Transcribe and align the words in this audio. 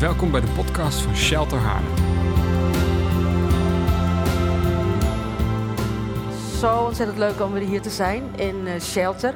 Welkom 0.00 0.30
bij 0.30 0.40
de 0.40 0.46
podcast 0.46 1.00
van 1.00 1.16
Shelter 1.16 1.58
Haarlem. 1.58 1.94
Zo 6.58 6.84
ontzettend 6.84 7.18
leuk 7.18 7.40
om 7.40 7.52
weer 7.52 7.68
hier 7.68 7.82
te 7.82 7.90
zijn 7.90 8.36
in 8.36 8.66
uh, 8.66 8.80
Shelter. 8.80 9.34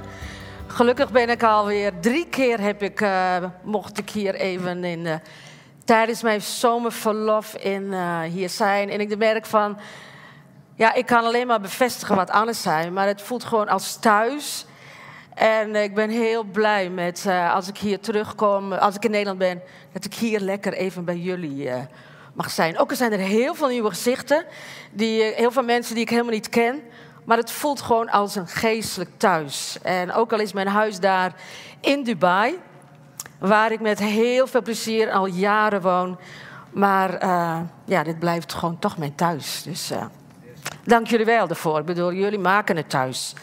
Gelukkig 0.66 1.10
ben 1.10 1.28
ik 1.28 1.42
alweer 1.42 2.00
drie 2.00 2.28
keer 2.28 2.60
heb 2.60 2.82
ik, 2.82 3.00
uh, 3.00 3.36
mocht 3.62 3.98
ik 3.98 4.10
hier 4.10 4.34
even 4.34 4.84
in, 4.84 5.04
uh, 5.04 5.14
tijdens 5.84 6.22
mijn 6.22 6.42
zomerverlof 6.42 7.54
in, 7.54 7.94
hier 8.24 8.48
zijn. 8.48 8.90
En 8.90 9.00
ik 9.00 9.18
merk 9.18 9.46
van, 9.46 9.78
ja, 10.74 10.94
ik 10.94 11.06
kan 11.06 11.24
alleen 11.24 11.46
maar 11.46 11.60
bevestigen 11.60 12.16
wat 12.16 12.30
anders 12.30 12.62
zijn, 12.62 12.92
maar 12.92 13.06
het 13.06 13.22
voelt 13.22 13.44
gewoon 13.44 13.68
als 13.68 13.96
thuis. 13.96 14.66
En 15.34 15.76
ik 15.76 15.94
ben 15.94 16.10
heel 16.10 16.44
blij 16.44 16.90
met 16.90 17.26
als 17.52 17.68
ik 17.68 17.78
hier 17.78 18.00
terugkom, 18.00 18.72
als 18.72 18.94
ik 18.94 19.04
in 19.04 19.10
Nederland 19.10 19.38
ben, 19.38 19.62
dat 19.92 20.04
ik 20.04 20.14
hier 20.14 20.40
lekker 20.40 20.72
even 20.72 21.04
bij 21.04 21.16
jullie 21.16 21.70
mag 22.32 22.50
zijn. 22.50 22.78
Ook 22.78 22.90
al 22.90 22.96
zijn 22.96 23.12
er 23.12 23.18
heel 23.18 23.54
veel 23.54 23.68
nieuwe 23.68 23.88
gezichten, 23.88 24.44
die, 24.92 25.22
heel 25.22 25.50
veel 25.50 25.62
mensen 25.62 25.94
die 25.94 26.02
ik 26.02 26.10
helemaal 26.10 26.32
niet 26.32 26.48
ken. 26.48 26.82
Maar 27.24 27.36
het 27.36 27.50
voelt 27.50 27.80
gewoon 27.80 28.10
als 28.10 28.34
een 28.34 28.48
geestelijk 28.48 29.10
thuis. 29.16 29.78
En 29.82 30.12
ook 30.12 30.32
al 30.32 30.40
is 30.40 30.52
mijn 30.52 30.68
huis 30.68 31.00
daar 31.00 31.34
in 31.80 32.02
Dubai, 32.02 32.58
waar 33.38 33.72
ik 33.72 33.80
met 33.80 33.98
heel 33.98 34.46
veel 34.46 34.62
plezier 34.62 35.10
al 35.10 35.26
jaren 35.26 35.80
woon. 35.80 36.18
Maar 36.70 37.26
ja, 37.84 38.02
dit 38.02 38.18
blijft 38.18 38.52
gewoon 38.52 38.78
toch 38.78 38.98
mijn 38.98 39.14
thuis. 39.14 39.62
Dus 39.62 39.90
dank 40.84 41.06
jullie 41.06 41.26
wel 41.26 41.48
ervoor. 41.48 41.78
Ik 41.78 41.84
bedoel, 41.84 42.12
jullie 42.12 42.38
maken 42.38 42.76
het 42.76 42.90
thuis. 42.90 43.34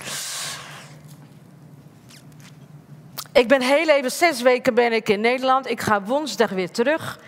Ik 3.34 3.48
ben 3.48 3.62
heel 3.62 3.90
even, 3.90 4.12
zes 4.12 4.42
weken 4.42 4.74
ben 4.74 4.94
ik 4.94 5.10
in 5.10 5.22
Nederland. 5.22 5.70
Ik 5.70 5.82
ga 5.82 6.02
woensdag 6.02 6.50
weer 6.50 6.72
terug. 6.72 7.20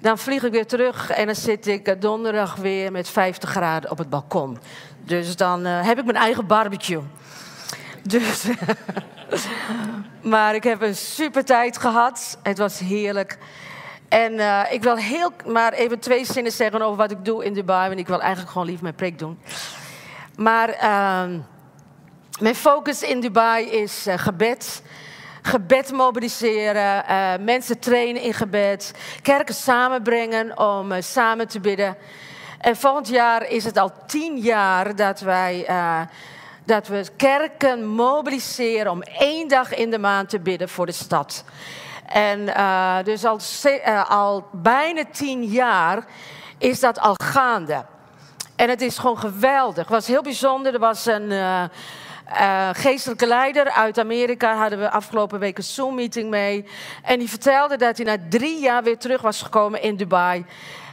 Dan 0.00 0.18
vlieg 0.18 0.42
ik 0.42 0.52
weer 0.52 0.66
terug 0.66 1.10
en 1.10 1.26
dan 1.26 1.34
zit 1.34 1.66
ik 1.66 2.00
donderdag 2.00 2.56
weer 2.56 2.92
met 2.92 3.08
50 3.08 3.50
graden 3.50 3.90
op 3.90 3.98
het 3.98 4.10
balkon. 4.10 4.58
Dus 5.04 5.36
dan 5.36 5.66
uh, 5.66 5.86
heb 5.86 5.98
ik 5.98 6.04
mijn 6.04 6.16
eigen 6.16 6.46
barbecue. 6.46 7.02
Dus, 8.02 8.44
maar 10.32 10.54
ik 10.54 10.64
heb 10.64 10.82
een 10.82 10.96
super 10.96 11.44
tijd 11.44 11.78
gehad. 11.78 12.38
Het 12.42 12.58
was 12.58 12.78
heerlijk. 12.78 13.38
En 14.08 14.32
uh, 14.32 14.62
ik 14.70 14.82
wil 14.82 14.96
heel 14.96 15.32
maar 15.46 15.72
even 15.72 15.98
twee 15.98 16.24
zinnen 16.24 16.52
zeggen 16.52 16.82
over 16.82 16.96
wat 16.96 17.10
ik 17.10 17.24
doe 17.24 17.44
in 17.44 17.52
Dubai. 17.52 17.88
Want 17.88 18.00
ik 18.00 18.08
wil 18.08 18.20
eigenlijk 18.20 18.52
gewoon 18.52 18.66
lief 18.66 18.80
mijn 18.80 18.94
preek 18.94 19.18
doen. 19.18 19.38
Maar 20.36 20.68
uh, 20.68 21.38
mijn 22.40 22.54
focus 22.54 23.02
in 23.02 23.20
Dubai 23.20 23.66
is 23.66 24.06
gebed. 24.16 24.82
Gebed 25.42 25.92
mobiliseren, 25.92 27.04
mensen 27.44 27.78
trainen 27.78 28.22
in 28.22 28.34
gebed, 28.34 28.94
kerken 29.22 29.54
samenbrengen 29.54 30.58
om 30.58 31.02
samen 31.02 31.48
te 31.48 31.60
bidden. 31.60 31.96
En 32.60 32.76
volgend 32.76 33.08
jaar 33.08 33.48
is 33.48 33.64
het 33.64 33.78
al 33.78 33.92
tien 34.06 34.38
jaar 34.38 34.96
dat 34.96 35.20
wij. 35.20 35.66
Uh, 35.68 36.00
dat 36.64 36.88
we 36.88 37.06
kerken 37.16 37.86
mobiliseren 37.86 38.90
om 38.90 39.02
één 39.02 39.48
dag 39.48 39.74
in 39.74 39.90
de 39.90 39.98
maand 39.98 40.28
te 40.28 40.40
bidden 40.40 40.68
voor 40.68 40.86
de 40.86 40.92
stad. 40.92 41.44
En 42.06 42.44
dus 43.04 43.24
al, 43.24 43.38
al 44.08 44.48
bijna 44.52 45.04
tien 45.12 45.44
jaar 45.44 46.04
is 46.58 46.80
dat 46.80 47.00
al 47.00 47.14
gaande. 47.24 47.84
En 48.56 48.68
het 48.68 48.80
is 48.80 48.98
gewoon 48.98 49.18
geweldig. 49.18 49.82
Het 49.82 49.94
was 49.94 50.06
heel 50.06 50.22
bijzonder. 50.22 50.74
Er 50.74 50.80
was 50.80 51.06
een 51.06 51.32
uh, 52.28 52.68
geestelijke 52.72 53.26
leider 53.26 53.70
uit 53.70 53.98
Amerika. 53.98 54.56
Hadden 54.56 54.78
we 54.78 54.90
afgelopen 54.90 55.38
week 55.38 55.58
een 55.58 55.64
Zoom-meeting 55.64 56.30
mee. 56.30 56.66
En 57.02 57.18
die 57.18 57.28
vertelde 57.28 57.76
dat 57.76 57.96
hij 57.96 58.06
na 58.06 58.16
drie 58.28 58.60
jaar 58.60 58.82
weer 58.82 58.98
terug 58.98 59.20
was 59.22 59.42
gekomen 59.42 59.82
in 59.82 59.96
Dubai. 59.96 60.44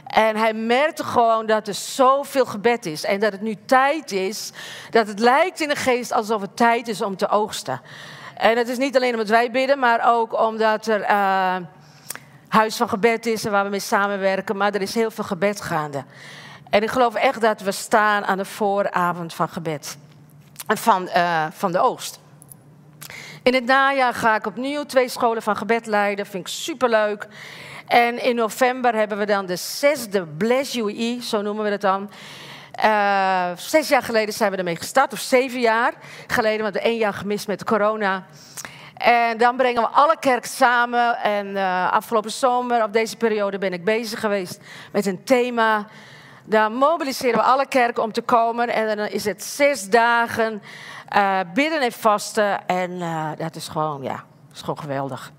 En 0.06 0.36
hij 0.36 0.52
merkte 0.52 1.04
gewoon 1.04 1.46
dat 1.46 1.68
er 1.68 1.74
zoveel 1.74 2.46
gebed 2.46 2.86
is. 2.86 3.04
En 3.04 3.20
dat 3.20 3.32
het 3.32 3.40
nu 3.40 3.56
tijd 3.66 4.12
is. 4.12 4.52
Dat 4.90 5.06
het 5.06 5.18
lijkt 5.18 5.60
in 5.60 5.68
de 5.68 5.76
geest 5.76 6.12
alsof 6.12 6.40
het 6.40 6.56
tijd 6.56 6.88
is 6.88 7.02
om 7.02 7.16
te 7.16 7.28
oogsten. 7.28 7.80
En 8.36 8.56
het 8.56 8.68
is 8.68 8.78
niet 8.78 8.96
alleen 8.96 9.12
omdat 9.12 9.28
wij 9.28 9.50
bidden, 9.50 9.78
maar 9.78 10.00
ook 10.06 10.40
omdat 10.40 10.86
er 10.86 11.00
uh, 11.00 11.56
huis 12.48 12.76
van 12.76 12.88
gebed 12.88 13.26
is 13.26 13.44
en 13.44 13.50
waar 13.50 13.64
we 13.64 13.70
mee 13.70 13.80
samenwerken. 13.80 14.56
Maar 14.56 14.74
er 14.74 14.82
is 14.82 14.94
heel 14.94 15.10
veel 15.10 15.24
gebed 15.24 15.60
gaande. 15.60 16.04
En 16.70 16.82
ik 16.82 16.90
geloof 16.90 17.14
echt 17.14 17.40
dat 17.40 17.60
we 17.60 17.72
staan 17.72 18.24
aan 18.24 18.38
de 18.38 18.44
vooravond 18.44 19.34
van 19.34 19.48
gebed. 19.48 19.96
Van, 20.66 21.08
uh, 21.16 21.46
van 21.50 21.72
de 21.72 21.78
oogst. 21.78 22.20
In 23.42 23.54
het 23.54 23.64
najaar 23.64 24.14
ga 24.14 24.34
ik 24.34 24.46
opnieuw 24.46 24.84
twee 24.84 25.08
scholen 25.08 25.42
van 25.42 25.56
gebed 25.56 25.86
leiden. 25.86 26.26
Vind 26.26 26.46
ik 26.46 26.52
superleuk. 26.52 27.26
En 27.86 28.22
in 28.22 28.34
november 28.34 28.94
hebben 28.94 29.18
we 29.18 29.26
dan 29.26 29.46
de 29.46 29.56
zesde 29.56 30.26
Bless 30.26 30.76
UE, 30.76 31.18
zo 31.22 31.42
noemen 31.42 31.64
we 31.64 31.70
het 31.70 31.80
dan. 31.80 32.10
Uh, 32.84 33.50
zes 33.56 33.88
jaar 33.88 34.02
geleden 34.02 34.34
zijn 34.34 34.50
we 34.50 34.56
ermee 34.56 34.76
gestart, 34.76 35.12
of 35.12 35.18
zeven 35.18 35.60
jaar 35.60 35.92
geleden, 36.26 36.62
want 36.62 36.74
we 36.74 36.80
één 36.80 36.98
jaar 36.98 37.14
gemist 37.14 37.46
met 37.46 37.64
corona. 37.64 38.26
En 38.94 39.38
dan 39.38 39.56
brengen 39.56 39.82
we 39.82 39.88
alle 39.88 40.16
kerken 40.18 40.50
samen. 40.50 41.16
En 41.16 41.46
uh, 41.46 41.92
afgelopen 41.92 42.30
zomer, 42.30 42.82
op 42.82 42.92
deze 42.92 43.16
periode, 43.16 43.58
ben 43.58 43.72
ik 43.72 43.84
bezig 43.84 44.20
geweest 44.20 44.60
met 44.92 45.06
een 45.06 45.24
thema. 45.24 45.86
Dan 46.50 46.72
mobiliseren 46.72 47.34
we 47.34 47.42
alle 47.42 47.66
kerken 47.66 48.02
om 48.02 48.12
te 48.12 48.22
komen. 48.22 48.68
En 48.68 48.96
dan 48.96 49.06
is 49.06 49.24
het 49.24 49.42
zes 49.42 49.88
dagen 49.88 50.62
uh, 51.16 51.40
bidden 51.54 51.80
en 51.80 51.92
vasten. 51.92 52.66
En 52.66 52.98
dat 53.38 53.56
is 53.56 53.68
gewoon, 53.68 54.02
ja, 54.02 54.24
is 54.52 54.60
gewoon 54.60 54.78
geweldig. 54.78 55.32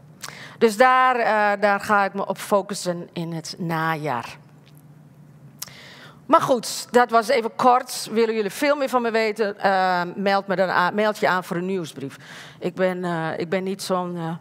Dus 0.57 0.77
daar, 0.77 1.19
uh, 1.19 1.61
daar 1.61 1.79
ga 1.79 2.03
ik 2.03 2.13
me 2.13 2.27
op 2.27 2.37
focussen 2.37 3.09
in 3.13 3.33
het 3.33 3.55
najaar. 3.57 4.37
Maar 6.25 6.41
goed, 6.41 6.87
dat 6.91 7.09
was 7.09 7.27
even 7.27 7.55
kort. 7.55 8.09
Willen 8.11 8.35
jullie 8.35 8.51
veel 8.51 8.75
meer 8.75 8.89
van 8.89 9.01
me 9.01 9.11
weten? 9.11 9.55
Meld, 10.15 10.47
me 10.47 10.55
dan 10.55 10.69
aan, 10.69 10.95
meld 10.95 11.17
je 11.17 11.27
aan 11.27 11.43
voor 11.43 11.57
een 11.57 11.65
nieuwsbrief. 11.65 12.17
Ik 12.59 12.75
ben, 12.75 13.03
ik 13.37 13.49
ben 13.49 13.63
niet 13.63 13.83
zo'n 13.83 14.15
uh, 14.15 14.31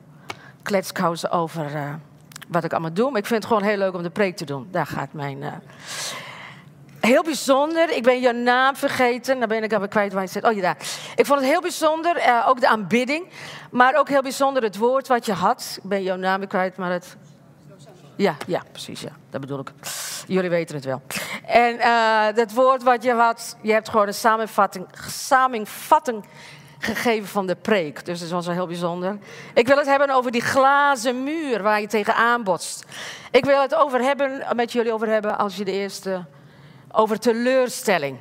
kletskous 0.63 1.31
over 1.31 1.99
wat 2.49 2.65
ik 2.65 2.73
allemaal 2.73 2.93
doe. 2.93 3.11
Maar 3.11 3.21
ik 3.21 3.27
vind 3.27 3.43
het 3.43 3.53
gewoon 3.53 3.69
heel 3.69 3.79
leuk 3.79 3.95
om 3.95 4.03
de 4.03 4.11
preek 4.11 4.37
te 4.37 4.45
doen. 4.45 4.69
Daar 4.71 4.87
gaat 4.87 5.13
mijn... 5.13 5.63
Heel 7.01 7.23
bijzonder. 7.23 7.91
Ik 7.91 8.03
ben 8.03 8.21
je 8.21 8.33
naam 8.33 8.77
vergeten. 8.77 9.39
Dan 9.39 9.49
ben 9.49 9.63
ik 9.63 9.73
alweer 9.73 9.89
kwijt 9.89 10.13
waar 10.13 10.23
je 10.23 10.29
zit. 10.29 10.45
Oh, 10.45 10.53
ja, 10.53 10.61
daar. 10.61 10.77
Ik 11.17 11.27
vond 11.27 11.41
het 11.41 11.49
heel 11.49 11.61
bijzonder. 11.61 12.17
Uh, 12.17 12.49
ook 12.49 12.61
de 12.61 12.69
aanbidding. 12.69 13.27
Maar 13.71 13.99
ook 13.99 14.09
heel 14.09 14.23
bijzonder 14.23 14.63
het 14.63 14.77
woord 14.77 15.09
wat 15.09 15.27
je 15.27 15.33
had. 15.33 15.79
Ik 15.83 15.89
ben 15.89 16.03
jouw 16.03 16.17
naam 16.17 16.47
kwijt, 16.47 16.77
maar 16.77 16.91
het... 16.91 17.17
Ja, 18.17 18.37
ja, 18.47 18.63
precies. 18.73 19.01
Ja. 19.01 19.11
Dat 19.31 19.41
bedoel 19.41 19.59
ik. 19.59 19.73
Jullie 20.27 20.51
weten 20.51 20.75
het 20.75 20.85
wel. 20.85 21.03
En 21.47 21.75
uh, 21.75 22.35
dat 22.35 22.53
woord 22.53 22.83
wat 22.83 23.03
je 23.03 23.13
had... 23.13 23.57
Je 23.63 23.73
hebt 23.73 23.89
gewoon 23.89 24.07
een 24.07 24.15
samenvatting, 24.15 24.87
samenvatting 25.09 26.25
gegeven 26.79 27.29
van 27.29 27.47
de 27.47 27.55
preek. 27.55 28.05
Dus 28.05 28.21
dat 28.21 28.29
was 28.29 28.47
wel 28.47 28.55
heel 28.55 28.67
bijzonder. 28.67 29.19
Ik 29.55 29.67
wil 29.67 29.77
het 29.77 29.87
hebben 29.87 30.11
over 30.11 30.31
die 30.31 30.41
glazen 30.41 31.23
muur 31.25 31.63
waar 31.63 31.81
je 31.81 31.87
tegenaan 31.87 32.43
botst. 32.43 32.85
Ik 33.31 33.45
wil 33.45 33.61
het 33.61 33.75
over 33.75 34.01
hebben, 34.01 34.43
met 34.57 34.73
jullie 34.73 34.93
over 34.93 35.09
hebben 35.09 35.39
als 35.39 35.57
je 35.57 35.65
de 35.65 35.73
eerste 35.73 36.25
over 36.93 37.19
teleurstelling. 37.19 38.19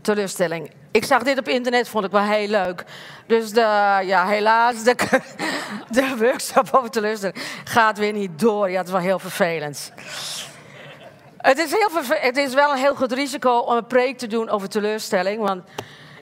Teleurstelling. 0.00 0.70
Ik 0.90 1.04
zag 1.04 1.22
dit 1.22 1.38
op 1.38 1.48
internet, 1.48 1.88
vond 1.88 2.04
ik 2.04 2.10
wel 2.10 2.22
heel 2.22 2.48
leuk. 2.48 2.84
Dus 3.26 3.50
de, 3.50 4.00
ja, 4.04 4.26
helaas, 4.26 4.84
de, 4.84 4.94
de 5.90 6.14
workshop 6.18 6.68
over 6.72 6.90
teleurstelling 6.90 7.42
gaat 7.64 7.98
weer 7.98 8.12
niet 8.12 8.38
door. 8.38 8.70
Ja, 8.70 8.76
het 8.76 8.86
is 8.86 8.92
wel 8.92 9.02
heel 9.02 9.18
vervelend. 9.18 9.92
Het 11.36 11.58
is, 11.58 11.70
heel 11.70 11.88
het 12.08 12.36
is 12.36 12.54
wel 12.54 12.70
een 12.72 12.78
heel 12.78 12.94
goed 12.94 13.12
risico 13.12 13.58
om 13.58 13.76
een 13.76 13.86
preek 13.86 14.18
te 14.18 14.26
doen 14.26 14.48
over 14.48 14.68
teleurstelling. 14.68 15.40
Want 15.40 15.62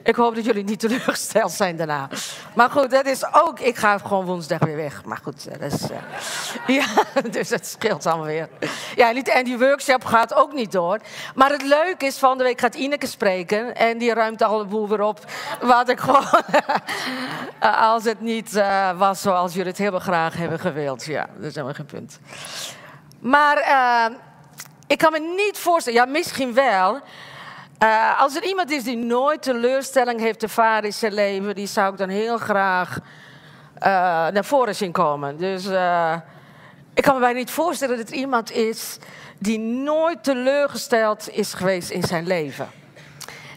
ik 0.03 0.15
hoop 0.15 0.35
dat 0.35 0.45
jullie 0.45 0.63
niet 0.63 0.79
teleurgesteld 0.79 1.51
zijn 1.51 1.75
daarna. 1.75 2.09
Maar 2.55 2.69
goed, 2.69 2.91
dat 2.91 3.05
is 3.05 3.33
ook. 3.33 3.59
Ik 3.59 3.75
ga 3.75 3.97
gewoon 3.97 4.25
woensdag 4.25 4.59
weer 4.59 4.75
weg. 4.75 5.05
Maar 5.05 5.19
goed, 5.23 5.59
dat 5.59 5.73
is. 5.73 5.81
Uh, 5.91 5.97
ja, 6.77 6.85
dus 7.29 7.49
dat 7.49 7.65
scheelt 7.65 8.05
allemaal 8.05 8.25
weer. 8.25 8.49
Ja, 8.95 9.13
en 9.13 9.43
die 9.43 9.57
workshop 9.57 10.05
gaat 10.05 10.33
ook 10.33 10.53
niet 10.53 10.71
door. 10.71 10.99
Maar 11.35 11.49
het 11.49 11.63
leuke 11.63 12.05
is, 12.05 12.17
van 12.17 12.37
de 12.37 12.43
week 12.43 12.59
gaat 12.59 12.75
Ineke 12.75 13.07
spreken. 13.07 13.75
En 13.75 13.97
die 13.97 14.13
ruimt 14.13 14.41
al 14.43 14.57
de 14.57 14.65
boel 14.65 14.87
weer 14.87 15.01
op. 15.01 15.19
Wat 15.61 15.89
ik 15.89 15.99
gewoon. 15.99 16.25
als 17.91 18.03
het 18.03 18.21
niet 18.21 18.63
was 18.97 19.21
zoals 19.21 19.53
jullie 19.53 19.69
het 19.69 19.77
heel 19.77 19.99
graag 19.99 20.37
hebben 20.37 20.59
gewild. 20.59 21.05
Ja, 21.05 21.29
dat 21.35 21.45
is 21.45 21.55
helemaal 21.55 21.75
geen 21.75 21.85
punt. 21.85 22.19
Maar 23.19 23.57
ik 24.87 24.97
kan 24.97 25.11
me 25.11 25.19
niet 25.19 25.57
voorstellen. 25.57 25.99
Ja, 25.99 26.05
misschien 26.05 26.53
wel. 26.53 27.01
Uh, 27.83 28.19
als 28.21 28.35
er 28.35 28.43
iemand 28.43 28.71
is 28.71 28.83
die 28.83 28.97
nooit 28.97 29.41
teleurstelling 29.41 30.19
heeft 30.19 30.43
ervaren 30.43 30.83
in 30.83 30.93
zijn 30.93 31.13
leven, 31.13 31.55
die 31.55 31.67
zou 31.67 31.91
ik 31.91 31.97
dan 31.97 32.09
heel 32.09 32.37
graag 32.37 32.97
uh, 32.97 33.83
naar 34.27 34.45
voren 34.45 34.75
zien 34.75 34.91
komen. 34.91 35.37
Dus 35.37 35.65
uh, 35.65 36.15
ik 36.93 37.03
kan 37.03 37.13
me 37.13 37.19
bijna 37.19 37.37
niet 37.37 37.51
voorstellen 37.51 37.97
dat 37.97 38.09
er 38.09 38.15
iemand 38.15 38.51
is 38.51 38.97
die 39.37 39.59
nooit 39.59 40.23
teleurgesteld 40.23 41.29
is 41.31 41.53
geweest 41.53 41.89
in 41.89 42.03
zijn 42.03 42.27
leven. 42.27 42.69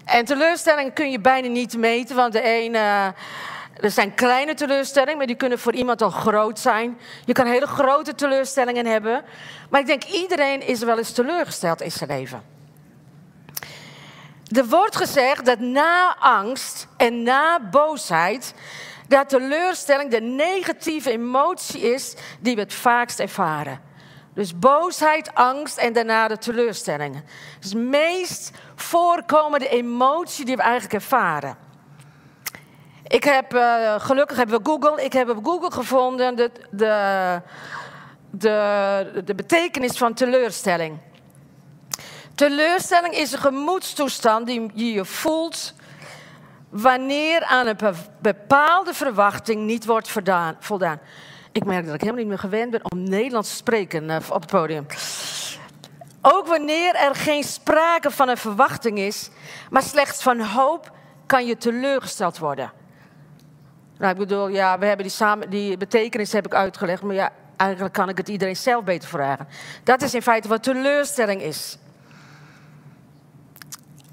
En 0.04 0.24
teleurstelling 0.24 0.92
kun 0.92 1.10
je 1.10 1.20
bijna 1.20 1.48
niet 1.48 1.76
meten, 1.76 2.16
want 2.16 2.32
de 2.32 2.42
ene, 2.42 3.14
Er 3.80 3.90
zijn 3.90 4.14
kleine 4.14 4.54
teleurstellingen, 4.54 5.16
maar 5.16 5.26
die 5.26 5.36
kunnen 5.36 5.58
voor 5.58 5.74
iemand 5.74 6.02
al 6.02 6.10
groot 6.10 6.58
zijn. 6.58 6.98
Je 7.24 7.32
kan 7.32 7.46
hele 7.46 7.66
grote 7.66 8.14
teleurstellingen 8.14 8.86
hebben. 8.86 9.24
Maar 9.70 9.80
ik 9.80 9.86
denk, 9.86 10.04
iedereen 10.04 10.66
is 10.66 10.82
wel 10.82 10.98
eens 10.98 11.12
teleurgesteld 11.12 11.80
in 11.80 11.92
zijn 11.92 12.10
leven. 12.10 12.53
Er 14.54 14.68
wordt 14.68 14.96
gezegd 14.96 15.44
dat 15.44 15.58
na 15.58 16.16
angst 16.18 16.86
en 16.96 17.22
na 17.22 17.60
boosheid, 17.70 18.54
dat 19.08 19.28
teleurstelling 19.28 20.10
de 20.10 20.20
negatieve 20.20 21.10
emotie 21.10 21.80
is 21.80 22.14
die 22.40 22.54
we 22.54 22.60
het 22.60 22.74
vaakst 22.74 23.20
ervaren. 23.20 23.80
Dus 24.34 24.58
boosheid, 24.58 25.34
angst 25.34 25.78
en 25.78 25.92
daarna 25.92 26.28
de 26.28 26.38
teleurstellingen. 26.38 27.24
Dus 27.60 27.70
de 27.70 27.78
meest 27.78 28.50
voorkomende 28.74 29.68
emotie 29.68 30.44
die 30.44 30.56
we 30.56 30.62
eigenlijk 30.62 30.94
ervaren. 30.94 31.56
Ik 33.06 33.24
heb, 33.24 33.54
uh, 33.54 33.94
gelukkig 33.98 34.36
hebben 34.36 34.58
we 34.58 34.64
Google. 34.64 35.04
Ik 35.04 35.12
heb 35.12 35.28
op 35.28 35.44
Google 35.44 35.70
gevonden 35.70 36.36
de, 36.36 36.50
de, 36.70 37.40
de, 38.30 39.22
de 39.24 39.34
betekenis 39.34 39.96
van 39.96 40.14
teleurstelling. 40.14 40.98
Teleurstelling 42.34 43.14
is 43.14 43.32
een 43.32 43.38
gemoedstoestand 43.38 44.46
die 44.46 44.92
je 44.92 45.04
voelt 45.04 45.74
wanneer 46.68 47.44
aan 47.44 47.66
een 47.66 47.76
bepaalde 48.20 48.94
verwachting 48.94 49.66
niet 49.66 49.86
wordt 49.86 50.10
voldaan. 50.58 50.98
Ik 51.52 51.64
merk 51.64 51.84
dat 51.84 51.94
ik 51.94 52.00
helemaal 52.00 52.20
niet 52.20 52.30
meer 52.30 52.38
gewend 52.38 52.70
ben 52.70 52.92
om 52.92 53.02
Nederlands 53.02 53.48
te 53.48 53.54
spreken 53.54 54.10
eh, 54.10 54.16
op 54.30 54.40
het 54.40 54.50
podium. 54.50 54.86
Ook 56.22 56.46
wanneer 56.46 56.94
er 56.94 57.14
geen 57.14 57.44
sprake 57.44 58.10
van 58.10 58.28
een 58.28 58.36
verwachting 58.36 58.98
is, 58.98 59.30
maar 59.70 59.82
slechts 59.82 60.22
van 60.22 60.40
hoop, 60.40 60.92
kan 61.26 61.46
je 61.46 61.56
teleurgesteld 61.56 62.38
worden. 62.38 62.72
Nou, 63.98 64.12
ik 64.12 64.18
bedoel, 64.18 64.48
ja, 64.48 64.78
we 64.78 64.86
hebben 64.86 65.06
die, 65.06 65.14
samen, 65.14 65.50
die 65.50 65.76
betekenis 65.76 66.32
heb 66.32 66.46
ik 66.46 66.54
uitgelegd, 66.54 67.02
maar 67.02 67.14
ja, 67.14 67.30
eigenlijk 67.56 67.94
kan 67.94 68.08
ik 68.08 68.16
het 68.16 68.28
iedereen 68.28 68.56
zelf 68.56 68.84
beter 68.84 69.08
vragen. 69.08 69.48
Dat 69.84 70.02
is 70.02 70.14
in 70.14 70.22
feite 70.22 70.48
wat 70.48 70.62
teleurstelling 70.62 71.42
is. 71.42 71.78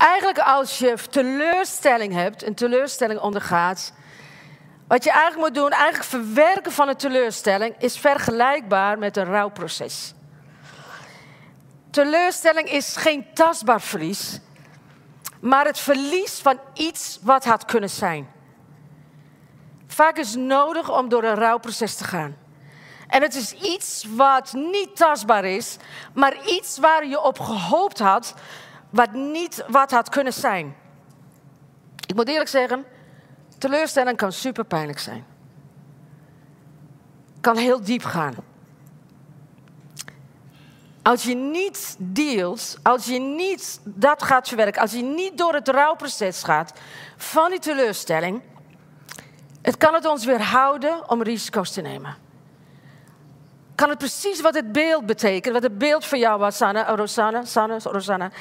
Eigenlijk 0.01 0.39
als 0.39 0.77
je 0.77 0.98
teleurstelling 1.09 2.13
hebt, 2.13 2.44
een 2.44 2.56
teleurstelling 2.56 3.19
ondergaat, 3.19 3.94
wat 4.88 5.03
je 5.03 5.12
eigenlijk 5.12 5.48
moet 5.48 5.56
doen, 5.56 5.71
eigenlijk 5.71 6.03
verwerken 6.03 6.71
van 6.71 6.88
een 6.88 6.95
teleurstelling, 6.95 7.75
is 7.77 7.98
vergelijkbaar 8.00 8.98
met 8.98 9.18
een 9.18 9.25
rouwproces. 9.25 10.13
Teleurstelling 11.89 12.71
is 12.71 12.95
geen 12.98 13.33
tastbaar 13.33 13.81
verlies, 13.81 14.39
maar 15.39 15.65
het 15.65 15.80
verlies 15.80 16.39
van 16.39 16.59
iets 16.74 17.19
wat 17.21 17.45
had 17.45 17.65
kunnen 17.65 17.89
zijn. 17.89 18.31
Vaak 19.88 20.18
is 20.18 20.31
het 20.31 20.39
nodig 20.39 20.98
om 20.98 21.09
door 21.09 21.24
een 21.24 21.36
rouwproces 21.36 21.95
te 21.95 22.03
gaan. 22.03 22.38
En 23.07 23.21
het 23.21 23.36
is 23.36 23.53
iets 23.53 24.06
wat 24.15 24.53
niet 24.53 24.95
tastbaar 24.95 25.45
is, 25.45 25.77
maar 26.13 26.36
iets 26.45 26.77
waar 26.77 27.07
je 27.07 27.21
op 27.21 27.39
gehoopt 27.39 28.00
had, 28.00 28.33
wat 28.91 29.13
niet 29.13 29.63
wat 29.67 29.91
had 29.91 30.09
kunnen 30.09 30.33
zijn. 30.33 30.75
Ik 32.07 32.15
moet 32.15 32.27
eerlijk 32.27 32.49
zeggen, 32.49 32.85
teleurstelling 33.57 34.17
kan 34.17 34.31
super 34.31 34.65
pijnlijk 34.65 34.99
zijn. 34.99 35.25
Kan 37.41 37.57
heel 37.57 37.83
diep 37.83 38.03
gaan. 38.03 38.35
Als 41.01 41.23
je 41.23 41.35
niet 41.35 41.95
dealt, 41.99 42.77
als 42.83 43.05
je 43.05 43.19
niet 43.19 43.79
dat 43.83 44.23
gaat 44.23 44.47
verwerken, 44.47 44.81
als 44.81 44.91
je 44.91 45.01
niet 45.01 45.38
door 45.38 45.53
het 45.53 45.67
rouwproces 45.67 46.43
gaat 46.43 46.73
van 47.17 47.49
die 47.49 47.59
teleurstelling, 47.59 48.41
het 49.61 49.77
kan 49.77 49.93
het 49.93 50.05
ons 50.05 50.25
weerhouden 50.25 51.09
om 51.09 51.21
risico's 51.21 51.71
te 51.71 51.81
nemen. 51.81 52.17
Kan 53.81 53.89
het 53.89 54.00
precies 54.00 54.42
wat 54.42 54.54
het 54.54 54.72
beeld 54.72 55.06
betekent, 55.06 55.54
wat 55.54 55.63
het 55.63 55.78
beeld 55.78 56.06
voor 56.06 56.18
jou 56.18 56.39
was, 56.39 56.57
Sanne, 56.57 56.81
oh, 56.81 56.95
Rosanna, 56.95 57.45
Sanne, 57.45 57.80
Rosanna, 57.83 58.31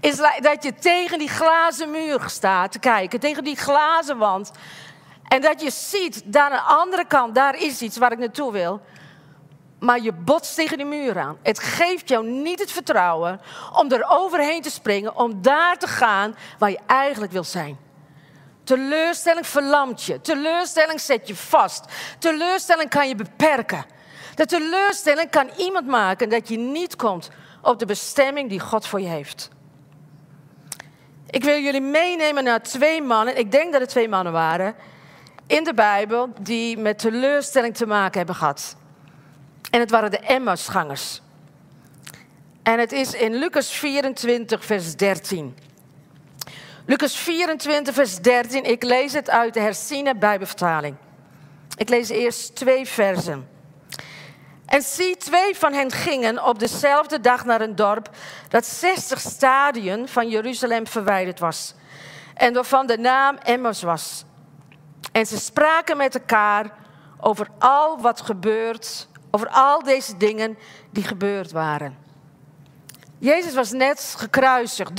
is 0.00 0.16
dat 0.40 0.62
je 0.62 0.74
tegen 0.74 1.18
die 1.18 1.28
glazen 1.28 1.90
muur 1.90 2.22
staat 2.26 2.72
te 2.72 2.78
kijken, 2.78 3.20
tegen 3.20 3.44
die 3.44 3.56
glazen 3.56 4.18
wand. 4.18 4.50
En 5.28 5.40
dat 5.40 5.60
je 5.60 5.70
ziet, 5.70 6.24
aan 6.32 6.50
de 6.50 6.60
andere 6.60 7.06
kant, 7.06 7.34
daar 7.34 7.56
is 7.56 7.82
iets 7.82 7.96
waar 7.96 8.12
ik 8.12 8.18
naartoe 8.18 8.52
wil. 8.52 8.80
Maar 9.78 10.00
je 10.00 10.12
botst 10.12 10.54
tegen 10.54 10.76
die 10.76 10.86
muur 10.86 11.18
aan. 11.18 11.38
Het 11.42 11.58
geeft 11.58 12.08
jou 12.08 12.26
niet 12.26 12.58
het 12.58 12.72
vertrouwen 12.72 13.40
om 13.72 13.92
er 13.92 14.04
overheen 14.08 14.62
te 14.62 14.70
springen, 14.70 15.16
om 15.16 15.42
daar 15.42 15.78
te 15.78 15.86
gaan 15.88 16.36
waar 16.58 16.70
je 16.70 16.80
eigenlijk 16.86 17.32
wil 17.32 17.44
zijn. 17.44 17.78
Teleurstelling 18.64 19.46
verlamt 19.46 20.02
je. 20.02 20.20
Teleurstelling 20.20 21.00
zet 21.00 21.28
je 21.28 21.36
vast. 21.36 21.84
Teleurstelling 22.18 22.90
kan 22.90 23.08
je 23.08 23.14
beperken. 23.14 23.93
De 24.34 24.46
teleurstelling 24.46 25.30
kan 25.30 25.50
iemand 25.56 25.86
maken 25.86 26.28
dat 26.28 26.48
je 26.48 26.56
niet 26.56 26.96
komt 26.96 27.30
op 27.62 27.78
de 27.78 27.86
bestemming 27.86 28.48
die 28.48 28.60
God 28.60 28.86
voor 28.86 29.00
je 29.00 29.08
heeft. 29.08 29.50
Ik 31.30 31.44
wil 31.44 31.58
jullie 31.58 31.80
meenemen 31.80 32.44
naar 32.44 32.62
twee 32.62 33.02
mannen, 33.02 33.38
ik 33.38 33.52
denk 33.52 33.72
dat 33.72 33.80
het 33.80 33.90
twee 33.90 34.08
mannen 34.08 34.32
waren, 34.32 34.74
in 35.46 35.64
de 35.64 35.74
Bijbel 35.74 36.32
die 36.40 36.78
met 36.78 36.98
teleurstelling 36.98 37.76
te 37.76 37.86
maken 37.86 38.16
hebben 38.16 38.34
gehad. 38.34 38.76
En 39.70 39.80
het 39.80 39.90
waren 39.90 40.10
de 40.10 40.18
Emmausgangers. 40.18 41.22
En 42.62 42.78
het 42.78 42.92
is 42.92 43.14
in 43.14 43.34
Lucas 43.34 43.70
24, 43.70 44.64
vers 44.64 44.96
13. 44.96 45.56
Lucas 46.86 47.16
24, 47.16 47.94
vers 47.94 48.18
13. 48.18 48.64
Ik 48.64 48.82
lees 48.82 49.12
het 49.12 49.30
uit 49.30 49.54
de 49.54 49.60
herziene 49.60 50.16
Bijbelvertaling. 50.16 50.96
Ik 51.76 51.88
lees 51.88 52.08
eerst 52.08 52.54
twee 52.54 52.86
versen. 52.86 53.53
En 54.66 54.82
zie, 54.82 55.16
twee 55.16 55.56
van 55.56 55.72
hen 55.72 55.90
gingen 55.90 56.44
op 56.44 56.58
dezelfde 56.58 57.20
dag 57.20 57.44
naar 57.44 57.60
een 57.60 57.76
dorp 57.76 58.10
dat 58.48 58.66
60 58.66 59.20
stadien 59.20 60.08
van 60.08 60.28
Jeruzalem 60.28 60.86
verwijderd 60.86 61.38
was. 61.38 61.74
En 62.34 62.54
waarvan 62.54 62.86
de 62.86 62.98
naam 62.98 63.36
Emmaus 63.36 63.82
was. 63.82 64.24
En 65.12 65.26
ze 65.26 65.38
spraken 65.38 65.96
met 65.96 66.14
elkaar 66.14 66.70
over 67.20 67.48
al 67.58 68.00
wat 68.00 68.20
gebeurt, 68.20 69.08
over 69.30 69.48
al 69.48 69.82
deze 69.82 70.16
dingen 70.16 70.58
die 70.90 71.04
gebeurd 71.04 71.52
waren. 71.52 72.02
Jezus 73.18 73.54
was 73.54 73.72
net 73.72 74.14
gekruisigd. 74.18 74.96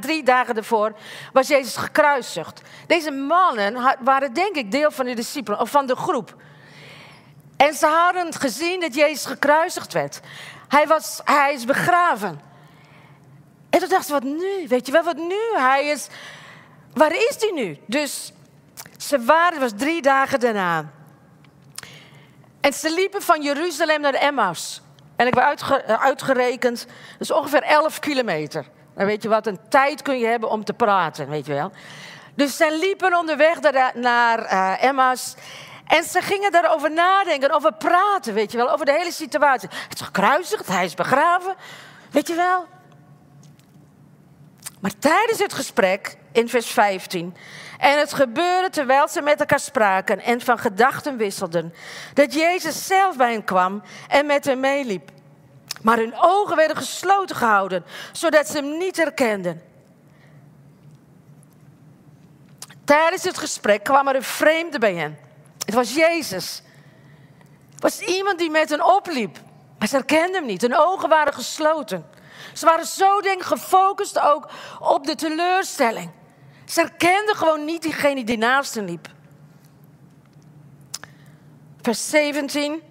Drie, 0.00 0.22
dagen 0.24 0.56
ervoor 0.56 0.92
was 1.32 1.48
Jezus 1.48 1.76
gekruisigd. 1.76 2.62
Deze 2.86 3.10
mannen 3.10 3.96
waren 4.00 4.32
denk 4.32 4.56
ik 4.56 4.70
deel 4.70 4.90
van 4.90 5.04
de 5.04 5.14
discipelen, 5.14 5.60
of 5.60 5.70
van 5.70 5.86
de 5.86 5.96
groep. 5.96 6.36
En 7.56 7.74
ze 7.74 7.86
hadden 7.86 8.34
gezien 8.34 8.80
dat 8.80 8.94
Jezus 8.94 9.26
gekruisigd 9.26 9.92
werd. 9.92 10.20
Hij, 10.68 10.86
was, 10.86 11.20
hij 11.24 11.54
is 11.54 11.64
begraven. 11.64 12.40
En 13.70 13.78
toen 13.78 13.88
dachten 13.88 14.06
ze, 14.06 14.12
wat 14.12 14.22
nu? 14.22 14.68
Weet 14.68 14.86
je 14.86 14.92
wel, 14.92 15.02
wat 15.02 15.16
nu? 15.16 15.40
Hij 15.56 15.86
is, 15.86 16.08
waar 16.94 17.12
is 17.12 17.36
hij 17.38 17.50
nu? 17.54 17.78
Dus 17.86 18.32
ze 18.98 19.24
waren, 19.24 19.60
het 19.60 19.70
was 19.70 19.80
drie 19.80 20.02
dagen 20.02 20.40
daarna. 20.40 20.90
En 22.60 22.72
ze 22.72 22.94
liepen 22.94 23.22
van 23.22 23.42
Jeruzalem 23.42 24.00
naar 24.00 24.14
Emmaus. 24.14 24.82
En 25.16 25.26
ik 25.26 25.34
heb 25.34 25.44
uitgerekend, 26.00 26.78
dat 26.86 27.20
is 27.20 27.30
ongeveer 27.30 27.62
11 27.62 27.98
kilometer. 27.98 28.66
Dan 28.96 29.06
weet 29.06 29.22
je 29.22 29.28
wat, 29.28 29.46
een 29.46 29.58
tijd 29.68 30.02
kun 30.02 30.18
je 30.18 30.26
hebben 30.26 30.50
om 30.50 30.64
te 30.64 30.72
praten, 30.72 31.28
weet 31.28 31.46
je 31.46 31.52
wel. 31.52 31.72
Dus 32.34 32.56
ze 32.56 32.78
liepen 32.80 33.18
onderweg 33.18 33.58
naar 33.94 34.38
uh, 34.38 34.84
Emmaus. 34.84 35.34
En 35.86 36.04
ze 36.04 36.20
gingen 36.20 36.52
daarover 36.52 36.90
nadenken, 36.90 37.50
over 37.50 37.72
praten, 37.72 38.34
weet 38.34 38.50
je 38.52 38.56
wel, 38.56 38.70
over 38.70 38.86
de 38.86 38.92
hele 38.92 39.12
situatie. 39.12 39.68
Het 39.88 40.00
is 40.00 40.06
gekruisigd, 40.06 40.66
hij 40.66 40.84
is 40.84 40.94
begraven, 40.94 41.54
weet 42.10 42.28
je 42.28 42.34
wel. 42.34 42.66
Maar 44.80 44.98
tijdens 44.98 45.38
het 45.38 45.52
gesprek, 45.52 46.16
in 46.32 46.48
vers 46.48 46.66
15, 46.66 47.36
en 47.78 47.98
het 47.98 48.14
gebeurde 48.14 48.70
terwijl 48.70 49.08
ze 49.08 49.22
met 49.22 49.40
elkaar 49.40 49.60
spraken 49.60 50.20
en 50.20 50.40
van 50.40 50.58
gedachten 50.58 51.16
wisselden, 51.16 51.74
dat 52.14 52.34
Jezus 52.34 52.86
zelf 52.86 53.16
bij 53.16 53.32
hen 53.32 53.44
kwam 53.44 53.82
en 54.08 54.26
met 54.26 54.44
hen 54.44 54.60
meeliep. 54.60 55.10
Maar 55.82 55.96
hun 55.96 56.14
ogen 56.16 56.56
werden 56.56 56.76
gesloten 56.76 57.36
gehouden, 57.36 57.84
zodat 58.12 58.48
ze 58.48 58.56
hem 58.56 58.78
niet 58.78 58.96
herkenden. 58.96 59.62
Tijdens 62.84 63.24
het 63.24 63.38
gesprek 63.38 63.84
kwam 63.84 64.08
er 64.08 64.16
een 64.16 64.22
vreemde 64.22 64.78
bij 64.78 64.94
hen. 64.94 65.18
Het 65.64 65.74
was 65.74 65.94
Jezus. 65.94 66.62
Het 67.72 67.82
was 67.82 68.00
iemand 68.00 68.38
die 68.38 68.50
met 68.50 68.68
hen 68.68 68.94
opliep. 68.94 69.38
Maar 69.78 69.88
ze 69.88 69.96
herkenden 69.96 70.34
hem 70.34 70.46
niet. 70.46 70.60
Hun 70.62 70.76
ogen 70.76 71.08
waren 71.08 71.34
gesloten. 71.34 72.06
Ze 72.52 72.66
waren 72.66 72.86
zo 72.86 73.20
denk 73.20 73.42
gefocust 73.42 74.20
ook 74.20 74.48
op 74.80 75.06
de 75.06 75.14
teleurstelling. 75.14 76.10
Ze 76.64 76.80
herkenden 76.80 77.36
gewoon 77.36 77.64
niet 77.64 77.82
diegene 77.82 78.24
die 78.24 78.38
naast 78.38 78.74
hen 78.74 78.84
liep. 78.84 79.08
Vers 81.82 82.10
17. 82.10 82.82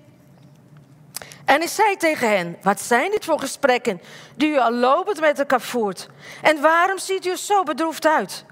En 1.45 1.57
hij 1.57 1.67
zei 1.67 1.97
tegen 1.97 2.29
hen: 2.29 2.57
Wat 2.61 2.81
zijn 2.81 3.11
dit 3.11 3.25
voor 3.25 3.39
gesprekken 3.39 4.01
die 4.35 4.49
u 4.49 4.59
al 4.59 4.71
lopend 4.73 5.19
met 5.19 5.39
elkaar 5.39 5.61
voert? 5.61 6.09
En 6.41 6.61
waarom 6.61 6.97
ziet 6.97 7.25
u 7.25 7.29
er 7.29 7.37
zo 7.37 7.63
bedroefd 7.63 8.07
uit? 8.07 8.45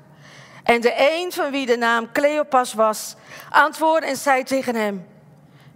En 0.70 0.82
de 0.82 0.94
een 0.98 1.32
van 1.32 1.52
wie 1.52 1.66
de 1.66 1.78
naam 1.78 2.12
Cleopas 2.12 2.74
was, 2.74 3.16
antwoordde 3.50 4.08
en 4.08 4.16
zei 4.16 4.44
tegen 4.44 4.76
hem: 4.76 5.08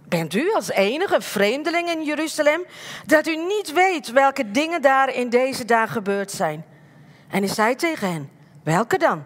Bent 0.08 0.34
u 0.34 0.52
als 0.52 0.70
enige 0.70 1.20
vreemdeling 1.20 1.88
in 1.88 2.04
Jeruzalem 2.04 2.64
dat 3.06 3.26
u 3.26 3.36
niet 3.36 3.72
weet 3.72 4.10
welke 4.10 4.50
dingen 4.50 4.82
daar 4.82 5.14
in 5.14 5.28
deze 5.28 5.64
dag 5.64 5.92
gebeurd 5.92 6.30
zijn? 6.30 6.64
En 7.30 7.42
hij 7.42 7.54
zei 7.54 7.74
tegen 7.74 8.12
hen: 8.12 8.30
Welke 8.64 8.98
dan? 8.98 9.24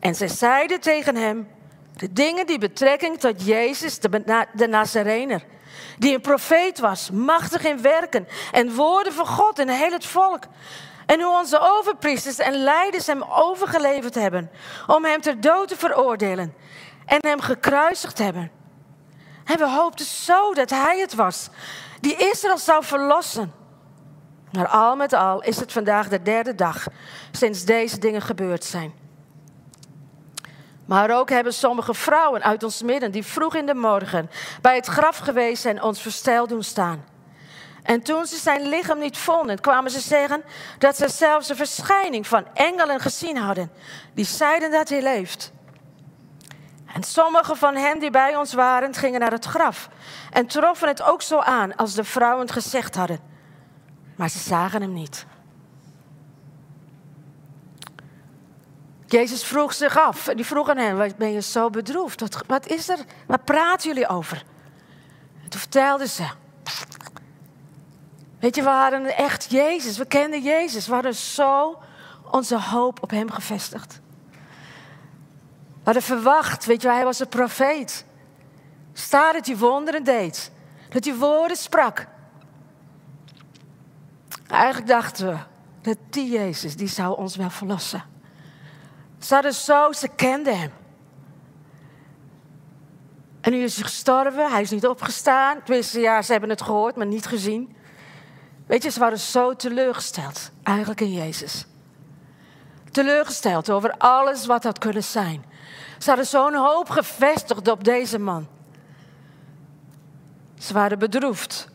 En 0.00 0.14
zij 0.14 0.28
zeiden 0.28 0.80
tegen 0.80 1.16
hem: 1.16 1.48
De 1.96 2.12
dingen 2.12 2.46
die 2.46 2.58
betrekking 2.58 3.18
tot 3.18 3.44
Jezus, 3.44 3.98
de, 3.98 4.46
de 4.52 4.68
Nazarener, 4.68 5.44
die 5.98 6.14
een 6.14 6.20
profeet 6.20 6.78
was, 6.78 7.10
machtig 7.10 7.64
in 7.64 7.82
werken 7.82 8.28
en 8.52 8.74
woorden 8.74 9.12
van 9.12 9.26
God 9.26 9.58
en 9.58 9.68
heel 9.68 9.92
het 9.92 10.06
volk. 10.06 10.44
En 11.06 11.20
hoe 11.20 11.38
onze 11.38 11.58
overpriesters 11.60 12.38
en 12.38 12.54
leiders 12.54 13.06
hem 13.06 13.22
overgeleverd 13.22 14.14
hebben 14.14 14.50
om 14.86 15.04
hem 15.04 15.20
ter 15.20 15.40
dood 15.40 15.68
te 15.68 15.76
veroordelen 15.76 16.54
en 17.06 17.18
hem 17.20 17.40
gekruisigd 17.40 18.18
hebben. 18.18 18.50
En 19.44 19.58
we 19.58 19.70
hoopten 19.70 20.06
zo 20.06 20.54
dat 20.54 20.70
hij 20.70 20.98
het 20.98 21.14
was 21.14 21.48
die 22.00 22.16
Israël 22.16 22.58
zou 22.58 22.84
verlossen. 22.84 23.52
Maar 24.52 24.68
al 24.68 24.96
met 24.96 25.12
al 25.12 25.42
is 25.42 25.56
het 25.56 25.72
vandaag 25.72 26.08
de 26.08 26.22
derde 26.22 26.54
dag 26.54 26.86
sinds 27.30 27.64
deze 27.64 27.98
dingen 27.98 28.22
gebeurd 28.22 28.64
zijn. 28.64 28.94
Maar 30.86 31.10
ook 31.10 31.30
hebben 31.30 31.54
sommige 31.54 31.94
vrouwen 31.94 32.42
uit 32.42 32.62
ons 32.62 32.82
midden 32.82 33.10
die 33.10 33.24
vroeg 33.24 33.54
in 33.54 33.66
de 33.66 33.74
morgen 33.74 34.30
bij 34.60 34.74
het 34.74 34.86
graf 34.86 35.16
geweest 35.16 35.62
zijn 35.62 35.82
ons 35.82 36.02
versteld 36.02 36.48
doen 36.48 36.62
staan. 36.62 37.04
En 37.86 38.02
toen 38.02 38.26
ze 38.26 38.36
zijn 38.36 38.68
lichaam 38.68 38.98
niet 38.98 39.18
vonden, 39.18 39.60
kwamen 39.60 39.90
ze 39.90 40.00
zeggen 40.00 40.42
dat 40.78 40.96
ze 40.96 41.08
zelfs 41.08 41.48
een 41.48 41.56
verschijning 41.56 42.26
van 42.26 42.46
engelen 42.54 43.00
gezien 43.00 43.36
hadden, 43.36 43.70
die 44.14 44.24
zeiden 44.24 44.70
dat 44.70 44.88
hij 44.88 45.02
leeft. 45.02 45.52
En 46.94 47.02
sommige 47.02 47.56
van 47.56 47.76
hen 47.76 47.98
die 47.98 48.10
bij 48.10 48.36
ons 48.36 48.54
waren, 48.54 48.94
gingen 48.94 49.20
naar 49.20 49.32
het 49.32 49.44
graf 49.44 49.88
en 50.30 50.46
troffen 50.46 50.88
het 50.88 51.02
ook 51.02 51.22
zo 51.22 51.38
aan 51.38 51.76
als 51.76 51.94
de 51.94 52.04
vrouwen 52.04 52.50
gezegd 52.50 52.94
hadden. 52.94 53.20
Maar 54.16 54.30
ze 54.30 54.38
zagen 54.38 54.80
hem 54.80 54.92
niet. 54.92 55.26
Jezus 59.06 59.44
vroeg 59.44 59.74
zich 59.74 59.98
af. 59.98 60.24
Die 60.34 60.46
vroeg 60.46 60.68
aan 60.68 60.76
hen, 60.76 61.12
ben 61.16 61.32
je 61.32 61.42
zo 61.42 61.70
bedroefd? 61.70 62.20
Wat, 62.20 62.42
wat 62.46 62.66
is 62.66 62.88
er? 62.88 62.98
Waar 63.26 63.40
praten 63.40 63.88
jullie 63.88 64.08
over? 64.08 64.44
En 65.42 65.48
toen 65.48 65.60
vertelden 65.60 66.08
ze. 66.08 66.26
Weet 68.46 68.56
je, 68.56 68.62
we 68.62 68.68
hadden 68.68 69.16
echt 69.16 69.50
Jezus. 69.50 69.98
We 69.98 70.06
kenden 70.06 70.42
Jezus. 70.42 70.86
We 70.86 70.94
hadden 70.94 71.14
zo 71.14 71.78
onze 72.30 72.60
hoop 72.60 73.02
op 73.02 73.10
hem 73.10 73.30
gevestigd. 73.30 74.00
We 74.30 75.82
hadden 75.84 76.02
verwacht, 76.02 76.64
weet 76.64 76.82
je, 76.82 76.88
hij 76.88 77.04
was 77.04 77.20
een 77.20 77.28
profeet. 77.28 78.04
Staat 78.92 79.34
dat 79.34 79.46
hij 79.46 79.56
wonderen 79.56 80.04
deed. 80.04 80.52
Dat 80.88 81.04
hij 81.04 81.14
woorden 81.14 81.56
sprak. 81.56 82.06
Eigenlijk 84.48 84.86
dachten 84.86 85.26
we 85.26 85.36
dat 85.82 85.98
die 86.10 86.30
Jezus, 86.30 86.76
die 86.76 86.88
zou 86.88 87.16
ons 87.16 87.36
wel 87.36 87.50
verlossen. 87.50 88.04
Ze 89.18 89.34
hadden 89.34 89.54
zo, 89.54 89.92
ze 89.92 90.08
kenden 90.08 90.58
hem. 90.58 90.72
En 93.40 93.52
nu 93.52 93.62
is 93.62 93.74
hij 93.74 93.84
gestorven, 93.84 94.50
hij 94.50 94.62
is 94.62 94.70
niet 94.70 94.86
opgestaan. 94.86 95.62
Tenminste, 95.62 96.00
ja, 96.00 96.22
ze 96.22 96.32
hebben 96.32 96.50
het 96.50 96.62
gehoord, 96.62 96.96
maar 96.96 97.06
niet 97.06 97.26
gezien. 97.26 97.75
Weet 98.66 98.82
je, 98.82 98.90
ze 98.90 99.00
waren 99.00 99.18
zo 99.18 99.54
teleurgesteld, 99.54 100.50
eigenlijk 100.62 101.00
in 101.00 101.12
Jezus. 101.12 101.66
Teleurgesteld 102.90 103.70
over 103.70 103.94
alles 103.98 104.46
wat 104.46 104.64
had 104.64 104.78
kunnen 104.78 105.04
zijn. 105.04 105.44
Ze 105.98 106.08
hadden 106.08 106.26
zo'n 106.26 106.54
hoop 106.54 106.88
gevestigd 106.88 107.68
op 107.68 107.84
deze 107.84 108.18
man. 108.18 108.46
Ze 110.58 110.72
waren 110.72 110.98
bedroefd. 110.98 111.68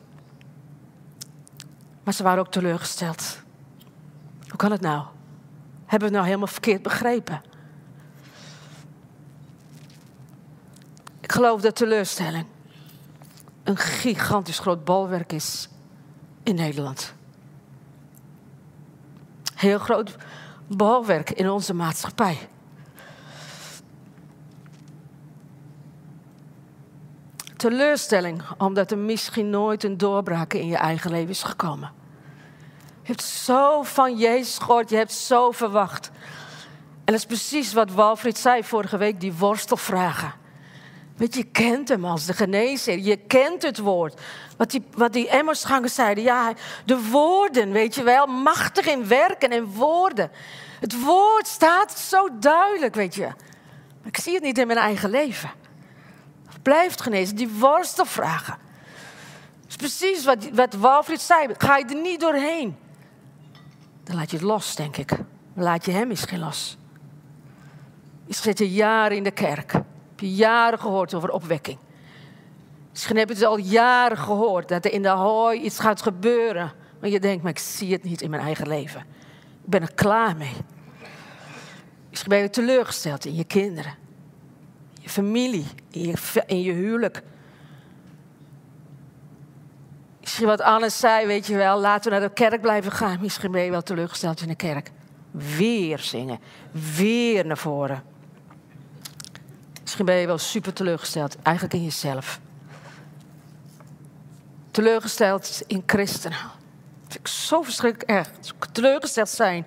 Maar 2.03 2.13
ze 2.13 2.23
waren 2.23 2.39
ook 2.39 2.51
teleurgesteld. 2.51 3.39
Hoe 4.47 4.57
kan 4.57 4.71
het 4.71 4.81
nou? 4.81 5.05
Hebben 5.85 5.99
we 5.99 6.03
het 6.03 6.13
nou 6.13 6.25
helemaal 6.25 6.47
verkeerd 6.47 6.81
begrepen? 6.81 7.41
Ik 11.19 11.31
geloof 11.31 11.61
dat 11.61 11.75
teleurstelling 11.75 12.45
een 13.63 13.77
gigantisch 13.77 14.59
groot 14.59 14.83
bolwerk 14.83 15.31
is 15.31 15.69
in 16.43 16.55
Nederland. 16.55 17.13
Heel 19.55 19.79
groot 19.79 20.15
bolwerk 20.67 21.29
in 21.29 21.49
onze 21.49 21.73
maatschappij. 21.73 22.37
Teleurstelling 27.55 28.41
omdat 28.57 28.91
er 28.91 28.97
misschien 28.97 29.49
nooit 29.49 29.83
een 29.83 29.97
doorbraak 29.97 30.53
in 30.53 30.67
je 30.67 30.75
eigen 30.75 31.11
leven 31.11 31.29
is 31.29 31.43
gekomen. 31.43 31.91
Je 33.01 33.07
hebt 33.07 33.23
zo 33.23 33.83
van 33.83 34.17
Jezus 34.17 34.57
gehoord, 34.57 34.89
je 34.89 34.95
hebt 34.95 35.11
zo 35.11 35.51
verwacht. 35.51 36.11
En 36.89 37.13
dat 37.13 37.15
is 37.15 37.25
precies 37.25 37.73
wat 37.73 37.91
Walfried 37.91 38.37
zei 38.37 38.63
vorige 38.63 38.97
week, 38.97 39.19
die 39.19 39.33
worstelvragen. 39.33 40.33
Weet 41.17 41.35
je, 41.35 41.43
kent 41.43 41.89
hem 41.89 42.05
als 42.05 42.25
de 42.25 42.33
genezer. 42.33 42.97
Je 42.97 43.17
kent 43.17 43.61
het 43.61 43.77
woord. 43.77 44.21
Wat 44.57 44.71
die, 44.71 44.83
wat 44.93 45.13
die 45.13 45.29
zeiden. 45.89 46.23
Ja, 46.23 46.53
de 46.85 47.07
woorden, 47.09 47.71
weet 47.71 47.95
je 47.95 48.03
wel. 48.03 48.27
Machtig 48.27 48.85
in 48.85 49.07
werken 49.07 49.49
en 49.49 49.65
woorden. 49.65 50.31
Het 50.79 51.01
woord 51.03 51.47
staat 51.47 51.99
zo 51.99 52.27
duidelijk, 52.39 52.95
weet 52.95 53.15
je. 53.15 53.25
Maar 53.25 54.07
ik 54.07 54.17
zie 54.17 54.33
het 54.33 54.43
niet 54.43 54.57
in 54.57 54.67
mijn 54.67 54.79
eigen 54.79 55.09
leven. 55.09 55.51
Blijft 56.61 57.01
genezen. 57.01 57.35
Die 57.35 57.49
worstelvragen. 57.49 58.57
Dat 59.61 59.69
is 59.69 59.75
precies 59.75 60.25
wat, 60.25 60.49
wat 60.53 60.75
zei. 61.21 61.47
Ga 61.57 61.77
je 61.77 61.85
er 61.85 62.01
niet 62.01 62.19
doorheen. 62.19 62.77
Dan 64.03 64.15
laat 64.15 64.31
je 64.31 64.37
het 64.37 64.45
los, 64.45 64.75
denk 64.75 64.97
ik. 64.97 65.09
Dan 65.53 65.63
laat 65.63 65.85
je 65.85 65.91
hem 65.91 66.07
misschien 66.07 66.39
los. 66.39 66.77
Je 68.25 68.33
zit 68.33 68.57
je 68.57 68.71
jaren 68.71 69.17
in 69.17 69.23
de 69.23 69.31
kerk. 69.31 69.73
Je 70.21 70.35
jaren 70.35 70.79
gehoord 70.79 71.13
over 71.13 71.31
opwekking. 71.31 71.77
Misschien 72.91 73.17
heb 73.17 73.27
je 73.27 73.33
het 73.33 73.43
al 73.43 73.57
jaren 73.57 74.17
gehoord 74.17 74.67
dat 74.67 74.85
er 74.85 74.91
in 74.91 75.01
de 75.01 75.09
hooi 75.09 75.61
iets 75.61 75.79
gaat 75.79 76.01
gebeuren. 76.01 76.71
Maar 76.99 77.09
je 77.09 77.19
denkt, 77.19 77.43
maar 77.43 77.51
ik 77.51 77.59
zie 77.59 77.91
het 77.91 78.03
niet 78.03 78.21
in 78.21 78.29
mijn 78.29 78.41
eigen 78.41 78.67
leven. 78.67 78.99
Ik 79.63 79.69
ben 79.69 79.81
er 79.81 79.93
klaar 79.93 80.37
mee. 80.37 80.53
Misschien 82.09 82.29
ben 82.29 82.39
je 82.39 82.49
teleurgesteld 82.49 83.25
in 83.25 83.35
je 83.35 83.43
kinderen. 83.43 83.91
In 84.95 85.01
je 85.01 85.09
familie, 85.09 85.65
je, 85.89 86.13
in 86.45 86.61
je 86.61 86.71
huwelijk. 86.71 87.21
Misschien 90.19 90.47
wat 90.47 90.61
Anne 90.61 90.89
zei, 90.89 91.27
weet 91.27 91.47
je 91.47 91.55
wel, 91.55 91.79
laten 91.79 92.11
we 92.11 92.19
naar 92.19 92.27
de 92.27 92.33
kerk 92.33 92.61
blijven 92.61 92.91
gaan. 92.91 93.17
Misschien 93.21 93.51
ben 93.51 93.61
je 93.61 93.71
wel 93.71 93.81
teleurgesteld 93.81 94.41
in 94.41 94.47
de 94.47 94.55
kerk. 94.55 94.91
Weer 95.31 95.99
zingen, 95.99 96.39
weer 96.95 97.45
naar 97.45 97.57
voren. 97.57 98.10
Misschien 99.91 100.13
ben 100.13 100.21
je 100.21 100.27
wel 100.27 100.37
super 100.37 100.73
teleurgesteld, 100.73 101.35
eigenlijk 101.41 101.75
in 101.75 101.83
jezelf. 101.83 102.39
Teleurgesteld 104.71 105.63
in 105.67 105.83
christenen. 105.85 106.37
Dat 106.37 107.07
vind 107.07 107.19
ik 107.19 107.27
zo 107.27 107.61
verschrikkelijk 107.61 108.09
erg. 108.09 108.29
Teleurgesteld 108.71 109.29
zijn 109.29 109.65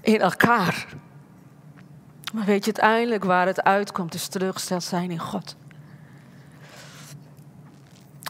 in 0.00 0.20
elkaar. 0.20 0.86
Maar 2.32 2.44
weet 2.44 2.64
je, 2.64 2.72
uiteindelijk 2.72 3.24
waar 3.24 3.46
het 3.46 3.62
uitkomt, 3.62 4.14
is 4.14 4.28
teleurgesteld 4.28 4.82
zijn 4.82 5.10
in 5.10 5.18
God. 5.18 5.56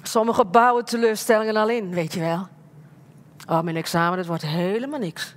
Sommigen 0.02 0.50
bouwen 0.50 0.84
teleurstellingen 0.84 1.56
al 1.56 1.68
in, 1.68 1.90
weet 1.90 2.12
je 2.14 2.20
wel. 2.20 2.48
Oh, 3.48 3.60
mijn 3.60 3.76
examen, 3.76 4.16
dat 4.16 4.26
wordt 4.26 4.42
helemaal 4.42 4.98
niks. 4.98 5.34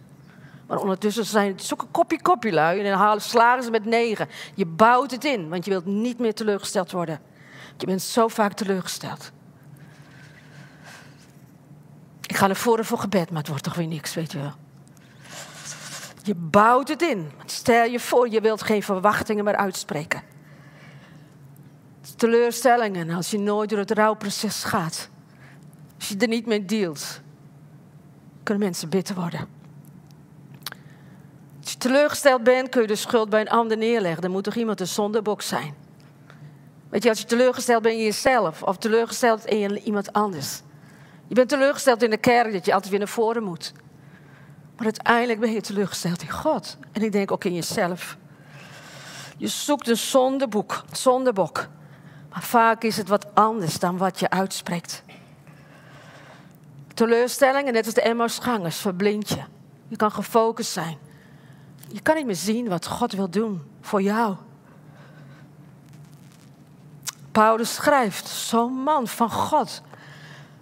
Maar 0.67 0.77
ondertussen 0.77 1.25
zijn 1.25 1.51
het 1.51 1.63
zo'n 1.63 1.91
kopje 1.91 2.22
kopje 2.22 2.51
lui 2.51 2.81
en 2.81 2.98
dan 2.98 3.22
slagen 3.22 3.63
ze 3.63 3.72
met 3.72 3.86
negen. 3.86 4.27
Je 4.53 4.65
bouwt 4.65 5.12
het 5.12 5.25
in, 5.25 5.50
want 5.50 5.65
je 5.65 5.72
wilt 5.72 5.86
niet 5.86 6.19
meer 6.19 6.34
teleurgesteld 6.34 6.91
worden. 6.91 7.19
Je 7.77 7.86
bent 7.86 8.01
zo 8.01 8.27
vaak 8.27 8.53
teleurgesteld. 8.53 9.31
Ik 12.27 12.36
ga 12.36 12.48
naar 12.48 12.55
voren 12.55 12.86
voor 12.86 12.98
gebed, 12.98 13.29
maar 13.29 13.39
het 13.39 13.48
wordt 13.48 13.63
toch 13.63 13.75
weer 13.75 13.88
niks, 13.88 14.13
weet 14.13 14.31
je 14.31 14.39
wel. 14.39 14.53
Je 16.24 16.36
bouwt 16.36 16.88
het 16.88 17.01
in. 17.01 17.31
Stel 17.45 17.86
je 17.86 18.00
voor, 18.00 18.29
je 18.29 18.41
wilt 18.41 18.62
geen 18.63 18.84
verwachtingen 18.84 19.43
meer 19.43 19.55
uitspreken 19.55 20.34
teleurstellingen 22.15 23.10
als 23.10 23.31
je 23.31 23.39
nooit 23.39 23.69
door 23.69 23.79
het 23.79 23.91
rouwproces 23.91 24.63
gaat. 24.63 25.10
Als 25.98 26.07
je 26.07 26.17
er 26.17 26.27
niet 26.27 26.45
mee 26.45 26.65
dealt, 26.65 27.22
kunnen 28.43 28.63
mensen 28.63 28.89
bitter 28.89 29.15
worden. 29.15 29.48
Teleurgesteld 31.85 32.43
bent, 32.43 32.69
kun 32.69 32.81
je 32.81 32.87
de 32.87 32.95
schuld 32.95 33.29
bij 33.29 33.41
een 33.41 33.49
ander 33.49 33.77
neerleggen. 33.77 34.21
Dan 34.21 34.31
moet 34.31 34.43
toch 34.43 34.55
iemand 34.55 34.79
een 34.79 34.87
zondebok 34.87 35.41
zijn. 35.41 35.75
Weet 36.89 37.03
je, 37.03 37.09
als 37.09 37.19
je 37.19 37.25
teleurgesteld 37.25 37.81
bent 37.81 37.95
in 37.95 38.03
jezelf 38.03 38.63
of 38.63 38.77
teleurgesteld 38.77 39.45
in 39.45 39.77
iemand 39.77 40.13
anders. 40.13 40.61
Je 41.27 41.35
bent 41.35 41.49
teleurgesteld 41.49 42.03
in 42.03 42.09
de 42.09 42.17
kerk 42.17 42.53
dat 42.53 42.65
je 42.65 42.73
altijd 42.73 42.89
weer 42.89 42.99
naar 42.99 43.07
voren 43.07 43.43
moet. 43.43 43.73
Maar 44.75 44.85
uiteindelijk 44.85 45.39
ben 45.39 45.51
je 45.51 45.61
teleurgesteld 45.61 46.21
in 46.21 46.29
God. 46.29 46.77
En 46.91 47.01
ik 47.01 47.11
denk 47.11 47.31
ook 47.31 47.43
in 47.43 47.53
jezelf. 47.53 48.17
Je 49.37 49.47
zoekt 49.47 49.87
een 49.87 49.97
zondeboek, 49.97 50.83
zondebok. 50.91 51.67
Maar 52.29 52.43
vaak 52.43 52.83
is 52.83 52.97
het 52.97 53.07
wat 53.07 53.35
anders 53.35 53.79
dan 53.79 53.97
wat 53.97 54.19
je 54.19 54.29
uitspreekt. 54.29 55.03
Teleurstellingen, 56.93 57.73
net 57.73 57.85
als 57.85 57.93
de 57.93 58.01
Emmausgangers, 58.01 58.77
verblind 58.77 59.29
je. 59.29 59.41
Je 59.87 59.95
kan 59.95 60.11
gefocust 60.11 60.71
zijn. 60.71 61.04
Je 61.87 62.01
kan 62.01 62.15
niet 62.15 62.25
meer 62.25 62.35
zien 62.35 62.67
wat 62.67 62.87
God 62.87 63.11
wil 63.11 63.29
doen 63.29 63.61
voor 63.81 64.01
jou. 64.01 64.35
Paulus 67.31 67.73
schrijft, 67.73 68.27
zo'n 68.27 68.73
man 68.73 69.07
van 69.07 69.31
God. 69.31 69.81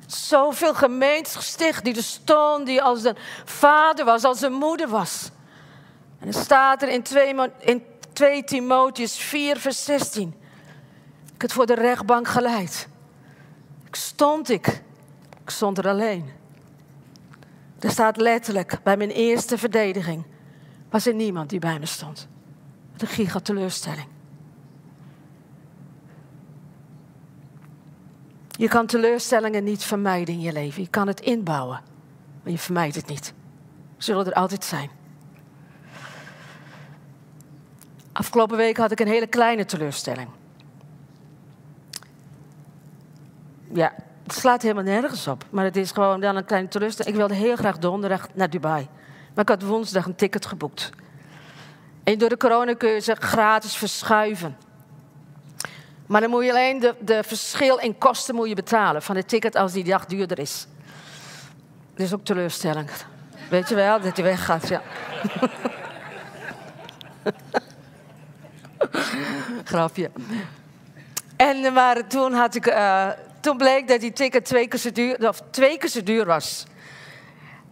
Zoveel 0.05 0.73
gemeentes 0.73 1.35
gesticht 1.35 1.83
die 1.83 1.95
er 1.95 2.03
stond, 2.03 2.65
die 2.65 2.81
als 2.81 3.03
een 3.03 3.17
vader 3.45 4.05
was, 4.05 4.23
als 4.23 4.41
een 4.41 4.53
moeder 4.53 4.87
was. 4.87 5.29
En 6.19 6.27
er 6.27 6.33
staat 6.33 6.81
er 6.81 6.89
in 6.89 7.03
2, 7.03 7.35
in 7.59 7.83
2 8.13 8.43
Timotheus 8.43 9.17
4, 9.17 9.57
vers 9.57 9.83
16. 9.83 10.35
Ik 11.33 11.41
het 11.41 11.53
voor 11.53 11.65
de 11.65 11.75
rechtbank 11.75 12.27
geleid. 12.27 12.87
Ik 13.87 13.95
stond 13.95 14.49
ik. 14.49 14.67
Ik 15.43 15.49
stond 15.49 15.77
er 15.77 15.87
alleen. 15.87 16.31
Er 17.79 17.91
staat 17.91 18.17
letterlijk, 18.17 18.79
bij 18.83 18.97
mijn 18.97 19.11
eerste 19.11 19.57
verdediging 19.57 20.25
was 20.93 21.05
er 21.05 21.13
niemand 21.13 21.49
die 21.49 21.59
bij 21.59 21.79
me 21.79 21.85
stond. 21.85 22.27
Wat 22.91 23.01
een 23.01 23.07
giga 23.07 23.39
teleurstelling. 23.39 24.07
Je 28.49 28.67
kan 28.67 28.85
teleurstellingen 28.85 29.63
niet 29.63 29.83
vermijden 29.83 30.33
in 30.33 30.41
je 30.41 30.51
leven. 30.51 30.81
Je 30.81 30.87
kan 30.87 31.07
het 31.07 31.19
inbouwen, 31.19 31.81
maar 32.43 32.51
je 32.51 32.57
vermijdt 32.57 32.95
het 32.95 33.07
niet. 33.07 33.33
Zullen 33.97 34.25
er 34.25 34.33
altijd 34.33 34.63
zijn. 34.63 34.89
Afgelopen 38.11 38.57
week 38.57 38.77
had 38.77 38.91
ik 38.91 38.99
een 38.99 39.07
hele 39.07 39.27
kleine 39.27 39.65
teleurstelling. 39.65 40.29
Ja, 43.71 43.93
het 44.23 44.33
slaat 44.33 44.61
helemaal 44.61 44.83
nergens 44.83 45.27
op. 45.27 45.45
Maar 45.49 45.65
het 45.65 45.75
is 45.75 45.91
gewoon 45.91 46.19
dan 46.19 46.35
een 46.35 46.45
kleine 46.45 46.67
teleurstelling. 46.67 47.13
Ik 47.13 47.19
wilde 47.19 47.35
heel 47.35 47.55
graag 47.55 47.77
donderdag 47.77 48.27
naar 48.33 48.49
Dubai. 48.49 48.87
Maar 49.33 49.43
ik 49.43 49.49
had 49.49 49.61
woensdag 49.61 50.05
een 50.05 50.15
ticket 50.15 50.45
geboekt. 50.45 50.89
En 52.03 52.17
door 52.17 52.29
de 52.29 52.37
corona 52.37 52.73
kun 52.73 52.89
je 52.89 52.99
ze 52.99 53.15
gratis 53.19 53.75
verschuiven. 53.75 54.57
Maar 56.05 56.21
dan 56.21 56.29
moet 56.29 56.43
je 56.43 56.49
alleen 56.51 56.93
de, 56.99 57.23
verschil 57.23 57.77
in 57.77 57.97
kosten 57.97 58.35
moet 58.35 58.49
je 58.49 58.55
betalen 58.55 59.01
van 59.01 59.15
het 59.15 59.27
ticket 59.27 59.55
als 59.55 59.71
die 59.71 59.83
dag 59.83 60.05
duurder 60.05 60.39
is. 60.39 60.67
Dat 61.95 62.05
is 62.05 62.13
ook 62.13 62.25
teleurstellend. 62.25 63.05
Weet 63.49 63.69
je 63.69 63.75
wel, 63.75 64.01
dat 64.01 64.15
hij 64.15 64.25
weggaat, 64.25 64.67
ja. 64.67 64.81
Grapje. 69.63 70.11
En 71.35 71.73
maar 71.73 72.07
toen, 72.07 72.33
had 72.33 72.55
ik, 72.55 72.67
uh, 72.67 73.09
toen 73.39 73.57
bleek 73.57 73.87
dat 73.87 73.99
die 73.99 74.13
ticket 74.13 74.45
twee 74.45 74.67
keer 74.67 74.79
zo 74.79 74.91
duur, 74.91 75.27
of 75.27 75.41
twee 75.49 75.77
keer 75.77 75.89
zo 75.89 76.03
duur 76.03 76.25
was. 76.25 76.65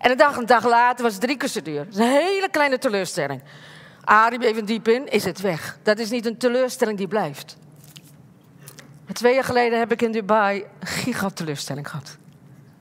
En 0.01 0.11
een 0.11 0.17
dag, 0.17 0.37
een 0.37 0.45
dag 0.45 0.65
later 0.65 1.03
was 1.03 1.13
het 1.13 1.21
drie 1.21 1.37
keer 1.37 1.49
zo 1.49 1.61
duur. 1.61 1.85
Dat 1.85 1.93
is 1.93 1.99
een 1.99 2.11
hele 2.11 2.49
kleine 2.51 2.77
teleurstelling. 2.77 3.41
Arie 4.03 4.45
even 4.45 4.65
diep 4.65 4.87
in, 4.87 5.07
is 5.07 5.23
het 5.23 5.41
weg. 5.41 5.77
Dat 5.83 5.99
is 5.99 6.09
niet 6.09 6.25
een 6.25 6.37
teleurstelling 6.37 6.97
die 6.97 7.07
blijft. 7.07 7.57
twee 9.13 9.33
jaar 9.33 9.43
geleden 9.43 9.79
heb 9.79 9.91
ik 9.91 10.01
in 10.01 10.11
Dubai 10.11 10.65
een 10.79 10.87
gigateleurstelling 10.87 11.89
gehad. 11.89 12.17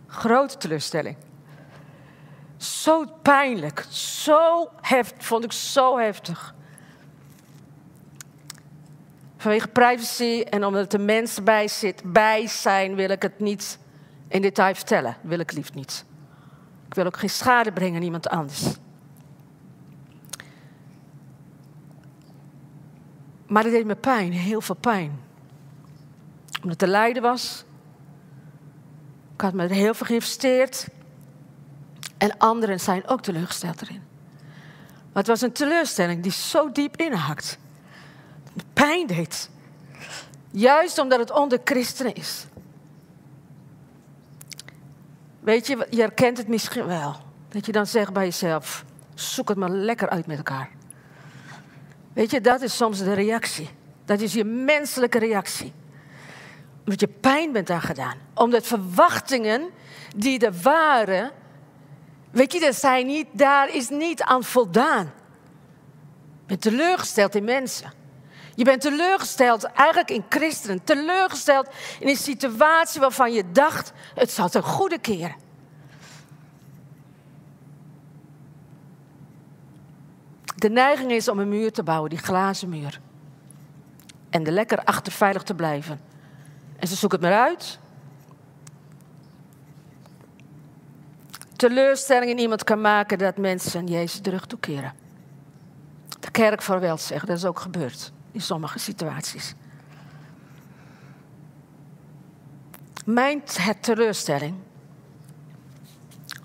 Grote 0.07 0.57
teleurstelling. 0.57 1.17
Zo 2.57 3.05
pijnlijk, 3.23 3.87
zo 3.91 4.71
heftig, 4.81 5.27
vond 5.27 5.45
ik 5.45 5.53
zo 5.53 5.99
heftig. 5.99 6.55
Vanwege 9.37 9.69
privacy 9.69 10.45
en 10.51 10.65
omdat 10.65 10.93
er 10.93 11.01
mensen 11.01 11.45
bij, 11.45 11.69
zit, 11.69 12.03
bij 12.05 12.47
zijn, 12.47 12.95
wil 12.95 13.11
ik 13.11 13.23
het 13.23 13.41
niet 13.41 13.79
in 14.29 14.43
detail 14.43 14.75
vertellen. 14.75 15.17
Wil 15.23 15.39
ik 15.39 15.53
liefst 15.53 15.75
niet. 15.75 16.05
Ik 16.91 16.97
wil 16.97 17.05
ook 17.05 17.17
geen 17.17 17.31
schade 17.31 17.73
brengen 17.73 17.97
aan 17.97 18.03
iemand 18.03 18.29
anders. 18.29 18.67
Maar 23.47 23.63
het 23.63 23.73
deed 23.73 23.87
me 23.87 23.97
pijn, 23.97 24.33
heel 24.33 24.61
veel 24.61 24.75
pijn. 24.75 25.21
Omdat 26.55 26.71
het 26.71 26.79
te 26.79 26.87
lijden 26.87 27.23
was. 27.23 27.65
Ik 29.35 29.41
had 29.41 29.53
me 29.53 29.63
er 29.63 29.71
heel 29.71 29.95
veel 29.95 30.07
geïnvesteerd. 30.07 30.89
En 32.19 32.39
anderen 32.39 32.81
zijn 32.81 33.09
ook 33.09 33.23
teleurgesteld 33.23 33.83
erin. 33.83 34.03
Maar 34.85 35.23
het 35.23 35.27
was 35.27 35.41
een 35.41 35.53
teleurstelling 35.53 36.23
die 36.23 36.33
zo 36.33 36.73
diep 36.73 36.97
inhakt. 36.97 37.59
Pijn 38.73 39.07
deed. 39.07 39.51
Juist 40.51 40.99
omdat 40.99 41.19
het 41.19 41.33
onder 41.33 41.61
christenen 41.65 42.15
is. 42.15 42.47
Weet 45.41 45.67
je, 45.67 45.87
je 45.91 46.01
herkent 46.01 46.39
het 46.39 46.49
misschien 46.49 46.87
wel. 46.87 47.17
Dat 47.49 47.67
je 47.67 47.73
dan 47.73 47.87
zegt 47.87 48.13
bij 48.13 48.25
jezelf: 48.25 48.85
zoek 49.15 49.49
het 49.49 49.59
maar 49.59 49.71
lekker 49.71 50.09
uit 50.09 50.27
met 50.27 50.37
elkaar. 50.37 50.71
Weet 52.13 52.31
je, 52.31 52.41
dat 52.41 52.61
is 52.63 52.77
soms 52.77 52.99
de 52.99 53.13
reactie. 53.13 53.71
Dat 54.05 54.21
is 54.21 54.33
je 54.33 54.45
menselijke 54.45 55.19
reactie. 55.19 55.73
Omdat 56.79 57.01
je 57.01 57.09
pijn 57.09 57.53
bent 57.53 57.71
aangedaan. 57.71 58.17
Omdat 58.35 58.67
verwachtingen 58.67 59.71
die 60.17 60.47
er 60.47 60.55
waren, 60.63 61.31
weet 62.31 62.53
je, 62.53 62.61
dat 62.61 62.75
zijn 62.75 63.07
niet, 63.07 63.27
daar 63.33 63.75
is 63.75 63.89
niet 63.89 64.23
aan 64.23 64.45
voldaan. 64.45 65.05
Je 65.05 66.47
bent 66.47 66.61
teleurgesteld 66.61 67.35
in 67.35 67.45
mensen. 67.45 67.93
Je 68.55 68.65
bent 68.65 68.81
teleurgesteld 68.81 69.65
eigenlijk 69.65 70.11
in 70.11 70.25
christenen. 70.29 70.85
Teleurgesteld 70.85 71.69
in 71.99 72.09
een 72.09 72.17
situatie 72.17 73.01
waarvan 73.01 73.33
je 73.33 73.51
dacht, 73.53 73.93
het 74.15 74.31
zal 74.31 74.49
een 74.53 74.63
goede 74.63 74.99
keren. 74.99 75.37
De 80.57 80.71
neiging 80.71 81.11
is 81.11 81.29
om 81.29 81.39
een 81.39 81.49
muur 81.49 81.73
te 81.73 81.83
bouwen, 81.83 82.11
die 82.11 82.19
glazen 82.19 82.69
muur. 82.69 83.01
En 84.31 84.47
er 84.47 84.53
lekker 84.53 84.85
achter 84.85 85.13
veilig 85.13 85.43
te 85.43 85.55
blijven. 85.55 86.01
En 86.77 86.89
ze 86.89 86.95
zoeken 86.95 87.21
het 87.21 87.29
maar 87.29 87.41
uit. 87.41 87.79
Teleurstelling 91.57 92.31
in 92.31 92.39
iemand 92.39 92.65
kan 92.65 92.81
maken 92.81 93.19
dat 93.19 93.37
mensen 93.37 93.87
Jezus 93.87 94.21
terug 94.21 94.47
toekeren. 94.47 94.93
De 96.21 96.31
kerk 96.31 96.63
vaarwel 96.63 96.99
zeggen, 96.99 97.29
dat 97.29 97.37
is 97.37 97.45
ook 97.45 97.61
gebeurd 97.61 98.13
in 98.33 98.41
sommige 98.41 98.79
situaties. 98.79 99.55
Mijn 103.05 103.43
teleurstelling 103.81 104.55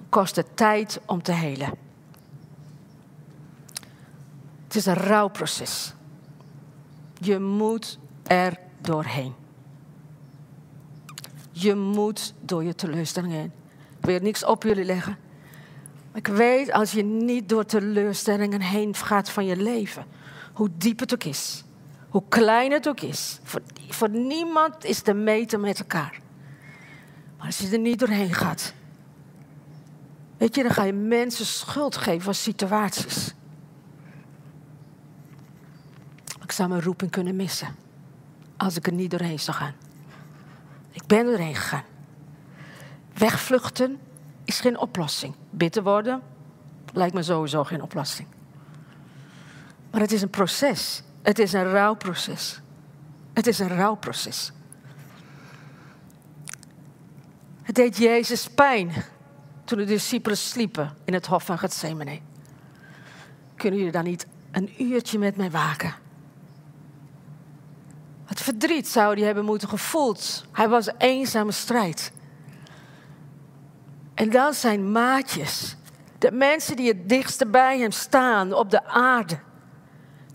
kost 0.09 0.35
het 0.35 0.57
tijd 0.57 0.99
om 1.05 1.21
te 1.21 1.31
helen. 1.31 1.73
Het 4.63 4.75
is 4.75 4.85
een 4.85 4.93
rouwproces. 4.93 5.93
Je 7.19 7.39
moet 7.39 7.99
er 8.23 8.57
doorheen. 8.81 9.33
Je 11.51 11.75
moet 11.75 12.33
door 12.41 12.63
je 12.63 12.75
teleurstelling 12.75 13.33
heen. 13.33 13.51
Ik 13.99 14.05
wil 14.05 14.19
niks 14.19 14.45
op 14.45 14.63
jullie 14.63 14.85
leggen. 14.85 15.17
Ik 16.13 16.27
weet, 16.27 16.71
als 16.71 16.91
je 16.91 17.03
niet 17.03 17.49
door 17.49 17.65
teleurstellingen 17.65 18.61
heen 18.61 18.95
gaat 18.95 19.29
van 19.29 19.45
je 19.45 19.55
leven, 19.55 20.05
hoe 20.53 20.69
diep 20.77 20.99
het 20.99 21.13
ook 21.13 21.23
is, 21.23 21.64
hoe 22.15 22.23
klein 22.29 22.71
het 22.71 22.87
ook 22.87 22.99
is. 22.99 23.39
Voor, 23.43 23.61
voor 23.89 24.09
niemand 24.09 24.85
is 24.85 25.01
te 25.01 25.13
meten 25.13 25.59
met 25.59 25.79
elkaar. 25.79 26.19
Maar 27.37 27.45
als 27.45 27.57
je 27.57 27.69
er 27.69 27.79
niet 27.79 27.99
doorheen 27.99 28.33
gaat. 28.33 28.73
Weet 30.37 30.55
je, 30.55 30.63
dan 30.63 30.71
ga 30.71 30.83
je 30.83 30.93
mensen 30.93 31.45
schuld 31.45 31.97
geven 31.97 32.21
van 32.21 32.33
situaties. 32.33 33.33
Ik 36.41 36.51
zou 36.51 36.69
mijn 36.69 36.81
roeping 36.81 37.11
kunnen 37.11 37.35
missen. 37.35 37.75
Als 38.57 38.75
ik 38.75 38.87
er 38.87 38.93
niet 38.93 39.11
doorheen 39.11 39.39
zou 39.39 39.57
gaan. 39.57 39.73
Ik 40.91 41.05
ben 41.05 41.19
er 41.19 41.25
doorheen 41.25 41.55
gegaan. 41.55 41.83
Wegvluchten 43.13 43.99
is 44.43 44.59
geen 44.59 44.77
oplossing. 44.77 45.35
Bitter 45.49 45.83
worden 45.83 46.21
lijkt 46.93 47.13
me 47.13 47.23
sowieso 47.23 47.63
geen 47.63 47.81
oplossing. 47.81 48.27
Maar 49.91 50.01
het 50.01 50.11
is 50.11 50.21
een 50.21 50.29
proces. 50.29 51.03
Het 51.25 51.39
is 51.39 51.53
een 51.53 51.71
rouwproces. 51.71 52.59
Het 53.33 53.47
is 53.47 53.59
een 53.59 53.75
rouwproces. 53.75 54.51
Het 57.61 57.75
deed 57.75 57.97
Jezus 57.97 58.47
pijn 58.47 58.91
toen 59.63 59.77
de 59.77 59.85
discipelen 59.85 60.37
sliepen 60.37 60.97
in 61.05 61.13
het 61.13 61.25
hof 61.25 61.45
van 61.45 61.57
Gethsemane. 61.57 62.19
Kunnen 63.55 63.77
jullie 63.77 63.93
dan 63.93 64.03
niet 64.03 64.25
een 64.51 64.83
uurtje 64.83 65.19
met 65.19 65.35
mij 65.35 65.51
waken? 65.51 65.95
Wat 68.27 68.41
verdriet 68.41 68.87
zou 68.87 69.15
hij 69.15 69.25
hebben 69.25 69.45
moeten 69.45 69.69
gevoeld. 69.69 70.45
Hij 70.51 70.69
was 70.69 70.89
eenzame 70.97 71.51
strijd. 71.51 72.11
En 74.13 74.29
dan 74.29 74.53
zijn 74.53 74.91
maatjes, 74.91 75.75
de 76.17 76.31
mensen 76.31 76.75
die 76.75 76.87
het 76.87 77.09
dichtst 77.09 77.51
bij 77.51 77.79
hem 77.79 77.91
staan 77.91 78.53
op 78.53 78.69
de 78.69 78.85
aarde 78.85 79.39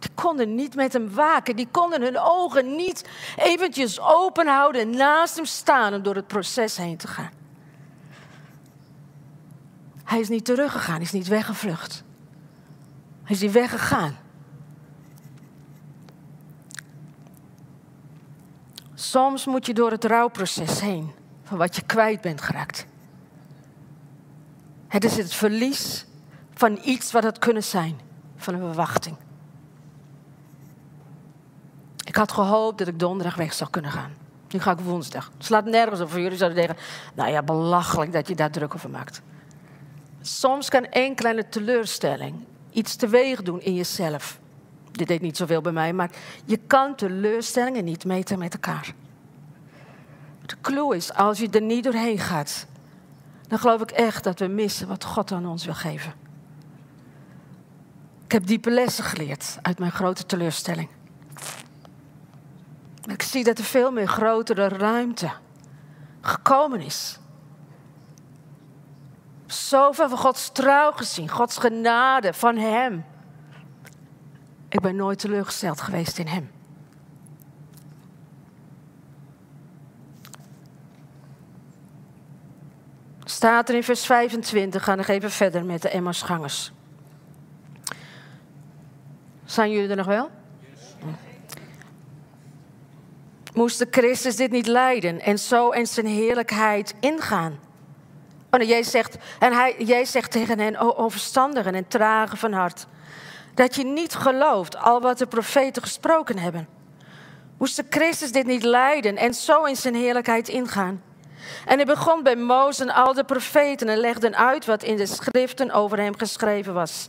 Die 0.00 0.10
konden 0.14 0.54
niet 0.54 0.74
met 0.74 0.92
hem 0.92 1.14
waken. 1.14 1.56
Die 1.56 1.68
konden 1.70 2.02
hun 2.02 2.18
ogen 2.18 2.76
niet 2.76 3.08
eventjes 3.36 4.00
open 4.00 4.46
houden 4.46 4.80
en 4.80 4.90
naast 4.90 5.36
hem 5.36 5.44
staan 5.44 5.94
om 5.94 6.02
door 6.02 6.14
het 6.14 6.26
proces 6.26 6.76
heen 6.76 6.96
te 6.96 7.08
gaan. 7.08 7.30
Hij 10.04 10.20
is 10.20 10.28
niet 10.28 10.44
teruggegaan, 10.44 10.94
hij 10.94 11.04
is 11.04 11.12
niet 11.12 11.28
weggevlucht. 11.28 12.02
Hij 13.22 13.36
is 13.36 13.40
niet 13.40 13.52
weggegaan. 13.52 14.16
Soms 18.94 19.46
moet 19.46 19.66
je 19.66 19.74
door 19.74 19.90
het 19.90 20.04
rouwproces 20.04 20.80
heen 20.80 21.12
van 21.42 21.58
wat 21.58 21.76
je 21.76 21.82
kwijt 21.82 22.20
bent 22.20 22.40
geraakt. 22.40 22.86
Het 24.88 25.04
is 25.04 25.16
het 25.16 25.34
verlies 25.34 26.06
van 26.54 26.78
iets 26.84 27.12
wat 27.12 27.22
het 27.22 27.38
kunnen 27.38 27.64
zijn, 27.64 28.00
van 28.36 28.54
een 28.54 28.60
verwachting. 28.60 29.16
Ik 32.10 32.16
had 32.16 32.32
gehoopt 32.32 32.78
dat 32.78 32.88
ik 32.88 32.98
donderdag 32.98 33.34
weg 33.34 33.52
zou 33.52 33.70
kunnen 33.70 33.90
gaan. 33.90 34.12
Nu 34.48 34.60
ga 34.60 34.70
ik 34.70 34.78
woensdag. 34.78 35.30
Het 35.36 35.44
slaat 35.44 35.64
nergens 35.64 36.00
op 36.00 36.10
voor 36.10 36.20
jullie 36.20 36.38
zouden 36.38 36.58
zeggen, 36.58 36.84
nou 37.14 37.30
ja, 37.30 37.42
belachelijk 37.42 38.12
dat 38.12 38.28
je 38.28 38.34
daar 38.34 38.50
druk 38.50 38.74
over 38.74 38.90
maakt. 38.90 39.22
Soms 40.20 40.68
kan 40.68 40.84
één 40.84 41.14
kleine 41.14 41.48
teleurstelling 41.48 42.44
iets 42.70 42.96
teweeg 42.96 43.42
doen 43.42 43.60
in 43.60 43.74
jezelf. 43.74 44.40
Dit 44.92 45.08
deed 45.08 45.20
niet 45.20 45.36
zoveel 45.36 45.60
bij 45.60 45.72
mij, 45.72 45.92
maar 45.92 46.10
je 46.44 46.56
kan 46.56 46.94
teleurstellingen 46.94 47.84
niet 47.84 48.04
meten 48.04 48.38
met 48.38 48.52
elkaar. 48.52 48.94
De 50.46 50.56
clue 50.60 50.96
is, 50.96 51.14
als 51.14 51.38
je 51.38 51.50
er 51.50 51.62
niet 51.62 51.84
doorheen 51.84 52.18
gaat, 52.18 52.66
dan 53.48 53.58
geloof 53.58 53.80
ik 53.80 53.90
echt 53.90 54.24
dat 54.24 54.38
we 54.38 54.46
missen 54.46 54.88
wat 54.88 55.04
God 55.04 55.32
aan 55.32 55.46
ons 55.46 55.64
wil 55.64 55.74
geven. 55.74 56.12
Ik 58.24 58.32
heb 58.32 58.46
diepe 58.46 58.70
lessen 58.70 59.04
geleerd 59.04 59.58
uit 59.62 59.78
mijn 59.78 59.92
grote 59.92 60.26
teleurstelling. 60.26 60.88
Ik 63.10 63.22
zie 63.22 63.44
dat 63.44 63.58
er 63.58 63.64
veel 63.64 63.90
meer 63.90 64.08
grotere 64.08 64.68
ruimte 64.68 65.30
gekomen 66.20 66.80
is. 66.80 67.18
Zoveel 69.46 70.08
van 70.08 70.18
Gods 70.18 70.50
trouw 70.52 70.92
gezien, 70.92 71.28
Gods 71.28 71.58
genade 71.58 72.32
van 72.32 72.56
Hem. 72.56 73.04
Ik 74.68 74.80
ben 74.80 74.96
nooit 74.96 75.18
teleurgesteld 75.18 75.80
geweest 75.80 76.18
in 76.18 76.26
Hem. 76.26 76.50
Staat 83.24 83.68
er 83.68 83.74
in 83.74 83.84
vers 83.84 84.06
25, 84.06 84.84
ga 84.84 84.94
nog 84.94 85.08
even 85.08 85.30
verder 85.30 85.64
met 85.64 85.82
de 85.82 85.88
Emmausgangers. 85.88 86.72
Zijn 89.44 89.70
jullie 89.70 89.88
er 89.90 89.96
nog 89.96 90.06
wel? 90.06 90.30
Moest 93.60 93.86
Christus 93.90 94.36
dit 94.36 94.50
niet 94.50 94.66
lijden 94.66 95.20
en 95.20 95.38
zo 95.38 95.70
in 95.70 95.86
zijn 95.86 96.06
heerlijkheid 96.06 96.94
ingaan? 97.00 97.58
Oh, 98.50 98.58
nee, 98.58 98.68
jij, 98.68 98.82
zegt, 98.82 99.16
en 99.38 99.52
hij, 99.52 99.74
jij 99.78 100.04
zegt 100.04 100.30
tegen 100.30 100.58
hen, 100.58 100.76
o 100.76 100.94
overstandigen 100.96 101.74
en 101.74 101.88
tragen 101.88 102.38
van 102.38 102.52
hart, 102.52 102.86
dat 103.54 103.74
je 103.74 103.84
niet 103.84 104.14
gelooft 104.14 104.76
al 104.76 105.00
wat 105.00 105.18
de 105.18 105.26
profeten 105.26 105.82
gesproken 105.82 106.38
hebben. 106.38 106.68
Moest 107.58 107.76
de 107.76 107.84
Christus 107.90 108.32
dit 108.32 108.46
niet 108.46 108.62
lijden 108.62 109.16
en 109.16 109.34
zo 109.34 109.64
in 109.64 109.76
zijn 109.76 109.94
heerlijkheid 109.94 110.48
ingaan? 110.48 111.02
En 111.66 111.76
hij 111.76 111.86
begon 111.86 112.22
bij 112.22 112.36
Mozes 112.36 112.86
en 112.86 112.94
al 112.94 113.14
de 113.14 113.24
profeten 113.24 113.88
en 113.88 113.98
legde 113.98 114.36
uit 114.36 114.64
wat 114.64 114.82
in 114.82 114.96
de 114.96 115.06
schriften 115.06 115.70
over 115.70 115.98
hem 115.98 116.18
geschreven 116.18 116.74
was. 116.74 117.08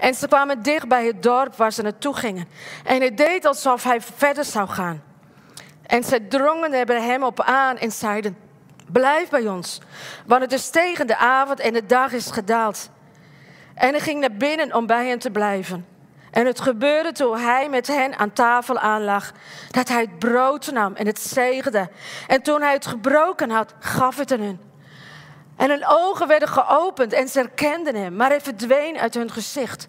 En 0.00 0.14
ze 0.14 0.28
kwamen 0.28 0.62
dicht 0.62 0.88
bij 0.88 1.06
het 1.06 1.22
dorp 1.22 1.56
waar 1.56 1.72
ze 1.72 1.82
naartoe 1.82 2.14
gingen. 2.14 2.48
En 2.84 2.98
hij 2.98 3.14
deed 3.14 3.46
alsof 3.46 3.84
hij 3.84 4.00
verder 4.00 4.44
zou 4.44 4.68
gaan. 4.68 5.13
En 5.86 6.04
zij 6.04 6.20
drongen 6.20 6.72
er 6.72 7.02
hem 7.02 7.22
op 7.22 7.40
aan 7.40 7.76
en 7.78 7.92
zeiden: 7.92 8.36
Blijf 8.92 9.28
bij 9.28 9.48
ons, 9.48 9.80
want 10.26 10.42
het 10.42 10.52
is 10.52 10.70
tegen 10.70 11.06
de 11.06 11.16
avond 11.16 11.60
en 11.60 11.72
de 11.72 11.86
dag 11.86 12.12
is 12.12 12.30
gedaald. 12.30 12.90
En 13.74 13.90
hij 13.90 14.00
ging 14.00 14.20
naar 14.20 14.32
binnen 14.32 14.74
om 14.74 14.86
bij 14.86 15.06
hen 15.06 15.18
te 15.18 15.30
blijven. 15.30 15.86
En 16.30 16.46
het 16.46 16.60
gebeurde 16.60 17.12
toen 17.12 17.38
hij 17.38 17.68
met 17.68 17.86
hen 17.86 18.18
aan 18.18 18.32
tafel 18.32 18.78
aanlag, 18.78 19.32
dat 19.70 19.88
hij 19.88 20.00
het 20.00 20.18
brood 20.18 20.72
nam 20.72 20.94
en 20.94 21.06
het 21.06 21.20
zegende. 21.20 21.88
En 22.26 22.42
toen 22.42 22.60
hij 22.60 22.72
het 22.72 22.86
gebroken 22.86 23.50
had, 23.50 23.74
gaf 23.78 24.16
het 24.16 24.32
aan 24.32 24.40
hun. 24.40 24.60
En 25.56 25.70
hun 25.70 25.86
ogen 25.86 26.28
werden 26.28 26.48
geopend 26.48 27.12
en 27.12 27.28
ze 27.28 27.38
herkenden 27.38 27.94
hem, 27.94 28.16
maar 28.16 28.28
hij 28.28 28.40
verdween 28.40 28.98
uit 28.98 29.14
hun 29.14 29.30
gezicht. 29.30 29.88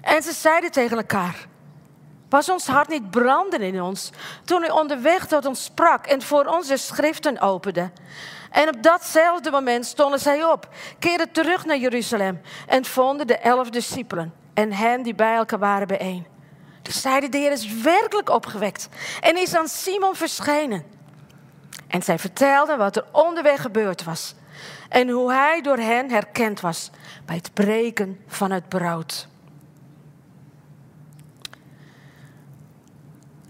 En 0.00 0.22
ze 0.22 0.32
zeiden 0.32 0.70
tegen 0.70 0.96
elkaar: 0.96 1.36
Was 2.34 2.48
ons 2.48 2.66
hart 2.66 2.88
niet 2.88 3.10
branden 3.10 3.60
in 3.60 3.82
ons 3.82 4.10
toen 4.44 4.60
hij 4.60 4.70
onderweg 4.70 5.26
tot 5.26 5.46
ons 5.46 5.64
sprak 5.64 6.06
en 6.06 6.22
voor 6.22 6.44
ons 6.44 6.66
de 6.68 6.76
schriften 6.76 7.40
opende? 7.40 7.90
En 8.50 8.68
op 8.68 8.82
datzelfde 8.82 9.50
moment 9.50 9.86
stonden 9.86 10.18
zij 10.18 10.44
op, 10.44 10.68
keerden 10.98 11.32
terug 11.32 11.64
naar 11.64 11.76
Jeruzalem 11.76 12.40
en 12.66 12.84
vonden 12.84 13.26
de 13.26 13.38
elf 13.38 13.70
discipelen 13.70 14.34
en 14.54 14.72
hen 14.72 15.02
die 15.02 15.14
bij 15.14 15.34
elkaar 15.34 15.58
waren 15.58 15.86
bijeen. 15.86 16.26
Dus 16.82 17.00
zeiden, 17.00 17.30
de 17.30 17.38
Heer 17.38 17.52
is 17.52 17.82
werkelijk 17.82 18.30
opgewekt 18.30 18.88
en 19.20 19.36
is 19.36 19.54
aan 19.54 19.68
Simon 19.68 20.14
verschenen. 20.14 20.84
En 21.88 22.02
zij 22.02 22.18
vertelden 22.18 22.78
wat 22.78 22.96
er 22.96 23.04
onderweg 23.12 23.60
gebeurd 23.60 24.04
was 24.04 24.34
en 24.88 25.08
hoe 25.08 25.32
hij 25.32 25.60
door 25.60 25.78
hen 25.78 26.10
herkend 26.10 26.60
was 26.60 26.90
bij 27.24 27.36
het 27.36 27.54
breken 27.54 28.20
van 28.26 28.50
het 28.50 28.68
brood. 28.68 29.28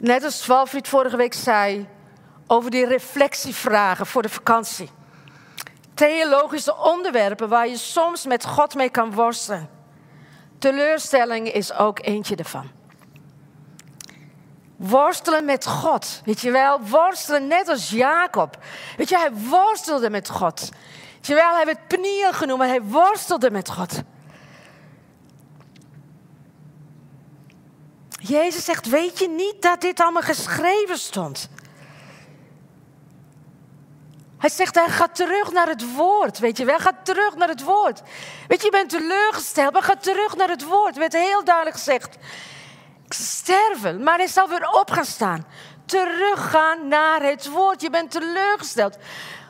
Net 0.05 0.25
als 0.25 0.47
Walfried 0.47 0.89
vorige 0.89 1.17
week 1.17 1.35
zei 1.35 1.89
over 2.47 2.71
die 2.71 2.87
reflectievragen 2.87 4.07
voor 4.07 4.23
de 4.23 4.29
vakantie. 4.29 4.91
Theologische 5.95 6.77
onderwerpen 6.77 7.49
waar 7.49 7.69
je 7.69 7.77
soms 7.77 8.27
met 8.27 8.45
God 8.45 8.75
mee 8.75 8.91
kan 8.91 9.15
worstelen. 9.15 9.69
Teleurstelling 10.59 11.53
is 11.53 11.73
ook 11.73 11.99
eentje 12.03 12.37
ervan. 12.37 12.71
Worstelen 14.77 15.45
met 15.45 15.67
God. 15.67 16.23
Weet 16.25 16.41
je 16.41 16.51
wel, 16.51 16.81
worstelen 16.81 17.47
net 17.47 17.69
als 17.69 17.91
Jacob. 17.91 18.59
Weet 18.97 19.09
je, 19.09 19.17
hij 19.17 19.33
worstelde 19.33 20.11
met 20.11 20.29
God. 20.29 20.69
Weet 21.15 21.27
je 21.27 21.35
wel, 21.35 21.55
hij 21.55 21.65
werd 21.65 21.87
pniel 21.87 22.33
genoemd, 22.33 22.59
maar 22.59 22.69
hij 22.69 22.83
worstelde 22.83 23.51
met 23.51 23.71
God. 23.71 24.03
Jezus 28.27 28.65
zegt, 28.65 28.89
weet 28.89 29.19
je 29.19 29.29
niet 29.29 29.63
dat 29.63 29.81
dit 29.81 30.01
allemaal 30.01 30.23
geschreven 30.23 30.99
stond? 30.99 31.49
Hij 34.39 34.51
zegt, 34.51 34.75
hij 34.75 34.89
gaat 34.89 35.15
terug 35.15 35.53
naar 35.53 35.69
het 35.69 35.95
woord. 35.95 36.39
Weet 36.39 36.59
je 36.59 36.65
wel, 36.65 36.79
gaat 36.79 37.05
terug 37.05 37.37
naar 37.37 37.49
het 37.49 37.63
woord. 37.63 38.03
Weet 38.49 38.59
je, 38.61 38.65
je 38.65 38.71
bent 38.71 38.91
teleurgesteld, 38.91 39.73
maar 39.73 39.83
ga 39.83 39.97
terug 39.97 40.37
naar 40.37 40.49
het 40.49 40.65
woord. 40.65 40.95
Er 40.95 41.01
werd 41.01 41.13
heel 41.13 41.45
duidelijk 41.45 41.77
gezegd, 41.77 42.17
sterven, 43.09 44.03
maar 44.03 44.19
hij 44.19 44.27
zal 44.27 44.49
weer 44.49 44.69
op 44.69 44.91
gaan 44.91 45.05
staan. 45.05 45.47
Teruggaan 45.87 46.89
naar 46.89 47.23
het 47.23 47.49
woord. 47.49 47.81
Je 47.81 47.91
bent 47.91 48.11
teleurgesteld. 48.11 48.97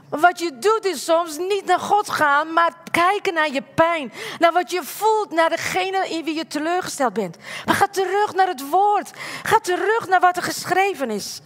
Wat 0.08 0.38
je 0.38 0.58
doet 0.58 0.84
is 0.84 1.04
soms 1.04 1.36
niet 1.36 1.64
naar 1.64 1.78
God 1.78 2.10
gaan, 2.10 2.52
maar 2.52 2.72
kijken 2.90 3.34
naar 3.34 3.52
je 3.52 3.62
pijn. 3.62 4.12
Naar 4.38 4.52
wat 4.52 4.70
je 4.70 4.82
voelt, 4.82 5.30
naar 5.30 5.50
degene 5.50 6.08
in 6.08 6.24
wie 6.24 6.34
je 6.34 6.46
teleurgesteld 6.46 7.12
bent. 7.12 7.36
Maar 7.64 7.74
ga 7.74 7.86
terug 7.86 8.34
naar 8.34 8.46
het 8.46 8.68
woord. 8.68 9.10
Ga 9.42 9.58
terug 9.58 10.08
naar 10.08 10.20
wat 10.20 10.36
er 10.36 10.42
geschreven 10.42 11.10
is. 11.10 11.40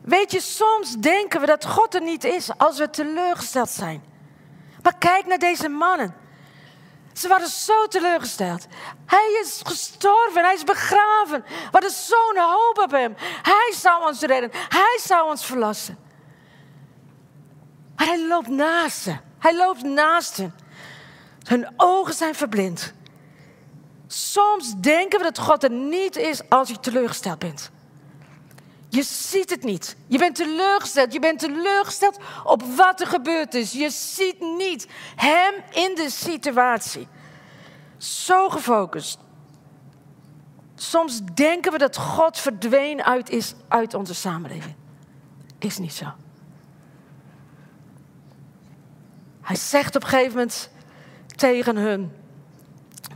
Weet 0.00 0.32
je, 0.32 0.40
soms 0.40 0.96
denken 0.96 1.40
we 1.40 1.46
dat 1.46 1.66
God 1.66 1.94
er 1.94 2.02
niet 2.02 2.24
is 2.24 2.50
als 2.58 2.78
we 2.78 2.90
teleurgesteld 2.90 3.70
zijn. 3.70 4.02
Maar 4.82 4.98
kijk 4.98 5.26
naar 5.26 5.38
deze 5.38 5.68
mannen. 5.68 6.14
Ze 7.12 7.28
waren 7.28 7.48
zo 7.48 7.86
teleurgesteld. 7.86 8.66
Hij 9.06 9.40
is 9.42 9.60
gestorven, 9.64 10.44
hij 10.44 10.54
is 10.54 10.64
begraven. 10.64 11.44
We 11.46 11.68
hadden 11.70 11.90
zo'n 11.90 12.36
hoop 12.36 12.78
op 12.78 12.90
hem. 12.90 13.14
Hij 13.42 13.72
zou 13.76 14.06
ons 14.06 14.20
redden, 14.20 14.50
hij 14.68 14.98
zou 15.02 15.30
ons 15.30 15.44
verlossen. 15.46 16.07
Maar 17.98 18.06
hij 18.06 18.26
loopt 18.26 18.48
naast 18.48 19.02
ze. 19.02 19.16
Hij 19.38 19.56
loopt 19.56 19.82
naast 19.82 20.36
hen. 20.36 20.54
Hun 21.42 21.68
ogen 21.76 22.14
zijn 22.14 22.34
verblind. 22.34 22.92
Soms 24.06 24.74
denken 24.80 25.18
we 25.18 25.24
dat 25.24 25.38
God 25.38 25.62
er 25.62 25.70
niet 25.70 26.16
is 26.16 26.48
als 26.48 26.68
je 26.68 26.80
teleurgesteld 26.80 27.38
bent. 27.38 27.70
Je 28.88 29.02
ziet 29.02 29.50
het 29.50 29.62
niet. 29.62 29.96
Je 30.06 30.18
bent 30.18 30.36
teleurgesteld. 30.36 31.12
Je 31.12 31.18
bent 31.18 31.38
teleurgesteld 31.38 32.18
op 32.44 32.62
wat 32.62 33.00
er 33.00 33.06
gebeurd 33.06 33.54
is. 33.54 33.72
Je 33.72 33.90
ziet 33.90 34.40
niet 34.40 34.86
hem 35.16 35.54
in 35.70 35.94
de 35.94 36.10
situatie. 36.10 37.08
Zo 37.96 38.48
gefocust. 38.48 39.18
Soms 40.74 41.20
denken 41.34 41.72
we 41.72 41.78
dat 41.78 41.96
God 41.96 42.38
verdwenen 42.38 43.04
uit 43.04 43.30
is 43.30 43.54
uit 43.68 43.94
onze 43.94 44.14
samenleving. 44.14 44.74
Is 45.58 45.78
niet 45.78 45.94
zo. 45.94 46.06
Hij 49.48 49.56
zegt 49.56 49.96
op 49.96 50.02
een 50.02 50.08
gegeven 50.08 50.32
moment 50.32 50.70
tegen 51.36 51.76
hun, 51.76 52.12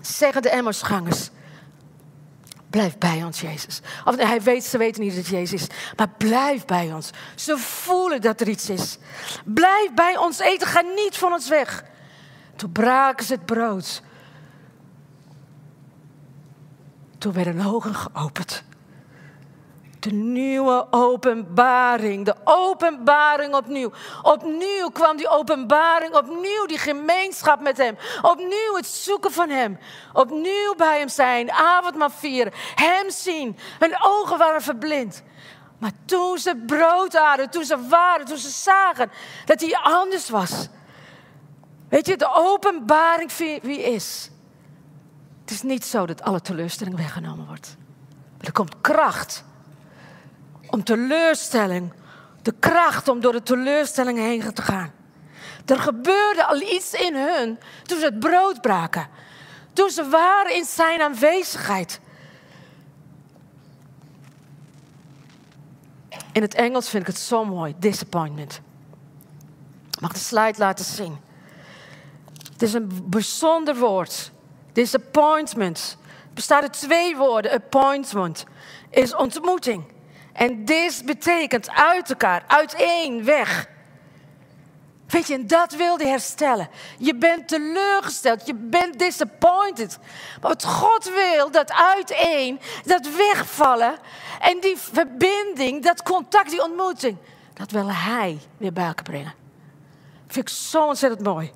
zeggen 0.01 0.43
de 0.43 0.51
Emmersgangers, 0.51 1.31
Blijf 2.71 2.99
bij 2.99 3.25
ons, 3.25 3.41
Jezus. 3.41 3.81
Of 4.05 4.17
hij 4.17 4.43
weet, 4.43 4.65
ze 4.65 4.79
weten 4.79 5.03
niet 5.03 5.15
dat 5.15 5.19
het 5.19 5.33
Jezus 5.33 5.63
is. 5.63 5.67
Maar 5.97 6.09
blijf 6.09 6.65
bij 6.65 6.93
ons. 6.93 7.11
Ze 7.35 7.59
voelen 7.59 8.21
dat 8.21 8.41
er 8.41 8.49
iets 8.49 8.71
is. 8.71 8.99
Blijf 9.45 9.95
bij 9.95 10.17
ons 10.17 10.39
eten. 10.39 10.67
Ga 10.67 10.81
niet 10.81 11.17
van 11.17 11.33
ons 11.33 11.49
weg. 11.49 11.85
Toen 12.57 12.73
braken 12.73 13.27
ze 13.27 13.33
het 13.33 13.45
brood. 13.45 14.03
Toen 17.19 17.33
werden 17.33 17.67
ogen 17.67 17.95
geopend. 17.95 18.65
De 20.03 20.13
nieuwe 20.13 20.87
openbaring. 20.91 22.25
De 22.25 22.35
openbaring 22.45 23.55
opnieuw. 23.55 23.93
Opnieuw 24.23 24.89
kwam 24.93 25.17
die 25.17 25.29
openbaring. 25.29 26.15
Opnieuw 26.15 26.67
die 26.67 26.79
gemeenschap 26.79 27.61
met 27.61 27.77
Hem. 27.77 27.97
Opnieuw 28.23 28.75
het 28.77 28.87
zoeken 28.87 29.33
van 29.33 29.49
Hem. 29.51 29.79
Opnieuw 30.13 30.75
bij 30.77 30.99
Hem 30.99 31.09
zijn. 31.09 31.53
Avondmaal 31.53 32.11
vieren. 32.11 32.53
Hem 32.75 33.11
zien. 33.11 33.57
Hun 33.79 33.97
ogen 34.01 34.39
waren 34.39 34.63
verblind. 34.63 35.23
Maar 35.79 35.93
toen 36.05 36.39
ze 36.39 36.63
brood 36.67 37.15
hadden, 37.15 37.51
toen 37.51 37.65
ze 37.65 37.89
waren, 37.89 38.27
toen 38.27 38.39
ze 38.39 38.51
zagen 38.51 39.11
dat 39.45 39.61
hij 39.61 39.79
anders 39.83 40.31
was. 40.31 40.69
Weet 41.89 42.07
je, 42.07 42.17
de 42.17 42.33
openbaring 42.35 43.33
wie, 43.63 43.83
is. 43.83 44.31
Het 45.41 45.51
is 45.51 45.63
niet 45.63 45.85
zo 45.85 46.07
dat 46.07 46.23
alle 46.23 46.41
teleurstelling 46.41 46.97
weggenomen 46.97 47.47
wordt. 47.47 47.77
Er 48.41 48.53
komt 48.53 48.81
kracht 48.81 49.45
om 50.73 50.85
teleurstelling, 50.85 51.93
de 52.43 52.55
kracht 52.59 53.09
om 53.09 53.21
door 53.21 53.33
de 53.33 53.43
teleurstelling 53.43 54.19
heen 54.19 54.53
te 54.53 54.63
gaan. 54.63 54.93
Er 55.67 55.79
gebeurde 55.79 56.45
al 56.45 56.61
iets 56.61 56.93
in 56.93 57.15
hun 57.15 57.59
toen 57.83 57.99
ze 57.99 58.05
het 58.05 58.21
brood 58.21 58.61
braken. 58.61 59.09
Toen 59.73 59.91
ze 59.91 60.09
waren 60.09 60.55
in 60.55 60.65
zijn 60.65 61.01
aanwezigheid. 61.03 62.01
In 66.33 66.43
het 66.43 66.55
Engels 66.55 66.89
vind 66.89 67.03
ik 67.03 67.09
het 67.09 67.19
zo 67.19 67.45
mooi, 67.45 67.75
disappointment. 67.79 68.61
Ik 69.91 70.01
mag 70.01 70.13
de 70.13 70.19
slide 70.19 70.59
laten 70.59 70.85
zien. 70.85 71.19
Het 72.53 72.63
is 72.63 72.73
een 72.73 72.91
bijzonder 73.05 73.77
woord. 73.77 74.31
Disappointment. 74.73 75.97
Bestaat 76.35 76.63
uit 76.63 76.73
twee 76.73 77.17
woorden. 77.17 77.53
Appointment 77.53 78.45
is 78.91 79.15
ontmoeting. 79.15 79.85
En 80.33 80.65
dis 80.65 81.05
betekent 81.05 81.71
uit 81.71 82.11
elkaar, 82.11 82.45
uiteen, 82.47 83.25
weg. 83.25 83.71
Weet 85.13 85.27
je, 85.27 85.35
en 85.35 85.47
dat 85.47 85.75
wilde 85.75 86.07
herstellen. 86.07 86.69
Je 86.99 87.15
bent 87.15 87.49
teleurgesteld, 87.49 88.47
je 88.47 88.55
bent 88.55 88.99
disappointed. 88.99 89.99
Maar 90.41 90.51
wat 90.51 90.65
God 90.65 91.05
wil, 91.15 91.51
dat 91.51 91.73
uiteen, 91.73 92.61
dat 92.85 93.09
wegvallen 93.17 93.95
en 94.41 94.61
die 94.61 94.77
verbinding, 94.77 95.83
dat 95.83 96.03
contact, 96.03 96.51
die 96.51 96.63
ontmoeting, 96.63 97.17
dat 97.55 97.71
wil 97.71 97.93
Hij 97.93 98.39
weer 98.57 98.73
bij 98.73 98.95
brengen. 99.03 99.35
Dat 100.27 100.35
vind 100.35 100.49
ik 100.49 100.55
zo 100.55 100.87
ontzettend 100.87 101.23
mooi. 101.23 101.53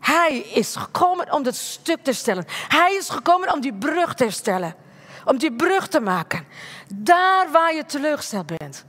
Hij 0.00 0.38
is 0.38 0.76
gekomen 0.76 1.32
om 1.32 1.42
dat 1.42 1.54
stuk 1.54 2.02
te 2.02 2.12
stellen. 2.12 2.44
Hij 2.68 2.94
is 2.94 3.08
gekomen 3.08 3.52
om 3.52 3.60
die 3.60 3.74
brug 3.74 4.14
te 4.14 4.24
herstellen. 4.24 4.74
Om 5.26 5.38
die 5.38 5.52
brug 5.52 5.88
te 5.88 6.00
maken. 6.00 6.44
Daar 6.94 7.50
waar 7.52 7.74
je 7.74 7.84
teleurgesteld 7.84 8.46
bent. 8.58 8.84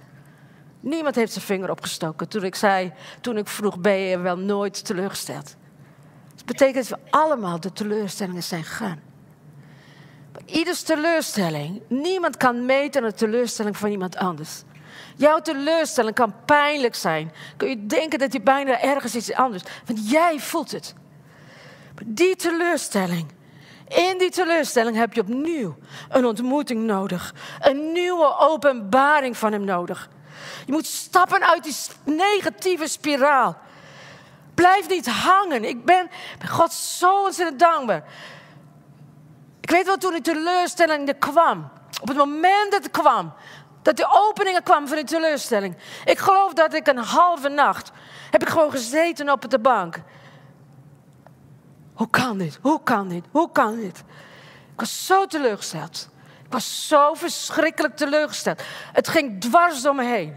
Niemand 0.79 1.15
heeft 1.15 1.31
zijn 1.31 1.45
vinger 1.45 1.69
opgestoken 1.69 2.29
toen 2.29 2.43
ik 2.43 2.55
zei, 2.55 2.93
toen 3.21 3.37
ik 3.37 3.47
vroeg, 3.47 3.79
ben 3.79 3.97
je 3.97 4.19
wel 4.19 4.37
nooit 4.37 4.85
teleurgesteld? 4.85 5.55
Dat 6.35 6.45
betekent 6.45 6.89
dat 6.89 6.99
we 6.99 7.11
allemaal 7.11 7.59
de 7.59 7.73
teleurstellingen 7.73 8.43
zijn 8.43 8.63
gegaan. 8.63 8.99
ieders 10.45 10.81
teleurstelling, 10.81 11.81
niemand 11.87 12.37
kan 12.37 12.65
meten 12.65 13.03
aan 13.03 13.09
de 13.09 13.15
teleurstelling 13.15 13.77
van 13.77 13.89
iemand 13.89 14.15
anders. 14.15 14.63
Jouw 15.15 15.39
teleurstelling 15.39 16.15
kan 16.15 16.33
pijnlijk 16.45 16.95
zijn. 16.95 17.31
Kun 17.57 17.69
je 17.69 17.85
denken 17.85 18.19
dat 18.19 18.33
je 18.33 18.41
bijna 18.41 18.81
ergens 18.81 19.15
iets 19.15 19.33
anders. 19.33 19.63
Want 19.85 20.09
jij 20.09 20.39
voelt 20.39 20.71
het. 20.71 20.93
Die 22.05 22.35
teleurstelling, 22.35 23.27
in 23.87 24.17
die 24.17 24.31
teleurstelling 24.31 24.95
heb 24.95 25.13
je 25.13 25.21
opnieuw 25.21 25.75
een 26.09 26.25
ontmoeting 26.25 26.83
nodig. 26.83 27.33
Een 27.59 27.91
nieuwe 27.91 28.37
openbaring 28.39 29.37
van 29.37 29.51
Hem 29.51 29.63
nodig. 29.63 30.09
Je 30.65 30.71
moet 30.71 30.85
stappen 30.85 31.47
uit 31.47 31.63
die 31.63 31.75
negatieve 32.15 32.87
spiraal. 32.87 33.57
Blijf 34.53 34.89
niet 34.89 35.07
hangen. 35.07 35.63
Ik 35.63 35.85
ben 35.85 36.09
God 36.49 36.73
zo 36.73 37.23
ontzettend 37.23 37.59
dankbaar. 37.59 38.03
Ik 39.61 39.69
weet 39.69 39.85
wel 39.85 39.97
toen 39.97 40.11
die 40.11 40.21
teleurstelling 40.21 41.07
er 41.07 41.15
kwam. 41.15 41.69
Op 42.01 42.07
het 42.07 42.17
moment 42.17 42.71
dat 42.71 42.83
het 42.83 42.91
kwam. 42.91 43.33
Dat 43.81 43.97
de 43.97 44.07
openingen 44.27 44.63
kwam 44.63 44.87
van 44.87 44.95
die 44.95 45.05
teleurstelling. 45.05 45.77
Ik 46.05 46.17
geloof 46.17 46.53
dat 46.53 46.73
ik 46.73 46.87
een 46.87 46.97
halve 46.97 47.49
nacht 47.49 47.91
heb 48.31 48.41
ik 48.41 48.49
gewoon 48.49 48.71
gezeten 48.71 49.29
op 49.29 49.49
de 49.49 49.59
bank. 49.59 50.01
Hoe 51.97 52.09
kan 52.09 52.37
dit? 52.37 52.59
Hoe 52.61 52.83
kan 52.83 53.07
dit? 53.07 53.25
Hoe 53.31 53.51
kan 53.51 53.75
dit? 53.75 53.97
Ik 54.73 54.79
was 54.79 55.05
zo 55.05 55.25
teleurgesteld. 55.25 56.09
Ik 56.45 56.51
was 56.51 56.87
zo 56.87 57.13
verschrikkelijk 57.13 57.95
teleurgesteld. 57.95 58.61
Het 58.93 59.07
ging 59.07 59.41
dwars 59.41 59.81
door 59.81 59.95
me 59.95 60.03
heen. 60.03 60.35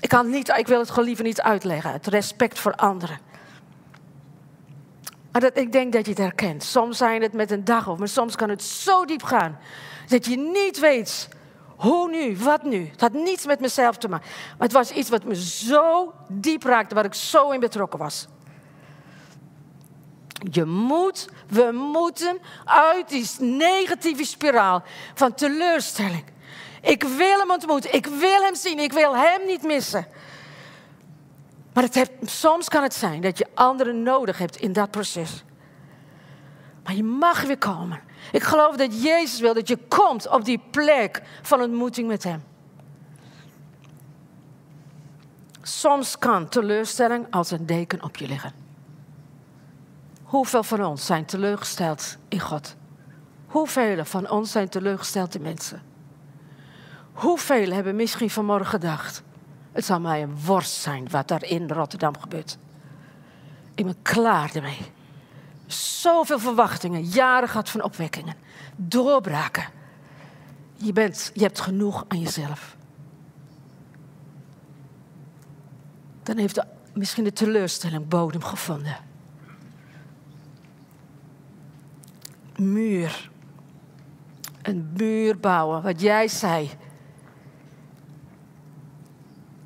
Ik, 0.00 0.08
kan 0.08 0.30
niet, 0.30 0.48
ik 0.48 0.66
wil 0.66 0.78
het 0.78 0.90
gewoon 0.90 1.04
liever 1.04 1.24
niet 1.24 1.40
uitleggen. 1.40 1.92
Het 1.92 2.06
respect 2.06 2.58
voor 2.58 2.74
anderen. 2.74 3.18
Maar 5.32 5.40
dat, 5.40 5.56
ik 5.56 5.72
denk 5.72 5.92
dat 5.92 6.04
je 6.04 6.10
het 6.10 6.20
herkent. 6.20 6.62
Soms 6.62 6.98
zijn 6.98 7.22
het 7.22 7.32
met 7.32 7.50
een 7.50 7.64
dag 7.64 7.88
of, 7.88 7.98
maar 7.98 8.08
soms 8.08 8.36
kan 8.36 8.48
het 8.48 8.62
zo 8.62 9.04
diep 9.04 9.22
gaan. 9.22 9.58
Dat 10.08 10.26
je 10.26 10.36
niet 10.36 10.78
weet 10.78 11.28
hoe 11.76 12.10
nu, 12.10 12.36
wat 12.36 12.62
nu. 12.62 12.88
Het 12.90 13.00
had 13.00 13.12
niets 13.12 13.46
met 13.46 13.60
mezelf 13.60 13.96
te 13.96 14.08
maken. 14.08 14.28
Maar 14.58 14.66
het 14.66 14.72
was 14.72 14.90
iets 14.90 15.08
wat 15.08 15.24
me 15.24 15.36
zo 15.36 16.12
diep 16.28 16.62
raakte, 16.62 16.94
waar 16.94 17.04
ik 17.04 17.14
zo 17.14 17.50
in 17.50 17.60
betrokken 17.60 17.98
was. 17.98 18.26
Je 20.50 20.64
moet, 20.64 21.28
we 21.48 21.70
moeten 21.72 22.38
uit 22.64 23.08
die 23.08 23.26
negatieve 23.38 24.24
spiraal 24.24 24.82
van 25.14 25.34
teleurstelling. 25.34 26.24
Ik 26.82 27.02
wil 27.02 27.38
hem 27.38 27.50
ontmoeten, 27.50 27.94
ik 27.94 28.06
wil 28.06 28.42
hem 28.42 28.54
zien, 28.54 28.78
ik 28.78 28.92
wil 28.92 29.16
hem 29.16 29.46
niet 29.46 29.62
missen. 29.62 30.06
Maar 31.72 31.84
het 31.84 31.94
heeft, 31.94 32.12
soms 32.22 32.68
kan 32.68 32.82
het 32.82 32.94
zijn 32.94 33.20
dat 33.20 33.38
je 33.38 33.46
anderen 33.54 34.02
nodig 34.02 34.38
hebt 34.38 34.56
in 34.56 34.72
dat 34.72 34.90
proces. 34.90 35.44
Maar 36.84 36.94
je 36.94 37.04
mag 37.04 37.42
weer 37.42 37.58
komen. 37.58 38.00
Ik 38.32 38.42
geloof 38.42 38.76
dat 38.76 39.02
Jezus 39.02 39.40
wil 39.40 39.54
dat 39.54 39.68
je 39.68 39.78
komt 39.88 40.28
op 40.28 40.44
die 40.44 40.60
plek 40.70 41.22
van 41.42 41.60
ontmoeting 41.60 42.08
met 42.08 42.24
Hem. 42.24 42.44
Soms 45.62 46.18
kan 46.18 46.48
teleurstelling 46.48 47.26
als 47.30 47.50
een 47.50 47.66
deken 47.66 48.02
op 48.02 48.16
je 48.16 48.26
liggen. 48.26 48.63
Hoeveel 50.34 50.62
van 50.62 50.84
ons 50.84 51.06
zijn 51.06 51.24
teleurgesteld 51.24 52.16
in 52.28 52.40
God? 52.40 52.76
Hoeveel 53.46 54.04
van 54.04 54.30
ons 54.30 54.50
zijn 54.50 54.68
teleurgesteld 54.68 55.34
in 55.34 55.42
mensen? 55.42 55.82
Hoeveel 57.12 57.70
hebben 57.70 57.96
misschien 57.96 58.30
vanmorgen 58.30 58.66
gedacht: 58.66 59.22
het 59.72 59.84
zal 59.84 60.00
mij 60.00 60.22
een 60.22 60.36
worst 60.44 60.72
zijn 60.72 61.10
wat 61.10 61.28
daar 61.28 61.44
in 61.44 61.70
Rotterdam 61.70 62.18
gebeurt? 62.18 62.58
Ik 63.74 63.84
ben 63.84 64.02
klaar 64.02 64.54
ermee. 64.54 64.92
Zoveel 65.66 66.38
verwachtingen, 66.38 67.02
jaren 67.02 67.48
gehad 67.48 67.68
van 67.68 67.82
opwekkingen, 67.82 68.34
doorbraken. 68.76 69.66
Je, 70.76 70.92
bent, 70.92 71.30
je 71.34 71.42
hebt 71.42 71.60
genoeg 71.60 72.04
aan 72.08 72.20
jezelf. 72.20 72.76
Dan 76.22 76.36
heeft 76.36 76.54
de, 76.54 76.64
misschien 76.94 77.24
de 77.24 77.32
teleurstelling 77.32 78.08
bodem 78.08 78.42
gevonden. 78.42 79.12
Muur. 82.58 83.30
Een 84.62 84.92
muur 84.96 85.38
bouwen, 85.38 85.82
wat 85.82 86.00
jij 86.00 86.28
zei. 86.28 86.70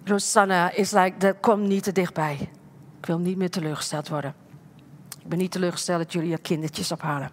Rosanna 0.04 0.70
is 0.70 0.90
like, 0.90 1.18
dat 1.18 1.36
komt 1.40 1.66
niet 1.66 1.82
te 1.82 1.92
dichtbij. 1.92 2.50
Ik 2.98 3.06
wil 3.06 3.18
niet 3.18 3.36
meer 3.36 3.50
teleurgesteld 3.50 4.08
worden. 4.08 4.34
Ik 5.22 5.28
ben 5.28 5.38
niet 5.38 5.50
teleurgesteld 5.50 5.98
dat 5.98 6.12
jullie 6.12 6.28
je 6.28 6.38
kindertjes 6.38 6.92
ophalen. 6.92 7.30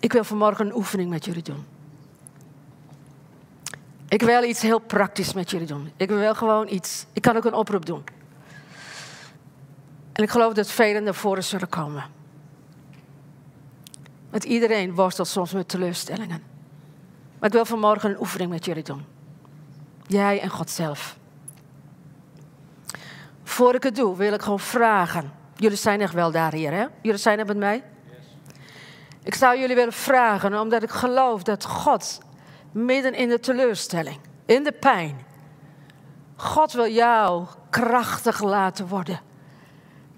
Ik 0.00 0.12
wil 0.12 0.24
vanmorgen 0.24 0.66
een 0.66 0.74
oefening 0.74 1.10
met 1.10 1.24
jullie 1.24 1.42
doen. 1.42 1.64
Ik 4.08 4.22
wil 4.22 4.42
iets 4.42 4.62
heel 4.62 4.78
praktisch 4.78 5.32
met 5.32 5.50
jullie 5.50 5.66
doen. 5.66 5.90
Ik 5.96 6.08
wil 6.08 6.34
gewoon 6.34 6.68
iets. 6.68 7.06
Ik 7.12 7.22
kan 7.22 7.36
ook 7.36 7.44
een 7.44 7.54
oproep 7.54 7.86
doen. 7.86 8.04
En 10.12 10.22
ik 10.22 10.30
geloof 10.30 10.52
dat 10.52 10.70
velen 10.70 11.02
naar 11.02 11.14
voren 11.14 11.44
zullen 11.44 11.68
komen. 11.68 12.04
Want 14.30 14.44
iedereen 14.44 14.94
worstelt 14.94 15.28
soms 15.28 15.52
met 15.52 15.68
teleurstellingen. 15.68 16.42
Maar 17.38 17.48
ik 17.48 17.54
wil 17.54 17.64
vanmorgen 17.64 18.10
een 18.10 18.20
oefening 18.20 18.50
met 18.50 18.64
jullie 18.64 18.82
doen. 18.82 19.04
Jij 20.06 20.40
en 20.40 20.48
God 20.48 20.70
zelf. 20.70 21.16
Voor 23.42 23.74
ik 23.74 23.82
het 23.82 23.96
doe, 23.96 24.16
wil 24.16 24.32
ik 24.32 24.42
gewoon 24.42 24.60
vragen. 24.60 25.32
Jullie 25.56 25.76
zijn 25.76 26.00
echt 26.00 26.12
wel 26.12 26.30
daar 26.30 26.52
hier, 26.52 26.72
hè? 26.72 26.86
Jullie 27.02 27.18
zijn 27.18 27.38
er 27.38 27.46
met 27.46 27.56
mij? 27.56 27.82
Ik 29.22 29.34
zou 29.34 29.58
jullie 29.58 29.76
willen 29.76 29.92
vragen, 29.92 30.60
omdat 30.60 30.82
ik 30.82 30.90
geloof 30.90 31.42
dat 31.42 31.64
God 31.64 32.20
midden 32.72 33.14
in 33.14 33.28
de 33.28 33.40
teleurstelling, 33.40 34.18
in 34.46 34.64
de 34.64 34.72
pijn, 34.72 35.20
God 36.36 36.72
wil 36.72 36.88
jou 36.88 37.46
krachtig 37.70 38.42
laten 38.42 38.86
worden. 38.86 39.20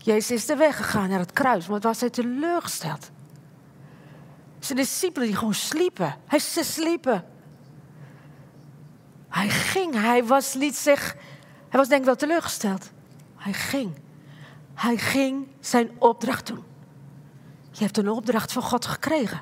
Jezus 0.04 0.30
is 0.30 0.46
de 0.46 0.56
weg 0.56 0.76
gegaan 0.76 1.08
naar 1.08 1.18
het 1.18 1.32
kruis, 1.32 1.66
maar 1.66 1.80
was 1.80 2.00
hij 2.00 2.10
teleurgesteld. 2.10 3.10
Zijn 4.58 4.78
discipelen 4.78 5.28
die 5.28 5.36
gewoon 5.36 5.54
sliepen. 5.54 6.14
Hij 6.26 6.38
ze 6.38 6.64
sliepen. 6.64 7.24
Hij 9.28 9.48
ging, 9.48 9.94
hij 9.94 10.24
was, 10.24 10.52
liet 10.52 10.76
zich, 10.76 11.16
hij 11.68 11.78
was 11.78 11.88
denk 11.88 12.00
ik 12.00 12.06
wel 12.06 12.16
teleurgesteld. 12.16 12.90
Hij 13.36 13.52
ging. 13.52 13.94
Hij 14.74 14.96
ging 14.96 15.46
zijn 15.60 15.90
opdracht 15.98 16.46
doen. 16.46 16.64
Je 17.70 17.84
hebt 17.84 17.96
een 17.96 18.10
opdracht 18.10 18.52
van 18.52 18.62
God 18.62 18.86
gekregen. 18.86 19.40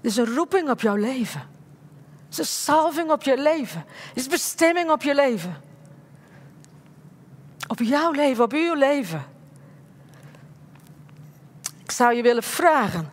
Er 0.00 0.08
is 0.08 0.16
een 0.16 0.34
roeping 0.34 0.70
op 0.70 0.80
jouw 0.80 0.96
leven. 0.96 1.40
Er 1.40 1.46
is 2.30 2.38
een 2.38 2.44
salving 2.44 3.10
op 3.10 3.22
je 3.22 3.38
leven. 3.38 3.80
Er 3.80 4.16
is 4.16 4.26
bestemming 4.26 4.90
op 4.90 5.02
je 5.02 5.14
leven. 5.14 5.56
Op 7.66 7.78
jouw 7.78 8.10
leven, 8.10 8.44
op 8.44 8.52
uw 8.52 8.74
leven. 8.74 9.24
Ik 11.82 11.90
zou 11.90 12.14
je 12.14 12.22
willen 12.22 12.42
vragen. 12.42 13.10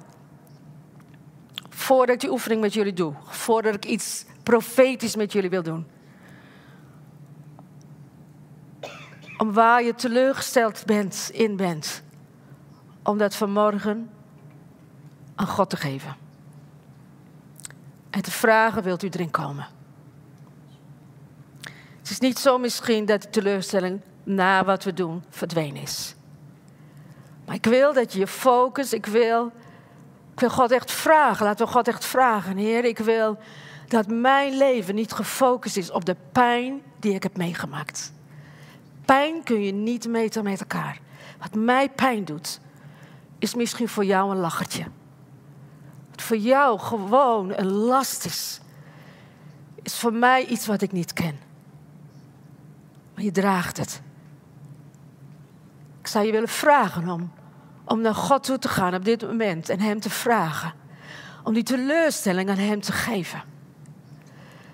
Voordat 1.69 2.15
ik 2.15 2.21
die 2.21 2.31
oefening 2.31 2.61
met 2.61 2.73
jullie 2.73 2.93
doe. 2.93 3.13
Voordat 3.23 3.75
ik 3.75 3.85
iets 3.85 4.25
profetisch 4.43 5.15
met 5.15 5.31
jullie 5.31 5.49
wil 5.49 5.63
doen. 5.63 5.87
Om 9.37 9.53
waar 9.53 9.83
je 9.83 9.95
teleurgesteld 9.95 10.85
bent, 10.85 11.29
in 11.33 11.55
bent. 11.55 12.03
Om 13.03 13.17
dat 13.17 13.35
vanmorgen 13.35 14.09
aan 15.35 15.47
God 15.47 15.69
te 15.69 15.77
geven. 15.77 16.15
En 18.09 18.21
te 18.21 18.31
vragen, 18.31 18.83
wilt 18.83 19.03
u 19.03 19.07
erin 19.07 19.31
komen? 19.31 19.67
Het 21.99 22.09
is 22.09 22.19
niet 22.19 22.39
zo 22.39 22.57
misschien 22.57 23.05
dat 23.05 23.21
de 23.21 23.29
teleurstelling 23.29 24.01
na 24.23 24.63
wat 24.63 24.83
we 24.83 24.93
doen 24.93 25.23
verdwenen 25.29 25.81
is. 25.81 26.15
Maar 27.45 27.55
ik 27.55 27.65
wil 27.65 27.93
dat 27.93 28.13
je 28.13 28.19
je 28.19 28.27
focus, 28.27 28.93
ik 28.93 29.05
wil, 29.05 29.51
ik 30.33 30.39
wil 30.39 30.49
God 30.49 30.71
echt 30.71 30.91
vragen, 30.91 31.45
laten 31.45 31.65
we 31.65 31.71
God 31.71 31.87
echt 31.87 32.05
vragen. 32.05 32.57
Heer, 32.57 32.85
ik 32.85 32.97
wil 32.97 33.37
dat 33.87 34.07
mijn 34.07 34.57
leven 34.57 34.95
niet 34.95 35.11
gefocust 35.11 35.77
is 35.77 35.91
op 35.91 36.05
de 36.05 36.15
pijn 36.31 36.81
die 36.99 37.13
ik 37.13 37.23
heb 37.23 37.37
meegemaakt. 37.37 38.13
Pijn 39.05 39.43
kun 39.43 39.61
je 39.61 39.71
niet 39.71 40.07
meten 40.07 40.43
met 40.43 40.59
elkaar. 40.59 40.99
Wat 41.39 41.55
mij 41.55 41.89
pijn 41.89 42.25
doet, 42.25 42.59
is 43.39 43.55
misschien 43.55 43.89
voor 43.89 44.05
jou 44.05 44.31
een 44.31 44.37
lachertje. 44.37 44.85
Wat 46.09 46.21
voor 46.21 46.37
jou 46.37 46.79
gewoon 46.79 47.53
een 47.55 47.71
last 47.71 48.25
is, 48.25 48.59
is 49.81 49.99
voor 49.99 50.13
mij 50.13 50.45
iets 50.45 50.65
wat 50.65 50.81
ik 50.81 50.91
niet 50.91 51.13
ken. 51.13 51.39
Maar 53.15 53.23
je 53.23 53.31
draagt 53.31 53.77
het. 53.77 54.01
Ik 56.03 56.09
zou 56.09 56.25
je 56.25 56.31
willen 56.31 56.49
vragen 56.49 57.09
om, 57.09 57.33
om 57.85 58.01
naar 58.01 58.15
God 58.15 58.43
toe 58.43 58.59
te 58.59 58.67
gaan 58.67 58.93
op 58.93 59.05
dit 59.05 59.21
moment 59.21 59.69
en 59.69 59.79
Hem 59.79 59.99
te 59.99 60.09
vragen. 60.09 60.73
Om 61.43 61.53
die 61.53 61.63
teleurstelling 61.63 62.49
aan 62.49 62.57
Hem 62.57 62.81
te 62.81 62.91
geven. 62.91 63.43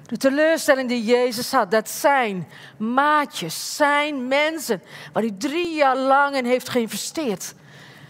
De 0.06 0.18
teleurstelling 0.18 0.90
die 0.90 1.04
Jezus 1.04 1.52
had, 1.52 1.72
dat 1.72 1.90
zijn 1.90 2.48
maatjes, 2.78 3.76
zijn 3.76 4.28
mensen 4.28 4.82
waar 5.14 5.24
hij 5.24 5.36
drie 5.38 5.76
jaar 5.76 5.98
lang 5.98 6.36
in 6.36 6.46
heeft 6.46 6.70
geïnvesteerd. 6.70 7.54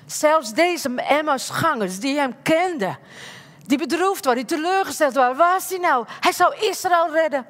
Zelfs 0.05 0.53
deze 0.53 0.95
Emma's-gangers 0.95 1.99
die 1.99 2.17
hem 2.17 2.35
kenden, 2.41 2.97
die 3.65 3.77
bedroefd 3.77 4.25
waren, 4.25 4.47
die 4.47 4.57
teleurgesteld 4.57 5.13
waren. 5.13 5.37
Waar 5.37 5.53
was 5.53 5.69
hij 5.69 5.79
nou? 5.79 6.05
Hij 6.19 6.31
zou 6.31 6.55
Israël 6.55 7.13
redden. 7.13 7.45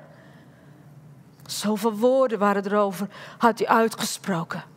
Zoveel 1.45 1.93
woorden 1.93 2.39
waren 2.39 2.65
erover, 2.65 3.08
had 3.38 3.60
hij 3.60 3.67
uitgesproken. 3.67 4.68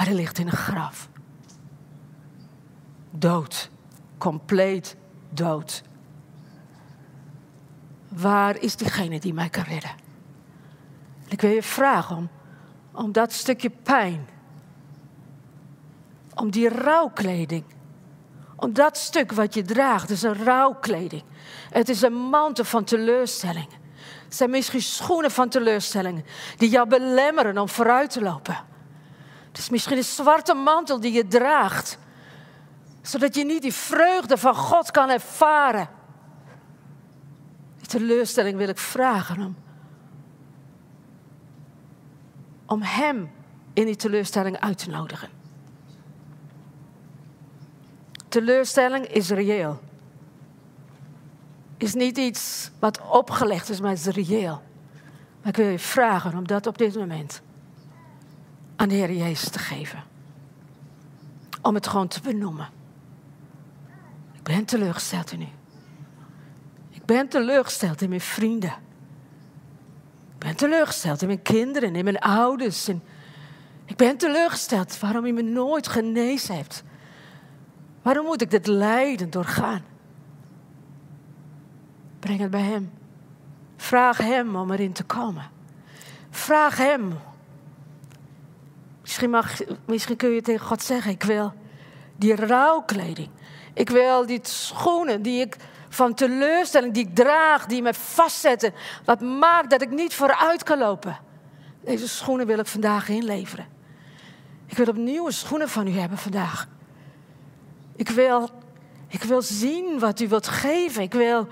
Maar 0.00 0.08
hij 0.08 0.18
ligt 0.18 0.38
in 0.38 0.46
een 0.46 0.52
graf. 0.52 1.08
Dood. 3.10 3.70
Compleet 4.18 4.96
dood. 5.30 5.82
Waar 8.08 8.56
is 8.56 8.76
diegene 8.76 9.20
die 9.20 9.34
mij 9.34 9.48
kan 9.48 9.62
redden? 9.62 9.90
ik 11.28 11.40
wil 11.40 11.50
je 11.50 11.62
vragen 11.62 12.16
om, 12.16 12.28
om 12.92 13.12
dat 13.12 13.32
stukje 13.32 13.70
pijn, 13.70 14.28
om 16.34 16.50
die 16.50 16.68
rouwkleding, 16.68 17.64
om 18.56 18.72
dat 18.72 18.96
stuk 18.96 19.32
wat 19.32 19.54
je 19.54 19.62
draagt, 19.62 20.10
is 20.10 20.22
een 20.22 20.44
rouwkleding. 20.44 21.22
Het 21.70 21.88
is 21.88 22.02
een 22.02 22.28
mantel 22.28 22.64
van 22.64 22.84
teleurstelling. 22.84 23.68
Het 24.24 24.36
zijn 24.36 24.50
misschien 24.50 24.82
schoenen 24.82 25.30
van 25.30 25.48
teleurstellingen 25.48 26.24
die 26.56 26.68
jou 26.68 26.88
belemmeren 26.88 27.58
om 27.58 27.68
vooruit 27.68 28.10
te 28.10 28.20
lopen. 28.20 28.68
Het 29.50 29.58
is 29.58 29.70
misschien 29.70 29.96
een 29.96 30.04
zwarte 30.04 30.54
mantel 30.54 31.00
die 31.00 31.12
je 31.12 31.26
draagt, 31.26 31.98
zodat 33.02 33.34
je 33.34 33.44
niet 33.44 33.62
die 33.62 33.74
vreugde 33.74 34.38
van 34.38 34.54
God 34.54 34.90
kan 34.90 35.10
ervaren 35.10 35.88
teleurstelling 37.90 38.56
wil 38.56 38.68
ik 38.68 38.78
vragen 38.78 39.40
om, 39.40 39.56
om 42.66 42.82
Hem 42.82 43.30
in 43.72 43.84
die 43.84 43.96
teleurstelling 43.96 44.60
uit 44.60 44.78
te 44.78 44.90
nodigen. 44.90 45.28
Teleurstelling 48.28 49.06
is 49.06 49.30
reëel. 49.30 49.80
Is 51.76 51.94
niet 51.94 52.18
iets 52.18 52.70
wat 52.78 53.00
opgelegd 53.08 53.68
is, 53.68 53.80
maar 53.80 53.92
is 53.92 54.06
reëel. 54.06 54.62
Maar 55.40 55.48
ik 55.48 55.56
wil 55.56 55.68
je 55.68 55.78
vragen 55.78 56.36
om 56.36 56.46
dat 56.46 56.66
op 56.66 56.78
dit 56.78 56.94
moment 56.96 57.42
aan 58.80 58.88
de 58.88 58.94
Heer 58.94 59.12
Jezus 59.12 59.48
te 59.48 59.58
geven. 59.58 60.02
Om 61.62 61.74
het 61.74 61.86
gewoon 61.86 62.08
te 62.08 62.20
benoemen. 62.20 62.68
Ik 64.32 64.42
ben 64.42 64.64
teleurgesteld 64.64 65.32
in 65.32 65.40
u 65.40 65.46
ben 67.10 67.28
teleurgesteld 67.28 68.00
in 68.02 68.08
mijn 68.08 68.20
vrienden. 68.20 68.70
Ik 70.34 70.38
ben 70.38 70.56
teleurgesteld 70.56 71.20
in 71.20 71.26
mijn 71.26 71.42
kinderen, 71.42 71.96
in 71.96 72.04
mijn 72.04 72.18
ouders. 72.18 72.88
Ik 73.84 73.96
ben 73.96 74.16
teleurgesteld 74.16 75.00
waarom 75.00 75.24
u 75.24 75.32
me 75.32 75.42
nooit 75.42 75.88
genezen 75.88 76.56
hebt. 76.56 76.82
Waarom 78.02 78.26
moet 78.26 78.42
ik 78.42 78.50
dit 78.50 78.66
lijden 78.66 79.30
doorgaan? 79.30 79.84
Breng 82.18 82.40
het 82.40 82.50
bij 82.50 82.62
Hem. 82.62 82.90
Vraag 83.76 84.18
Hem 84.18 84.56
om 84.56 84.70
erin 84.70 84.92
te 84.92 85.04
komen. 85.04 85.50
Vraag 86.30 86.76
Hem. 86.76 87.12
Misschien, 89.10 89.30
mag, 89.30 89.60
misschien 89.84 90.16
kun 90.16 90.30
je 90.30 90.42
tegen 90.42 90.66
God 90.66 90.82
zeggen: 90.82 91.10
Ik 91.10 91.22
wil 91.22 91.52
die 92.16 92.34
rouwkleding. 92.34 93.28
Ik 93.74 93.90
wil 93.90 94.26
die 94.26 94.40
schoenen 94.42 95.22
die 95.22 95.40
ik 95.40 95.56
van 95.88 96.14
teleurstelling 96.14 96.94
die 96.94 97.06
ik 97.06 97.14
draag, 97.14 97.66
die 97.66 97.82
me 97.82 97.94
vastzetten. 97.94 98.74
Wat 99.04 99.20
maakt 99.20 99.70
dat 99.70 99.82
ik 99.82 99.90
niet 99.90 100.14
vooruit 100.14 100.62
kan 100.62 100.78
lopen. 100.78 101.18
Deze 101.84 102.08
schoenen 102.08 102.46
wil 102.46 102.58
ik 102.58 102.66
vandaag 102.66 103.08
inleveren. 103.08 103.66
Ik 104.66 104.76
wil 104.76 104.86
opnieuw 104.86 105.30
schoenen 105.30 105.68
van 105.68 105.86
u 105.86 105.90
hebben 105.90 106.18
vandaag. 106.18 106.68
Ik 107.96 108.08
wil, 108.08 108.50
ik 109.08 109.22
wil 109.22 109.42
zien 109.42 109.98
wat 109.98 110.20
u 110.20 110.28
wilt 110.28 110.48
geven. 110.48 111.02
Ik 111.02 111.12
wil, 111.12 111.46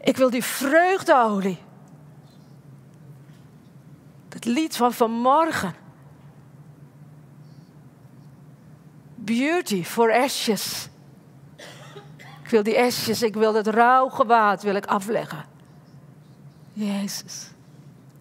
ik 0.00 0.16
wil 0.16 0.30
die 0.30 0.44
vreugdeolie. 0.44 1.58
Het 4.28 4.44
lied 4.44 4.76
van 4.76 4.92
vanmorgen. 4.92 5.84
Beauty 9.26 9.84
for 9.84 10.12
ashes. 10.12 10.88
Ik 12.42 12.50
wil 12.50 12.62
die 12.62 12.76
esjes, 12.76 13.22
ik 13.22 13.34
wil 13.34 13.52
dat 13.52 13.66
rouwgewaad 13.66 14.62
wil 14.62 14.74
ik 14.74 14.86
afleggen. 14.86 15.44
Jezus, 16.72 17.50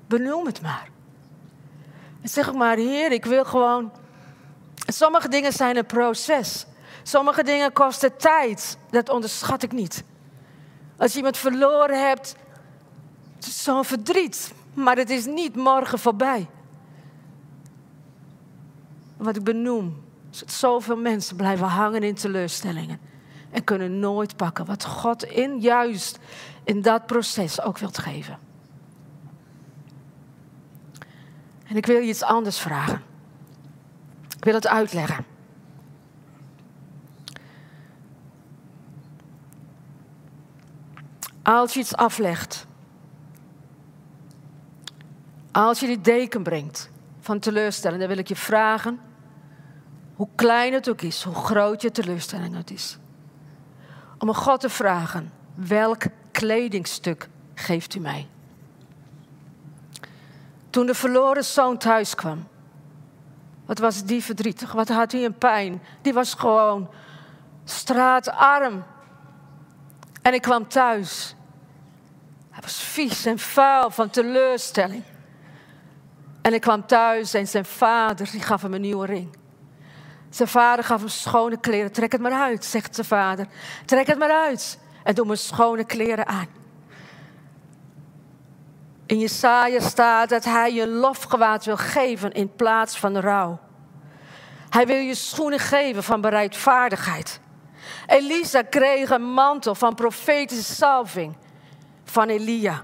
benoem 0.07 0.45
het 0.45 0.61
maar. 0.61 0.89
En 2.21 2.29
zeg 2.29 2.53
maar, 2.53 2.75
Heer, 2.77 3.11
ik 3.11 3.25
wil 3.25 3.45
gewoon. 3.45 3.91
Sommige 4.85 5.29
dingen 5.29 5.53
zijn 5.53 5.77
een 5.77 5.85
proces. 5.85 6.65
Sommige 7.03 7.43
dingen 7.43 7.73
kosten 7.73 8.17
tijd. 8.17 8.77
Dat 8.89 9.09
onderschat 9.09 9.63
ik 9.63 9.71
niet. 9.71 10.03
Als 10.97 11.11
je 11.11 11.17
iemand 11.17 11.37
verloren 11.37 12.07
hebt, 12.07 12.35
het 13.35 13.45
is 13.45 13.63
zo'n 13.63 13.85
verdriet. 13.85 14.53
Maar 14.73 14.97
het 14.97 15.09
is 15.09 15.25
niet 15.25 15.55
morgen 15.55 15.99
voorbij. 15.99 16.47
Wat 19.17 19.35
ik 19.35 19.43
benoem, 19.43 20.04
zoveel 20.45 20.97
mensen 20.97 21.35
blijven 21.35 21.67
hangen 21.67 22.03
in 22.03 22.15
teleurstellingen 22.15 22.99
en 23.51 23.63
kunnen 23.63 23.99
nooit 23.99 24.35
pakken 24.35 24.65
wat 24.65 24.85
God 24.85 25.23
in 25.23 25.59
juist 25.59 26.19
in 26.63 26.81
dat 26.81 27.05
proces 27.05 27.61
ook 27.61 27.77
wilt 27.77 27.97
geven. 27.97 28.39
En 31.67 31.75
ik 31.75 31.85
wil 31.85 31.95
je 31.95 32.07
iets 32.07 32.23
anders 32.23 32.59
vragen. 32.59 33.01
Ik 34.37 34.43
wil 34.43 34.53
het 34.53 34.67
uitleggen. 34.67 35.25
Als 41.43 41.73
je 41.73 41.79
iets 41.79 41.95
aflegt, 41.95 42.65
als 45.51 45.79
je 45.79 45.87
die 45.87 46.01
deken 46.01 46.43
brengt 46.43 46.89
van 47.19 47.39
teleurstelling, 47.39 47.99
dan 47.99 48.09
wil 48.09 48.17
ik 48.17 48.27
je 48.27 48.35
vragen, 48.35 48.99
hoe 50.15 50.27
klein 50.35 50.73
het 50.73 50.89
ook 50.89 51.01
is, 51.01 51.23
hoe 51.23 51.35
groot 51.35 51.81
je 51.81 51.91
teleurstelling 51.91 52.55
het 52.55 52.71
is, 52.71 52.97
om 54.17 54.27
een 54.27 54.35
God 54.35 54.59
te 54.59 54.69
vragen, 54.69 55.31
welk 55.53 56.03
kledingstuk 56.31 57.29
geeft 57.53 57.95
u 57.95 57.99
mij? 57.99 58.27
Toen 60.69 60.85
de 60.85 60.93
verloren 60.93 61.43
zoon 61.43 61.77
thuis 61.77 62.15
kwam, 62.15 62.47
wat 63.65 63.79
was 63.79 64.03
die 64.03 64.23
verdrietig, 64.23 64.71
wat 64.71 64.89
had 64.89 65.11
hij 65.11 65.25
een 65.25 65.37
pijn. 65.37 65.81
Die 66.01 66.13
was 66.13 66.33
gewoon 66.33 66.89
straatarm. 67.63 68.83
En 70.21 70.33
ik 70.33 70.41
kwam 70.41 70.67
thuis. 70.67 71.35
Hij 72.49 72.61
was 72.61 72.83
vies 72.83 73.25
en 73.25 73.39
vuil 73.39 73.89
van 73.89 74.09
teleurstelling. 74.09 75.03
En 76.41 76.53
ik 76.53 76.61
kwam 76.61 76.85
thuis 76.85 77.33
en 77.33 77.47
zijn 77.47 77.65
vader 77.65 78.31
die 78.31 78.41
gaf 78.41 78.61
hem 78.61 78.73
een 78.73 78.81
nieuwe 78.81 79.05
ring. 79.05 79.37
Zijn 80.35 80.47
vader 80.47 80.85
gaf 80.85 80.99
hem 80.99 81.09
schone 81.09 81.57
kleren. 81.57 81.91
Trek 81.91 82.11
het 82.11 82.21
maar 82.21 82.31
uit, 82.31 82.65
zegt 82.65 82.95
zijn 82.95 83.07
vader. 83.07 83.47
Trek 83.85 84.07
het 84.07 84.17
maar 84.17 84.31
uit 84.31 84.79
en 85.03 85.15
doe 85.15 85.25
me 85.25 85.35
schone 85.35 85.83
kleren 85.83 86.27
aan. 86.27 86.47
In 89.05 89.19
Jesaja 89.19 89.79
staat 89.79 90.29
dat 90.29 90.43
hij 90.43 90.73
je 90.73 90.87
lofgewaad 90.87 91.65
wil 91.65 91.77
geven 91.77 92.31
in 92.31 92.55
plaats 92.55 92.97
van 92.97 93.17
rouw. 93.17 93.59
Hij 94.69 94.87
wil 94.87 94.95
je 94.95 95.15
schoenen 95.15 95.59
geven 95.59 96.03
van 96.03 96.21
bereidvaardigheid. 96.21 97.39
Elisa 98.07 98.61
kreeg 98.61 99.09
een 99.09 99.33
mantel 99.33 99.75
van 99.75 99.95
profetische 99.95 100.73
salving 100.73 101.35
van 102.03 102.27
Elia. 102.27 102.83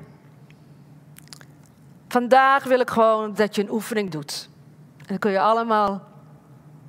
Vandaag 2.08 2.64
wil 2.64 2.80
ik 2.80 2.89
gewoon 2.89 3.34
dat 3.34 3.56
je 3.56 3.62
een 3.62 3.72
oefening 3.72 4.12
doet. 4.12 4.49
En 4.97 5.06
dan 5.08 5.18
kun 5.18 5.32
je 5.32 5.39
allemaal, 5.39 6.11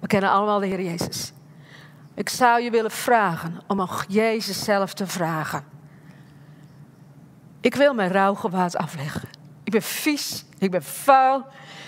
we 0.03 0.09
kennen 0.09 0.31
allemaal 0.31 0.61
de 0.61 0.67
Heer 0.67 0.83
Jezus. 0.83 1.33
Ik 2.15 2.29
zou 2.29 2.63
je 2.63 2.71
willen 2.71 2.91
vragen 2.91 3.61
om 3.67 3.89
Jezus 4.09 4.65
zelf 4.65 4.95
te 4.95 5.07
vragen. 5.07 5.65
Ik 7.61 7.75
wil 7.75 7.95
mijn 7.95 8.13
rouwgewaad 8.13 8.77
afleggen. 8.77 9.29
Ik 9.65 9.73
ben 9.73 9.83
vies, 9.83 10.45
ik 10.59 10.71
ben 10.71 10.83
vuil. 10.83 11.39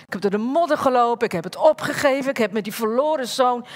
Ik 0.06 0.12
heb 0.12 0.20
door 0.20 0.30
de 0.30 0.38
modder 0.38 0.78
gelopen, 0.78 1.26
ik 1.26 1.32
heb 1.32 1.44
het 1.44 1.56
opgegeven. 1.56 2.30
Ik 2.30 2.36
heb 2.36 2.52
met 2.52 2.64
die 2.64 2.74
verloren 2.74 3.28
zoon 3.28 3.66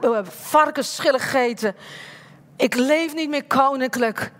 uh, 0.00 0.18
varkensschillen 0.22 1.20
gegeten. 1.20 1.74
Ik 2.56 2.74
leef 2.74 3.14
niet 3.14 3.28
meer 3.28 3.44
koninklijk. 3.44 4.32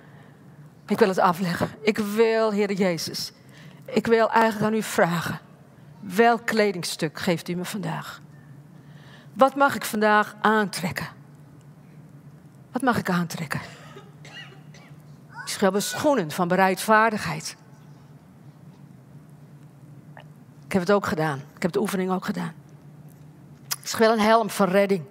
Ik 0.87 0.99
wil 0.99 1.09
het 1.09 1.19
afleggen. 1.19 1.69
Ik 1.81 1.99
wil, 1.99 2.51
Heer 2.51 2.73
Jezus, 2.73 3.33
ik 3.85 4.07
wil 4.07 4.31
eigenlijk 4.31 4.73
aan 4.73 4.79
u 4.79 4.83
vragen. 4.83 5.41
Welk 6.01 6.47
kledingstuk 6.47 7.19
geeft 7.19 7.49
u 7.49 7.55
me 7.55 7.65
vandaag? 7.65 8.25
Wat 9.37 9.55
mag 9.55 9.75
ik 9.75 9.85
vandaag 9.85 10.37
aantrekken? 10.41 11.07
Wat 12.73 12.83
mag 12.83 12.99
ik 12.99 13.11
aantrekken? 13.11 13.61
Misschien 15.43 15.71
wel 15.71 15.81
schoenen 15.81 16.31
van 16.31 16.49
bereidvaardigheid. 16.49 17.57
Ik 20.65 20.73
heb 20.73 20.81
het 20.81 20.93
ook 20.93 21.07
gedaan. 21.07 21.43
Ik 21.57 21.63
heb 21.63 21.73
de 21.73 21.81
oefening 21.81 22.11
ook 22.11 22.25
gedaan. 22.25 22.53
Misschien 23.81 24.07
wel 24.07 24.13
een 24.13 24.25
helm 24.25 24.51
van 24.51 24.69
redding. 24.69 25.05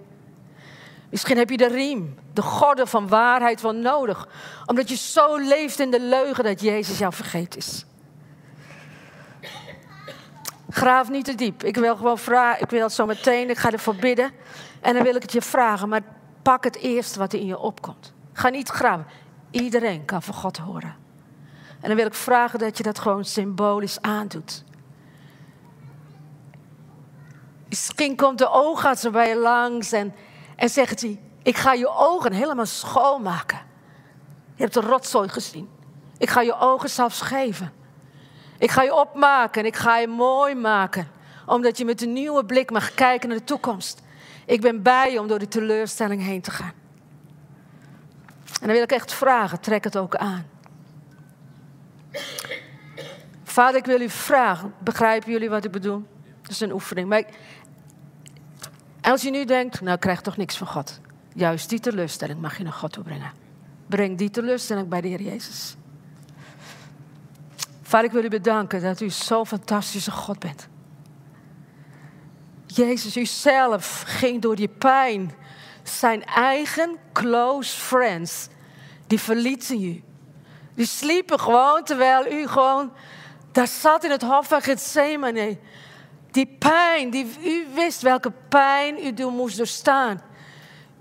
Misschien 1.10 1.38
heb 1.38 1.50
je 1.50 1.58
de 1.58 1.68
riem, 1.68 2.16
de 2.34 2.42
gordel 2.42 2.86
van 2.86 3.08
waarheid 3.08 3.62
wel 3.62 3.76
nodig. 3.76 4.28
Omdat 4.66 4.90
je 4.90 4.96
zo 4.96 5.38
leeft 5.38 5.80
in 5.80 5.92
de 5.92 6.02
leugen 6.02 6.44
dat 6.44 6.62
Jezus 6.62 6.98
jou 6.98 7.14
vergeten 7.14 7.60
is. 7.60 7.86
Graaf 10.76 11.10
niet 11.10 11.26
te 11.26 11.36
diep. 11.36 11.64
Ik 11.64 11.76
wil 11.76 11.96
gewoon 11.96 12.18
vragen, 12.18 12.62
ik 12.62 12.70
wil 12.70 12.82
het 12.82 12.92
zo 12.92 13.06
meteen, 13.06 13.50
ik 13.50 13.58
ga 13.58 13.72
ervoor 13.72 13.96
bidden. 13.96 14.32
En 14.82 14.94
dan 14.94 15.04
wil 15.04 15.16
ik 15.16 15.22
het 15.22 15.32
je 15.32 15.42
vragen, 15.42 15.90
maar 15.90 16.02
pak 16.42 16.64
het 16.64 16.76
eerst 16.78 17.16
wat 17.16 17.34
er 17.34 17.40
in 17.40 17.46
je 17.46 17.58
opkomt. 17.58 18.14
Ga 18.34 18.50
niet 18.50 18.70
graven. 18.70 19.06
Iedereen 19.52 20.06
kan 20.06 20.22
van 20.22 20.34
God 20.34 20.58
horen. 20.58 20.96
En 21.82 21.88
dan 21.88 21.96
wil 21.96 22.06
ik 22.06 22.14
vragen 22.14 22.60
dat 22.60 22.78
je 22.78 22.84
dat 22.84 23.00
gewoon 23.00 23.26
symbolisch 23.26 24.02
aandoet. 24.02 24.64
Misschien 27.70 28.16
komt 28.16 28.38
de 28.38 28.50
oogarts 28.50 29.10
bij 29.10 29.30
je 29.30 29.36
langs 29.36 29.92
en, 29.92 30.14
en 30.56 30.70
zegt 30.70 31.02
hij: 31.02 31.20
Ik 31.44 31.58
ga 31.58 31.74
je 31.74 31.90
ogen 31.90 32.34
helemaal 32.34 32.66
schoonmaken. 32.66 33.60
Je 34.56 34.62
hebt 34.62 34.74
de 34.74 34.82
rotzooi 34.82 35.30
gezien. 35.30 35.70
Ik 36.18 36.30
ga 36.30 36.42
je 36.42 36.60
ogen 36.60 36.90
zelfs 36.90 37.22
geven. 37.22 37.72
Ik 38.58 38.72
ga 38.72 38.82
je 38.82 38.96
opmaken 38.96 39.62
en 39.62 39.68
ik 39.68 39.76
ga 39.76 39.98
je 39.98 40.08
mooi 40.08 40.56
maken. 40.56 41.08
Omdat 41.46 41.78
je 41.78 41.86
met 41.86 42.02
een 42.02 42.14
nieuwe 42.14 42.46
blik 42.46 42.72
mag 42.72 42.94
kijken 42.94 43.30
naar 43.30 43.38
de 43.38 43.44
toekomst. 43.44 44.02
Ik 44.46 44.62
ben 44.62 44.82
bij 44.82 45.12
je 45.12 45.20
om 45.20 45.28
door 45.28 45.40
die 45.40 45.48
teleurstelling 45.48 46.24
heen 46.24 46.42
te 46.42 46.52
gaan. 46.52 46.74
En 48.46 48.68
dan 48.68 48.72
wil 48.72 48.82
ik 48.82 48.92
echt 48.92 49.14
vragen, 49.14 49.60
trek 49.60 49.84
het 49.84 49.98
ook 49.98 50.16
aan. 50.16 50.46
Vader, 53.44 53.76
ik 53.76 53.86
wil 53.86 54.02
u 54.02 54.10
vragen, 54.10 54.74
begrijpen 54.80 55.32
jullie 55.32 55.50
wat 55.50 55.66
ik 55.66 55.72
bedoel? 55.72 56.04
Dat 56.42 56.52
is 56.52 56.60
een 56.60 56.72
oefening. 56.72 57.10
Maar 57.10 57.24
als 59.02 59.22
je 59.22 59.30
nu 59.30 59.46
denkt, 59.46 59.82
nou 59.82 59.94
ik 59.94 60.00
krijg 60.00 60.22
toch 60.22 60.38
niks 60.38 60.58
van 60.58 60.68
God. 60.68 61.00
Juist 61.34 61.70
die 61.70 61.80
teleurstelling 61.80 62.42
mag 62.42 62.58
je 62.58 62.64
naar 62.64 62.74
God 62.74 62.92
toe 62.92 63.04
brengen. 63.04 63.32
Breng 63.88 64.18
die 64.18 64.30
teleurstelling 64.30 64.88
bij 64.88 65.02
de 65.02 65.08
Heer 65.08 65.22
Jezus. 65.22 65.76
Vader, 67.88 68.06
ik 68.06 68.12
wil 68.12 68.24
u 68.24 68.30
bedanken 68.30 68.82
dat 68.82 69.02
u 69.02 69.10
zo'n 69.10 69.46
fantastische 69.46 70.12
God 70.12 70.40
bent. 70.40 70.68
Jezus, 72.66 73.18
u 73.18 73.26
zelf 73.26 74.04
ging 74.06 74.42
door 74.42 74.56
die 74.56 74.68
pijn. 74.68 75.32
Zijn 75.84 76.24
eigen 76.24 76.98
close 77.14 77.78
friends, 77.80 78.48
die 79.08 79.20
verlieten 79.20 79.82
u. 79.84 80.04
Die 80.76 80.86
sliepen 80.86 81.40
gewoon 81.40 81.84
terwijl 81.84 82.32
u 82.32 82.48
gewoon 82.48 82.92
daar 83.52 83.68
zat 83.68 84.04
in 84.04 84.12
het 84.12 84.22
hof 84.22 84.48
van 84.48 84.62
Gethsemane. 84.62 85.58
Die 86.32 86.56
pijn, 86.60 87.10
die, 87.10 87.28
u 87.44 87.68
wist 87.74 88.02
welke 88.02 88.32
pijn 88.50 89.20
u 89.20 89.26
moest 89.26 89.58
doorstaan. 89.58 90.22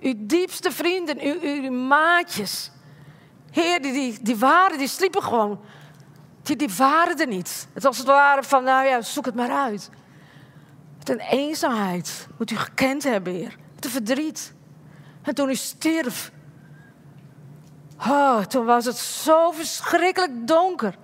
Uw 0.01 0.15
diepste 0.17 0.73
vrienden, 0.73 1.21
uw, 1.21 1.41
uw 1.41 1.71
maatjes. 1.71 2.71
Heer, 3.51 3.83
die, 3.83 3.93
die, 3.93 4.19
die 4.23 4.37
waren, 4.37 4.79
die 4.79 4.89
sliepen 4.89 5.23
gewoon. 5.23 5.61
Die, 6.45 6.57
die 6.57 6.71
waren 6.77 7.21
er 7.21 7.27
niet. 7.27 7.69
Het 7.73 7.83
was 7.83 7.99
het 7.99 8.07
ware 8.07 8.43
van, 8.43 8.65
nou 8.65 8.87
ja, 8.87 9.03
zoek 9.03 9.25
het 9.25 9.35
maar 9.35 9.51
uit. 9.51 9.91
Met 10.99 11.09
een 11.09 11.21
eenzaamheid 11.21 12.27
moet 12.39 12.51
u 12.51 12.57
gekend 12.57 13.03
hebben, 13.03 13.33
Heer. 13.33 13.57
Een 13.81 13.91
verdriet. 13.91 14.53
En 15.23 15.35
toen 15.35 15.51
u 15.51 15.55
stierf. 15.55 16.33
Oh, 17.99 18.41
toen 18.41 18.65
was 18.65 18.85
het 18.85 18.97
zo 18.97 19.51
verschrikkelijk 19.51 20.47
donker. 20.47 20.95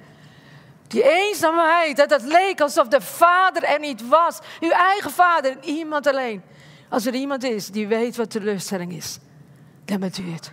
Die 0.87 1.03
eenzaamheid, 1.03 1.97
dat 1.97 2.11
het 2.11 2.23
leek 2.23 2.61
alsof 2.61 2.89
de 2.89 3.01
vader 3.01 3.63
er 3.63 3.81
niet 3.81 4.09
was. 4.09 4.39
Uw 4.61 4.71
eigen 4.71 5.11
vader 5.11 5.51
en 5.51 5.65
iemand 5.65 6.07
alleen. 6.07 6.43
Als 6.89 7.07
er 7.07 7.15
iemand 7.15 7.45
is 7.45 7.69
die 7.71 7.89
weet 7.89 8.17
wat 8.17 8.31
teleurstelling 8.31 8.93
is, 8.93 9.19
dan 9.85 10.01
bent 10.01 10.19
u 10.19 10.31
het. 10.31 10.53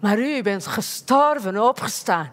Maar 0.00 0.18
u 0.18 0.42
bent 0.42 0.66
gestorven, 0.66 1.62
opgestaan. 1.68 2.30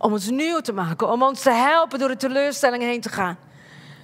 Om 0.00 0.12
ons 0.12 0.30
nieuw 0.30 0.60
te 0.60 0.72
maken, 0.72 1.10
om 1.10 1.22
ons 1.22 1.40
te 1.40 1.50
helpen 1.50 1.98
door 1.98 2.08
de 2.08 2.16
teleurstelling 2.16 2.82
heen 2.82 3.00
te 3.00 3.08
gaan. 3.08 3.38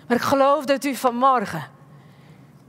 Maar 0.09 0.17
ik 0.17 0.23
geloof 0.23 0.65
dat 0.65 0.85
u 0.85 0.95
vanmorgen 0.95 1.71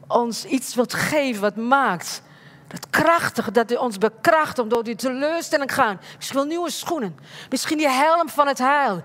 ons 0.08 0.46
iets 0.46 0.76
wilt 0.76 0.94
geven 0.94 1.42
wat 1.42 1.56
maakt 1.56 2.22
dat 2.68 2.90
krachtige, 2.90 3.52
dat 3.52 3.72
u 3.72 3.76
ons 3.76 3.98
bekracht 3.98 4.60
om 4.60 4.70
door 4.70 4.84
die 4.84 4.96
teleurstelling 4.96 5.70
te 5.70 5.76
gaan. 5.76 6.00
Misschien 6.16 6.48
nieuwe 6.48 6.72
schoenen. 6.72 7.20
Misschien 7.50 7.78
die 7.78 7.90
helm 7.90 8.30
van 8.30 8.48
het 8.48 8.58
heil. 8.58 9.04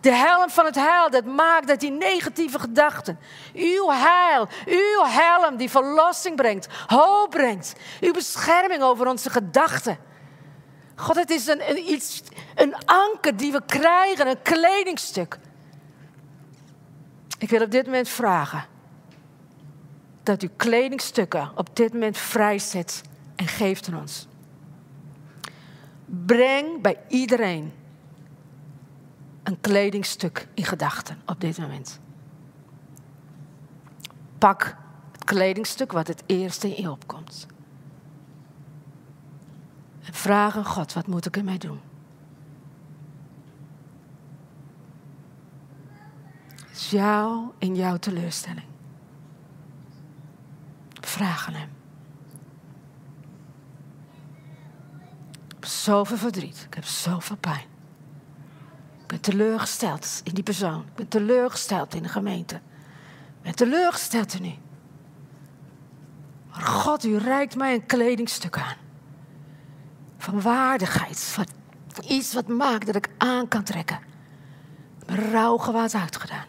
De 0.00 0.12
helm 0.12 0.50
van 0.50 0.64
het 0.64 0.74
heil, 0.74 1.10
dat 1.10 1.24
maakt 1.24 1.68
dat 1.68 1.80
die 1.80 1.90
negatieve 1.90 2.58
gedachten. 2.58 3.18
Uw 3.54 3.90
heil, 3.90 4.48
uw 4.66 5.04
helm 5.04 5.56
die 5.56 5.70
verlossing 5.70 6.36
brengt, 6.36 6.68
hoop 6.86 7.30
brengt. 7.30 7.74
Uw 8.00 8.12
bescherming 8.12 8.82
over 8.82 9.06
onze 9.06 9.30
gedachten. 9.30 9.98
God, 10.96 11.16
het 11.16 11.30
is 11.30 11.46
een, 11.46 11.70
een, 11.70 11.90
iets, 11.90 12.22
een 12.54 12.74
anker 12.84 13.36
die 13.36 13.52
we 13.52 13.62
krijgen, 13.66 14.28
een 14.28 14.42
kledingstuk. 14.42 15.38
Ik 17.38 17.50
wil 17.50 17.62
op 17.62 17.70
dit 17.70 17.84
moment 17.86 18.08
vragen 18.08 18.64
dat 20.22 20.42
u 20.42 20.50
kledingstukken 20.56 21.50
op 21.54 21.76
dit 21.76 21.92
moment 21.92 22.18
vrijzet 22.18 23.02
en 23.36 23.46
geeft 23.46 23.88
aan 23.88 24.00
ons. 24.00 24.26
Breng 26.04 26.82
bij 26.82 27.00
iedereen 27.08 27.72
een 29.42 29.60
kledingstuk 29.60 30.48
in 30.54 30.64
gedachten 30.64 31.22
op 31.26 31.40
dit 31.40 31.58
moment. 31.58 32.00
Pak 34.38 34.76
het 35.12 35.24
kledingstuk 35.24 35.92
wat 35.92 36.06
het 36.06 36.22
eerste 36.26 36.76
in 36.76 36.82
je 36.82 36.90
opkomt. 36.90 37.46
En 40.06 40.14
vraag 40.14 40.56
aan 40.56 40.64
God, 40.64 40.92
wat 40.92 41.06
moet 41.06 41.26
ik 41.26 41.36
ermee 41.36 41.58
doen? 41.58 41.80
Het 46.66 46.76
is 46.76 46.90
jou 46.90 47.50
in 47.58 47.74
jouw 47.74 47.96
teleurstelling. 47.96 48.66
Vraag 51.00 51.46
aan 51.46 51.54
hem. 51.54 51.68
Ik 55.46 55.52
heb 55.54 55.64
zoveel 55.64 56.16
verdriet. 56.16 56.62
Ik 56.66 56.74
heb 56.74 56.84
zoveel 56.84 57.36
pijn. 57.36 57.64
Ik 59.00 59.06
ben 59.06 59.20
teleurgesteld 59.20 60.20
in 60.24 60.34
die 60.34 60.42
persoon. 60.42 60.80
Ik 60.80 60.94
ben 60.94 61.08
teleurgesteld 61.08 61.94
in 61.94 62.02
de 62.02 62.08
gemeente. 62.08 62.54
Ik 62.54 63.42
ben 63.42 63.54
teleurgesteld 63.54 64.34
in 64.34 64.44
u. 64.44 64.54
Maar 66.50 66.62
God, 66.62 67.04
u 67.04 67.16
reikt 67.16 67.56
mij 67.56 67.74
een 67.74 67.86
kledingstuk 67.86 68.58
aan. 68.58 68.85
Van 70.18 70.40
waardigheid. 70.40 71.20
Van 71.20 71.46
iets 72.08 72.34
wat 72.34 72.48
maakt 72.48 72.86
dat 72.86 72.94
ik 72.94 73.08
aan 73.18 73.48
kan 73.48 73.62
trekken. 73.62 73.98
Mijn 75.06 75.30
rouwgewaad 75.30 75.94
uitgedaan. 75.94 76.46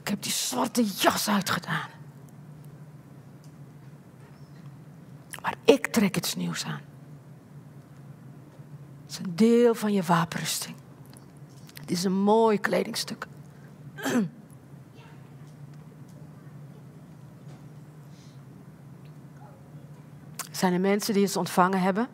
Ik 0.00 0.08
heb 0.08 0.22
die 0.22 0.32
zwarte 0.32 0.84
jas 0.84 1.28
uitgedaan. 1.28 1.88
Maar 5.42 5.54
ik 5.64 5.86
trek 5.86 6.16
iets 6.16 6.34
nieuws 6.34 6.64
aan. 6.64 6.80
Het 9.02 9.10
is 9.10 9.18
een 9.18 9.36
deel 9.36 9.74
van 9.74 9.92
je 9.92 10.02
wapenrusting. 10.02 10.76
Het 11.80 11.90
is 11.90 12.04
een 12.04 12.20
mooi 12.20 12.60
kledingstuk. 12.60 13.26
Zijn 20.58 20.72
er 20.72 20.80
mensen 20.80 21.14
die 21.14 21.24
het 21.24 21.36
ontvangen 21.36 21.80
hebben? 21.80 22.08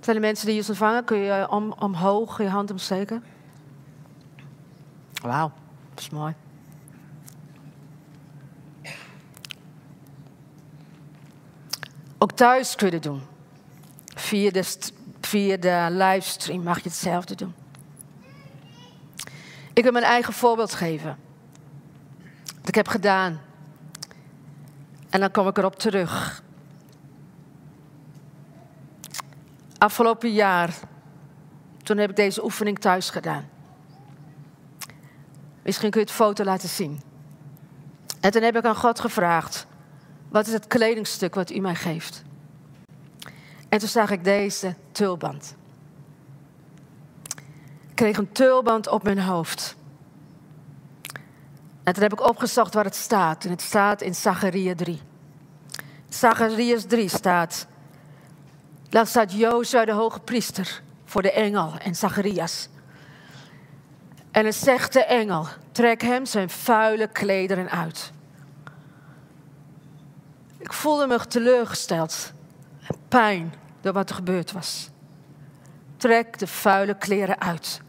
Zijn 0.00 0.16
er 0.16 0.20
mensen 0.20 0.46
die 0.46 0.58
het 0.58 0.68
ontvangen? 0.68 1.04
Kun 1.04 1.18
je 1.18 1.50
om, 1.50 1.72
omhoog 1.72 2.38
je 2.38 2.48
hand 2.48 2.70
omsteken? 2.70 3.24
Wauw, 5.22 5.52
dat 5.94 6.00
is 6.00 6.10
mooi. 6.10 6.34
Ook 12.18 12.32
thuis 12.32 12.74
kun 12.74 12.86
je 12.86 12.94
het 12.94 13.02
doen. 13.02 13.22
Via 14.14 14.50
de, 14.50 14.76
via 15.20 15.56
de 15.56 15.86
livestream 15.90 16.62
mag 16.62 16.76
je 16.76 16.88
hetzelfde 16.88 17.34
doen. 17.34 17.54
Ik 19.72 19.82
wil 19.82 19.92
mijn 19.92 20.04
eigen 20.04 20.32
voorbeeld 20.32 20.74
geven. 20.74 21.18
Wat 22.58 22.68
ik 22.68 22.74
heb 22.74 22.88
gedaan. 22.88 23.40
En 25.14 25.20
dan 25.20 25.30
kom 25.30 25.48
ik 25.48 25.58
erop 25.58 25.78
terug. 25.78 26.42
Afgelopen 29.78 30.32
jaar, 30.32 30.74
toen 31.82 31.96
heb 31.96 32.10
ik 32.10 32.16
deze 32.16 32.44
oefening 32.44 32.78
thuis 32.78 33.10
gedaan. 33.10 33.48
Misschien 35.62 35.90
kun 35.90 36.00
je 36.00 36.06
het 36.06 36.16
foto 36.16 36.44
laten 36.44 36.68
zien. 36.68 37.00
En 38.20 38.30
toen 38.30 38.42
heb 38.42 38.56
ik 38.56 38.64
aan 38.64 38.76
God 38.76 39.00
gevraagd: 39.00 39.66
wat 40.28 40.46
is 40.46 40.52
het 40.52 40.66
kledingstuk 40.66 41.34
wat 41.34 41.50
u 41.50 41.58
mij 41.58 41.74
geeft? 41.74 42.22
En 43.68 43.78
toen 43.78 43.88
zag 43.88 44.10
ik 44.10 44.24
deze 44.24 44.74
tulband. 44.92 45.54
Ik 47.88 47.94
kreeg 47.94 48.16
een 48.16 48.32
tulband 48.32 48.88
op 48.88 49.02
mijn 49.02 49.20
hoofd. 49.20 49.76
En 51.84 51.92
toen 51.92 52.02
heb 52.02 52.12
ik 52.12 52.28
opgezocht 52.28 52.74
waar 52.74 52.84
het 52.84 52.94
staat. 52.94 53.44
En 53.44 53.50
het 53.50 53.60
staat 53.60 54.02
in 54.02 54.14
Zachariah 54.14 54.76
3. 54.76 55.00
Zacharias 56.08 56.84
3 56.84 57.08
staat. 57.08 57.66
Daar 58.88 59.06
staat 59.06 59.32
Jozua 59.32 59.84
de 59.84 59.92
hoge 59.92 60.20
priester 60.20 60.82
voor 61.04 61.22
de 61.22 61.32
engel 61.32 61.72
en 61.78 61.94
Zacharias. 61.94 62.68
En 64.30 64.44
het 64.44 64.54
zegt 64.54 64.92
de 64.92 65.04
engel: 65.04 65.46
trek 65.72 66.02
hem 66.02 66.26
zijn 66.26 66.50
vuile 66.50 67.08
klederen 67.08 67.70
uit. 67.70 68.12
Ik 70.58 70.72
voelde 70.72 71.06
me 71.06 71.26
teleurgesteld 71.26 72.32
en 72.88 72.96
pijn 73.08 73.54
door 73.80 73.92
wat 73.92 74.08
er 74.08 74.14
gebeurd 74.14 74.52
was. 74.52 74.90
Trek 75.96 76.38
de 76.38 76.46
vuile 76.46 76.98
kleren 76.98 77.40
uit. 77.40 77.80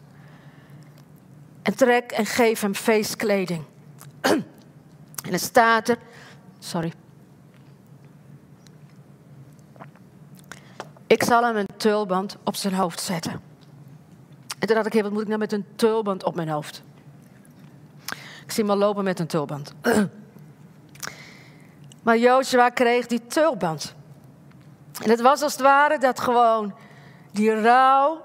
En 1.61 1.75
trek 1.75 2.11
en 2.11 2.25
geef 2.25 2.61
hem 2.61 2.75
feestkleding. 2.75 3.65
En 5.26 5.32
het 5.32 5.41
staat 5.41 5.88
er, 5.88 5.97
sorry. 6.59 6.93
Ik 11.07 11.23
zal 11.23 11.43
hem 11.43 11.55
een 11.55 11.69
tulband 11.78 12.38
op 12.43 12.55
zijn 12.55 12.73
hoofd 12.73 13.01
zetten. 13.01 13.32
En 14.59 14.67
toen 14.67 14.76
dacht 14.76 14.93
ik, 14.93 15.01
wat 15.01 15.11
moet 15.11 15.21
ik 15.21 15.28
nou 15.28 15.39
met 15.39 15.51
een 15.51 15.65
tulband 15.76 16.23
op 16.23 16.36
mijn 16.36 16.49
hoofd? 16.49 16.84
Ik 18.43 18.51
zie 18.51 18.65
al 18.65 18.78
lopen 18.78 19.03
met 19.03 19.19
een 19.19 19.28
tulband. 19.28 19.73
Maar 22.03 22.17
Joshua 22.17 22.69
kreeg 22.69 23.07
die 23.07 23.28
tulband. 23.28 23.95
En 25.03 25.09
het 25.09 25.21
was 25.21 25.41
als 25.41 25.51
het 25.51 25.61
ware 25.61 25.97
dat 25.97 26.19
gewoon 26.19 26.76
die 27.32 27.61
rouw, 27.61 28.21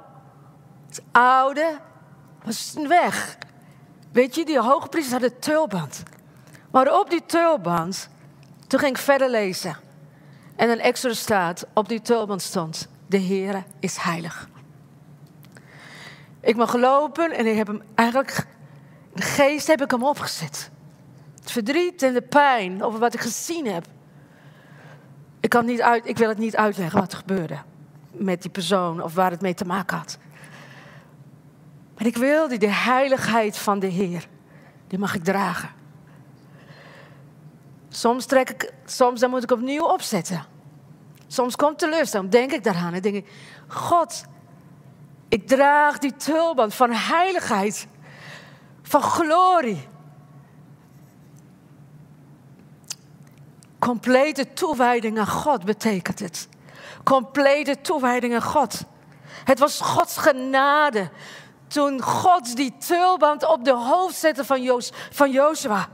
het 0.88 1.02
oude, 1.12 1.78
was 2.44 2.74
weg. 2.88 3.38
Weet 4.12 4.34
je, 4.34 4.44
die 4.44 4.60
hoogpriesters 4.60 5.20
hadden 5.20 5.38
tulband. 5.38 6.02
Maar 6.70 6.98
op 7.00 7.10
die 7.10 7.26
tulband, 7.26 8.08
toen 8.66 8.78
ging 8.78 8.96
ik 8.96 9.02
verder 9.02 9.30
lezen. 9.30 9.76
En 10.56 10.70
een 10.70 10.80
extra 10.80 11.12
staat, 11.12 11.66
op 11.74 11.88
die 11.88 12.02
tulband 12.02 12.42
stond, 12.42 12.88
de 13.06 13.20
Heere 13.20 13.62
is 13.80 13.96
heilig. 13.96 14.48
Ik 16.40 16.56
mag 16.56 16.74
lopen 16.74 17.30
en 17.30 17.46
ik 17.46 17.56
heb 17.56 17.66
hem 17.66 17.82
eigenlijk, 17.94 18.46
de 19.14 19.22
geest 19.22 19.66
heb 19.66 19.82
ik 19.82 19.90
hem 19.90 20.04
opgezet. 20.04 20.70
Het 21.40 21.50
verdriet 21.50 22.02
en 22.02 22.12
de 22.12 22.22
pijn 22.22 22.82
over 22.82 23.00
wat 23.00 23.14
ik 23.14 23.20
gezien 23.20 23.66
heb. 23.66 23.86
Ik, 25.40 25.48
kan 25.48 25.64
niet 25.64 25.82
uit, 25.82 26.08
ik 26.08 26.18
wil 26.18 26.28
het 26.28 26.38
niet 26.38 26.56
uitleggen 26.56 27.00
wat 27.00 27.12
er 27.12 27.18
gebeurde 27.18 27.58
met 28.10 28.42
die 28.42 28.50
persoon 28.50 29.02
of 29.02 29.14
waar 29.14 29.30
het 29.30 29.40
mee 29.40 29.54
te 29.54 29.64
maken 29.64 29.96
had. 29.96 30.18
Maar 32.00 32.08
ik 32.08 32.16
wil 32.16 32.48
die 32.48 32.58
de 32.58 32.72
heiligheid 32.72 33.58
van 33.58 33.78
de 33.78 33.86
Heer, 33.86 34.28
die 34.86 34.98
mag 34.98 35.14
ik 35.14 35.24
dragen. 35.24 35.70
Soms, 37.88 38.26
trek 38.26 38.50
ik, 38.50 38.72
soms 38.84 39.20
dan 39.20 39.30
moet 39.30 39.42
ik 39.42 39.50
opnieuw 39.50 39.84
opzetten. 39.84 40.44
Soms 41.26 41.56
komt 41.56 41.78
teleurstelling, 41.78 42.30
denk 42.30 42.52
ik 42.52 42.64
daaraan 42.64 42.92
en 42.92 43.02
denk 43.02 43.14
ik, 43.14 43.28
God, 43.66 44.24
ik 45.28 45.46
draag 45.46 45.98
die 45.98 46.16
tulband 46.16 46.74
van 46.74 46.92
heiligheid, 46.92 47.86
van 48.82 49.02
glorie. 49.02 49.88
Complete 53.78 54.52
toewijding 54.52 55.18
aan 55.18 55.26
God 55.26 55.64
betekent 55.64 56.18
het. 56.18 56.48
Complete 57.04 57.80
toewijding 57.80 58.34
aan 58.34 58.42
God. 58.42 58.84
Het 59.44 59.58
was 59.58 59.80
Gods 59.80 60.16
genade 60.16 61.10
toen 61.70 62.02
God 62.02 62.56
die 62.56 62.76
tulband 62.78 63.46
op 63.46 63.64
de 63.64 63.74
hoofd 63.74 64.16
zette 64.16 64.44
van, 64.44 64.62
Joos, 64.62 64.90
van 65.10 65.30
Jozua. 65.30 65.88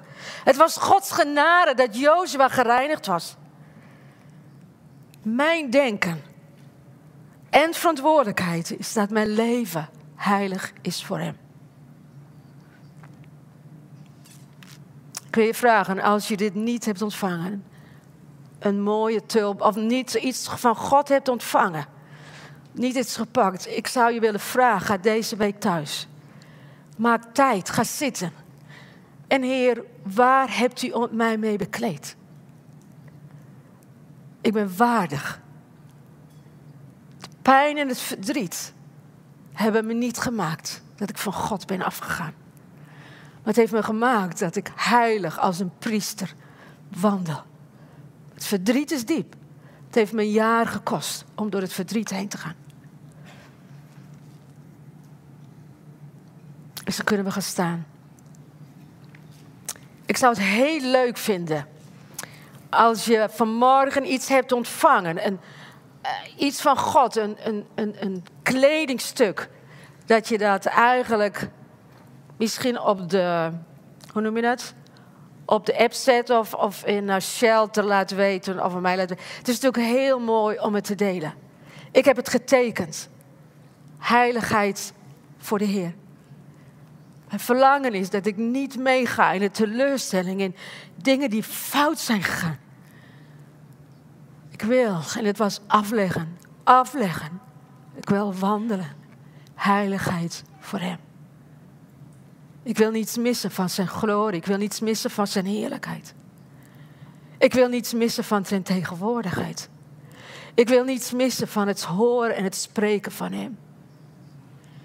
Het 0.44 0.56
was 0.56 0.76
Gods 0.76 1.10
genade 1.10 1.74
dat 1.74 1.98
Jozua 1.98 2.48
gereinigd 2.48 3.06
was. 3.06 3.36
Mijn 5.22 5.70
denken 5.70 6.22
en 7.50 7.74
verantwoordelijkheid 7.74 8.78
is 8.78 8.92
dat 8.92 9.10
mijn 9.10 9.28
leven 9.28 9.88
heilig 10.14 10.72
is 10.82 11.04
voor 11.04 11.18
Hem. 11.18 11.36
Wil 15.30 15.44
je 15.44 15.54
vragen, 15.54 16.00
als 16.00 16.28
je 16.28 16.36
dit 16.36 16.54
niet 16.54 16.84
hebt 16.84 17.02
ontvangen, 17.02 17.64
een 18.58 18.82
mooie 18.82 19.26
tulp, 19.26 19.60
of 19.60 19.76
niet 19.76 20.14
iets 20.14 20.48
van 20.48 20.76
God 20.76 21.08
hebt 21.08 21.28
ontvangen, 21.28 21.86
niet 22.78 22.96
iets 22.96 23.16
gepakt, 23.16 23.68
ik 23.68 23.86
zou 23.86 24.12
je 24.12 24.20
willen 24.20 24.40
vragen, 24.40 24.86
ga 24.86 24.96
deze 24.96 25.36
week 25.36 25.60
thuis. 25.60 26.08
Maak 26.96 27.22
tijd, 27.34 27.70
ga 27.70 27.84
zitten. 27.84 28.32
En 29.26 29.42
Heer, 29.42 29.84
waar 30.02 30.58
hebt 30.58 30.82
u 30.82 31.06
mij 31.10 31.38
mee 31.38 31.56
bekleed? 31.56 32.16
Ik 34.40 34.52
ben 34.52 34.76
waardig. 34.76 35.40
De 37.18 37.28
pijn 37.42 37.76
en 37.76 37.88
het 37.88 38.00
verdriet 38.00 38.72
hebben 39.52 39.86
me 39.86 39.92
niet 39.92 40.18
gemaakt 40.18 40.82
dat 40.94 41.10
ik 41.10 41.18
van 41.18 41.32
God 41.32 41.66
ben 41.66 41.82
afgegaan. 41.82 42.34
Maar 43.34 43.54
het 43.54 43.56
heeft 43.56 43.72
me 43.72 43.82
gemaakt 43.82 44.38
dat 44.38 44.56
ik 44.56 44.72
heilig 44.74 45.38
als 45.38 45.58
een 45.58 45.72
priester 45.78 46.34
wandel. 47.00 47.42
Het 48.34 48.46
verdriet 48.46 48.90
is 48.90 49.04
diep. 49.04 49.34
Het 49.86 49.94
heeft 49.94 50.12
me 50.12 50.22
een 50.22 50.30
jaar 50.30 50.66
gekost 50.66 51.24
om 51.34 51.50
door 51.50 51.60
het 51.60 51.72
verdriet 51.72 52.10
heen 52.10 52.28
te 52.28 52.38
gaan. 52.38 52.65
Er 56.86 56.92
Misschien 56.92 57.04
kunnen 57.04 57.26
we 57.26 57.32
gaan 57.32 57.42
staan. 57.42 57.86
Ik 60.04 60.16
zou 60.16 60.32
het 60.34 60.42
heel 60.42 60.80
leuk 60.80 61.16
vinden 61.16 61.66
als 62.70 63.04
je 63.04 63.28
vanmorgen 63.30 64.12
iets 64.12 64.28
hebt 64.28 64.52
ontvangen, 64.52 65.26
een, 65.26 65.40
eh, 66.02 66.10
iets 66.36 66.60
van 66.60 66.76
God, 66.78 67.16
een, 67.16 67.36
een, 67.44 67.96
een, 68.00 68.24
kledingstuk, 68.42 69.48
dat 70.04 70.28
je 70.28 70.38
dat 70.38 70.64
eigenlijk 70.64 71.48
misschien 72.36 72.80
op 72.80 73.10
de, 73.10 73.50
hoe 74.12 74.22
noem 74.22 74.36
je 74.36 74.42
dat? 74.42 74.74
Op 75.44 75.66
de 75.66 75.78
app 75.78 75.92
zet 75.92 76.30
of, 76.30 76.54
of 76.54 76.84
in 76.84 77.08
een 77.08 77.22
shelter 77.22 77.84
laat 77.84 78.10
weten 78.10 78.64
of 78.64 78.74
aan 78.74 78.82
mij 78.82 78.96
laat 78.96 79.08
weten. 79.08 79.24
Het 79.38 79.48
is 79.48 79.60
natuurlijk 79.60 79.94
heel 79.94 80.20
mooi 80.20 80.58
om 80.58 80.74
het 80.74 80.84
te 80.84 80.94
delen. 80.94 81.34
Ik 81.90 82.04
heb 82.04 82.16
het 82.16 82.28
getekend. 82.28 83.08
Heiligheid 83.98 84.92
voor 85.38 85.58
de 85.58 85.64
Heer. 85.64 85.94
Mijn 87.36 87.48
verlangen 87.48 87.94
is 87.94 88.10
dat 88.10 88.26
ik 88.26 88.36
niet 88.36 88.76
meega 88.76 89.32
in 89.32 89.40
de 89.40 89.50
teleurstelling, 89.50 90.40
in 90.40 90.54
dingen 90.94 91.30
die 91.30 91.42
fout 91.42 91.98
zijn 91.98 92.22
gegaan. 92.22 92.58
Ik 94.50 94.62
wil, 94.62 95.00
en 95.16 95.24
het 95.24 95.38
was 95.38 95.60
afleggen, 95.66 96.38
afleggen. 96.64 97.40
Ik 97.94 98.08
wil 98.08 98.34
wandelen. 98.34 98.96
Heiligheid 99.54 100.44
voor 100.58 100.78
Hem. 100.78 100.98
Ik 102.62 102.78
wil 102.78 102.90
niets 102.90 103.16
missen 103.16 103.50
van 103.50 103.70
Zijn 103.70 103.88
glorie. 103.88 104.38
Ik 104.38 104.46
wil 104.46 104.58
niets 104.58 104.80
missen 104.80 105.10
van 105.10 105.26
Zijn 105.26 105.46
heerlijkheid. 105.46 106.14
Ik 107.38 107.52
wil 107.52 107.68
niets 107.68 107.92
missen 107.92 108.24
van 108.24 108.46
Zijn 108.46 108.62
tegenwoordigheid. 108.62 109.68
Ik 110.54 110.68
wil 110.68 110.84
niets 110.84 111.12
missen 111.12 111.48
van 111.48 111.68
het 111.68 111.82
horen 111.82 112.36
en 112.36 112.44
het 112.44 112.56
spreken 112.56 113.12
van 113.12 113.32
Hem. 113.32 113.58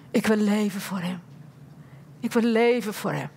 Ik 0.10 0.28
wil 0.28 0.38
leven 0.38 0.82
voor 0.82 1.00
Hem. 1.00 1.31
Ik 2.22 2.32
wil 2.32 2.44
leven 2.44 2.94
voor 2.94 3.12
Hem. 3.12 3.30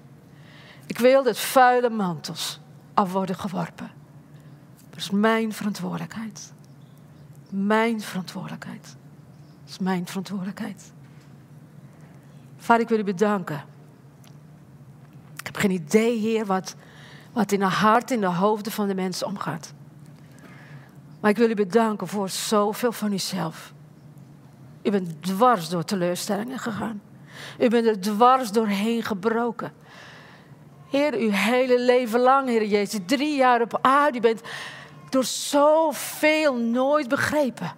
Ik 0.87 0.99
wil 0.99 1.23
dat 1.23 1.39
vuile 1.39 1.91
mantels 1.91 2.61
af 2.95 3.13
worden 3.13 3.37
geworpen. 3.37 3.91
Dat 4.91 4.99
is 4.99 5.11
mijn 5.11 5.53
verantwoordelijkheid. 5.53 6.53
Mijn 7.51 8.01
verantwoordelijkheid. 8.01 8.97
Dat 9.63 9.71
is 9.71 9.79
mijn 9.79 10.07
verantwoordelijkheid. 10.07 10.93
Vader, 12.57 12.83
ik 12.83 12.89
wil 12.89 12.99
u 12.99 13.05
bedanken. 13.05 13.65
Ik 15.39 15.47
heb 15.47 15.57
geen 15.57 15.71
idee, 15.71 16.19
Heer, 16.19 16.47
wat, 16.47 16.75
wat 17.33 17.53
in 17.53 17.59
de 17.59 17.65
hart, 17.65 18.11
in 18.11 18.21
de 18.21 18.27
hoofden 18.27 18.73
van 18.73 18.89
de 18.89 18.95
mensen 18.95 19.27
omgaat. 19.27 19.73
Maar 21.21 21.31
ik 21.31 21.37
wil 21.37 21.51
u 21.51 21.55
bedanken 21.55 22.09
voor 22.09 22.29
zoveel 22.29 22.93
van 22.93 23.13
uzelf. 23.13 23.73
U 24.83 24.91
bent 24.91 25.23
dwars 25.23 25.69
door 25.69 25.85
teleurstellingen 25.85 26.59
gegaan. 26.59 27.01
U 27.59 27.69
bent 27.69 27.87
er 27.87 28.01
dwars 28.01 28.53
doorheen 28.53 29.03
gebroken. 29.03 29.73
Heer, 30.91 31.15
uw 31.15 31.31
hele 31.31 31.81
leven 31.81 32.21
lang, 32.21 32.49
Heer 32.49 32.65
Jezus, 32.65 33.01
drie 33.07 33.37
jaar 33.37 33.61
op 33.61 33.79
aarde, 33.81 34.19
u 34.19 34.21
bent 34.21 34.41
door 35.11 35.25
zoveel 35.25 36.55
nooit 36.55 37.09
begrepen. 37.09 37.73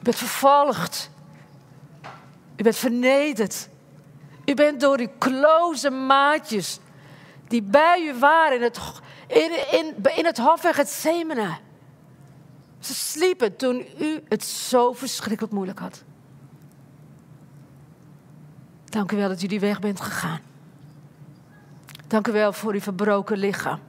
U 0.00 0.02
bent 0.02 0.16
vervolgd. 0.16 1.10
U 2.56 2.62
bent 2.62 2.76
vernederd. 2.76 3.68
U 4.44 4.54
bent 4.54 4.80
door 4.80 4.98
uw 4.98 5.10
kloze 5.18 5.90
maatjes 5.90 6.78
die 7.48 7.62
bij 7.62 8.04
u 8.06 8.18
waren 8.18 8.56
in 8.56 8.62
het, 8.62 8.78
in, 9.26 9.94
in, 10.16 10.24
het 10.24 10.38
hofweg 10.38 10.76
het 10.76 10.88
Semene. 10.88 11.56
Ze 12.78 12.94
sliepen 12.94 13.56
toen 13.56 13.86
u 13.98 14.22
het 14.28 14.44
zo 14.44 14.92
verschrikkelijk 14.92 15.54
moeilijk 15.54 15.78
had. 15.78 16.02
Dank 18.88 19.12
u 19.12 19.16
wel 19.16 19.28
dat 19.28 19.42
u 19.42 19.46
die 19.46 19.60
weg 19.60 19.80
bent 19.80 20.00
gegaan. 20.00 20.40
Dank 22.06 22.28
u 22.28 22.32
wel 22.32 22.52
voor 22.52 22.72
uw 22.72 22.80
verbroken 22.80 23.38
lichaam, 23.38 23.80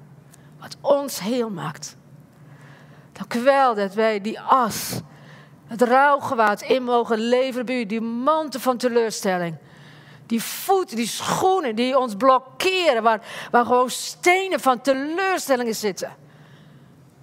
wat 0.60 0.78
ons 0.82 1.20
heel 1.20 1.50
maakt. 1.50 1.96
Dank 3.12 3.34
u 3.34 3.42
wel 3.42 3.76
dat 3.76 3.94
wij 3.94 4.22
die 4.22 4.40
as, 4.40 5.00
het 5.68 5.82
rouwgewaad 5.82 6.62
in 6.62 6.84
mogen 6.84 7.18
leveren 7.18 7.66
bij 7.66 7.86
die 7.86 8.02
mantel 8.02 8.60
van 8.60 8.78
teleurstelling. 8.78 9.56
Die 10.26 10.44
voeten, 10.44 10.96
die 10.96 11.08
schoenen 11.08 11.76
die 11.76 11.98
ons 11.98 12.16
blokkeren, 12.16 13.04
waar, 13.04 13.22
waar 13.52 13.66
gewoon 13.66 13.90
stenen 13.90 14.60
van 14.60 14.82
teleurstellingen 14.82 15.76
zitten. 15.76 16.16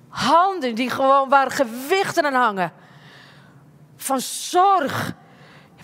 Handen 0.09 0.75
die 0.75 0.91
gewoon 0.91 1.29
waar 1.29 1.51
gewichten 1.51 2.27
aan 2.27 2.35
hangen. 2.35 2.73
Van 3.97 4.21
zorg. 4.21 5.15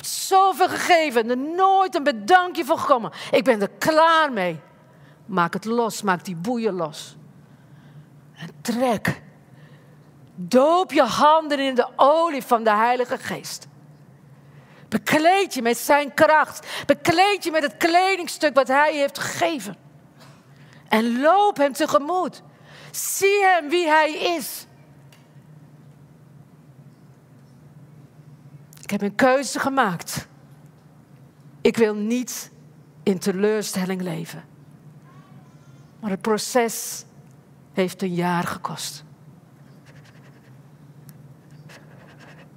Zoveel 0.04 0.68
gegeven, 0.68 1.30
er 1.30 1.38
nooit 1.38 1.94
een 1.94 2.02
bedankje 2.02 2.64
voor 2.64 2.78
gekomen. 2.78 3.12
Ik 3.30 3.44
ben 3.44 3.60
er 3.60 3.70
klaar 3.78 4.32
mee. 4.32 4.60
Maak 5.26 5.52
het 5.52 5.64
los, 5.64 6.02
maak 6.02 6.24
die 6.24 6.36
boeien 6.36 6.74
los. 6.74 7.16
En 8.34 8.48
trek. 8.60 9.22
Doop 10.34 10.92
je 10.92 11.02
handen 11.02 11.58
in 11.58 11.74
de 11.74 11.88
olie 11.96 12.42
van 12.42 12.64
de 12.64 12.70
Heilige 12.70 13.18
Geest. 13.18 13.66
Bekleed 14.88 15.54
je 15.54 15.62
met 15.62 15.78
zijn 15.78 16.14
kracht. 16.14 16.66
Bekleed 16.86 17.44
je 17.44 17.50
met 17.50 17.62
het 17.62 17.76
kledingstuk 17.76 18.54
wat 18.54 18.68
hij 18.68 18.94
heeft 18.94 19.18
gegeven. 19.18 19.76
En 20.88 21.20
loop 21.20 21.56
hem 21.56 21.72
tegemoet. 21.72 22.42
Zie 22.90 23.42
hem 23.42 23.68
wie 23.68 23.86
hij 23.86 24.12
is. 24.12 24.66
Heb 28.92 29.02
een 29.02 29.14
keuze 29.14 29.58
gemaakt. 29.58 30.28
Ik 31.60 31.76
wil 31.76 31.94
niet 31.94 32.50
in 33.02 33.18
teleurstelling 33.18 34.00
leven. 34.00 34.44
Maar 36.00 36.10
het 36.10 36.20
proces 36.20 37.04
heeft 37.72 38.02
een 38.02 38.14
jaar 38.14 38.44
gekost. 38.44 39.04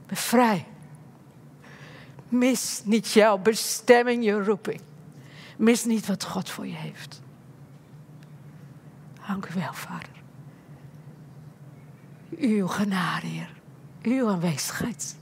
Ben 0.05 0.17
vrij. 0.17 0.67
Mis 2.29 2.81
niet 2.85 3.11
jouw 3.11 3.37
bestemming, 3.37 4.23
je 4.23 4.43
roeping. 4.43 4.81
Mis 5.57 5.85
niet 5.85 6.05
wat 6.05 6.23
God 6.23 6.49
voor 6.49 6.67
je 6.67 6.75
heeft. 6.75 7.21
Dank 9.27 9.45
u 9.45 9.53
wel, 9.53 9.73
Vader. 9.73 10.09
Uw 12.37 12.67
genade, 12.67 13.27
Heer. 13.27 13.53
Uw 14.01 14.29
aanwezigheid. 14.29 15.15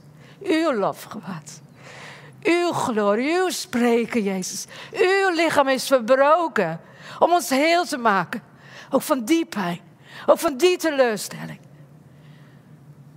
Uw 0.44 0.72
lofgewaad. 0.72 1.60
Uw 2.42 2.72
glorie, 2.72 3.38
uw 3.38 3.50
spreken, 3.50 4.22
Jezus. 4.22 4.66
Uw 4.92 5.34
lichaam 5.34 5.68
is 5.68 5.86
verbroken 5.86 6.80
om 7.18 7.32
ons 7.32 7.48
heel 7.48 7.84
te 7.84 7.96
maken. 7.96 8.42
Ook 8.90 9.02
van 9.02 9.24
die 9.24 9.44
pijn. 9.46 9.80
Ook 10.26 10.38
van 10.38 10.56
die 10.56 10.76
teleurstelling. 10.76 11.58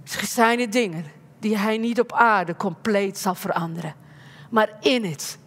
Er 0.03 0.25
zijn 0.25 0.57
de 0.57 0.69
dingen 0.69 1.05
die 1.39 1.57
hij 1.57 1.77
niet 1.77 1.99
op 1.99 2.13
aarde 2.13 2.55
compleet 2.55 3.17
zal 3.17 3.35
veranderen. 3.35 3.95
Maar 4.49 4.69
in 4.81 5.05
het 5.05 5.37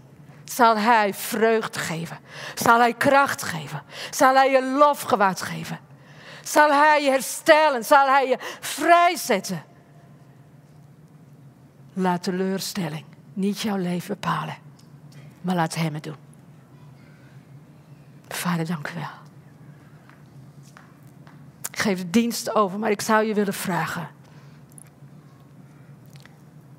zal 0.45 0.77
hij 0.77 1.15
vreugde 1.15 1.79
geven. 1.79 2.19
Zal 2.55 2.79
hij 2.79 2.95
kracht 2.95 3.43
geven. 3.43 3.83
Zal 4.11 4.35
hij 4.35 4.51
je 4.51 4.63
lofgewaad 4.63 5.43
geven. 5.43 5.79
Zal 6.43 6.71
hij 6.71 7.03
je 7.03 7.11
herstellen. 7.11 7.85
Zal 7.85 8.07
hij 8.07 8.29
je 8.29 8.39
vrijzetten. 8.61 9.65
Laat 12.01 12.23
teleurstelling 12.23 13.05
niet 13.33 13.61
jouw 13.61 13.77
leven 13.77 14.15
bepalen. 14.15 14.57
Maar 15.41 15.55
laat 15.55 15.75
hem 15.75 15.95
het 15.95 16.03
doen. 16.03 16.17
Vader, 18.29 18.67
dank 18.67 18.89
u 18.89 18.95
wel. 18.95 19.19
Ik 21.71 21.79
geef 21.79 21.99
de 21.99 22.11
dienst 22.11 22.55
over, 22.55 22.79
maar 22.79 22.91
ik 22.91 23.01
zou 23.01 23.25
je 23.25 23.35
willen 23.35 23.55
vragen. 23.55 24.09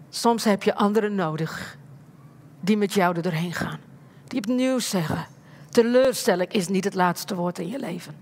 Soms 0.09 0.43
heb 0.43 0.63
je 0.63 0.75
anderen 0.75 1.15
nodig 1.15 1.77
die 2.59 2.77
met 2.77 2.93
jou 2.93 3.15
er 3.15 3.21
doorheen 3.21 3.53
gaan. 3.53 3.79
Die 4.27 4.39
opnieuw 4.39 4.79
zeggen: 4.79 5.25
teleurstelling 5.69 6.51
is 6.51 6.67
niet 6.67 6.83
het 6.83 6.93
laatste 6.93 7.35
woord 7.35 7.59
in 7.59 7.67
je 7.67 7.79
leven. 7.79 8.15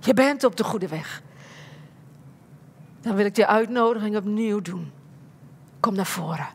Je 0.00 0.14
bent 0.14 0.44
op 0.44 0.56
de 0.56 0.64
goede 0.64 0.88
weg. 0.88 1.22
Dan 3.00 3.14
wil 3.14 3.26
ik 3.26 3.34
die 3.34 3.46
uitnodiging 3.46 4.16
opnieuw 4.16 4.60
doen. 4.60 4.92
Kom 5.84 5.94
naar 5.94 6.06
voren. 6.06 6.48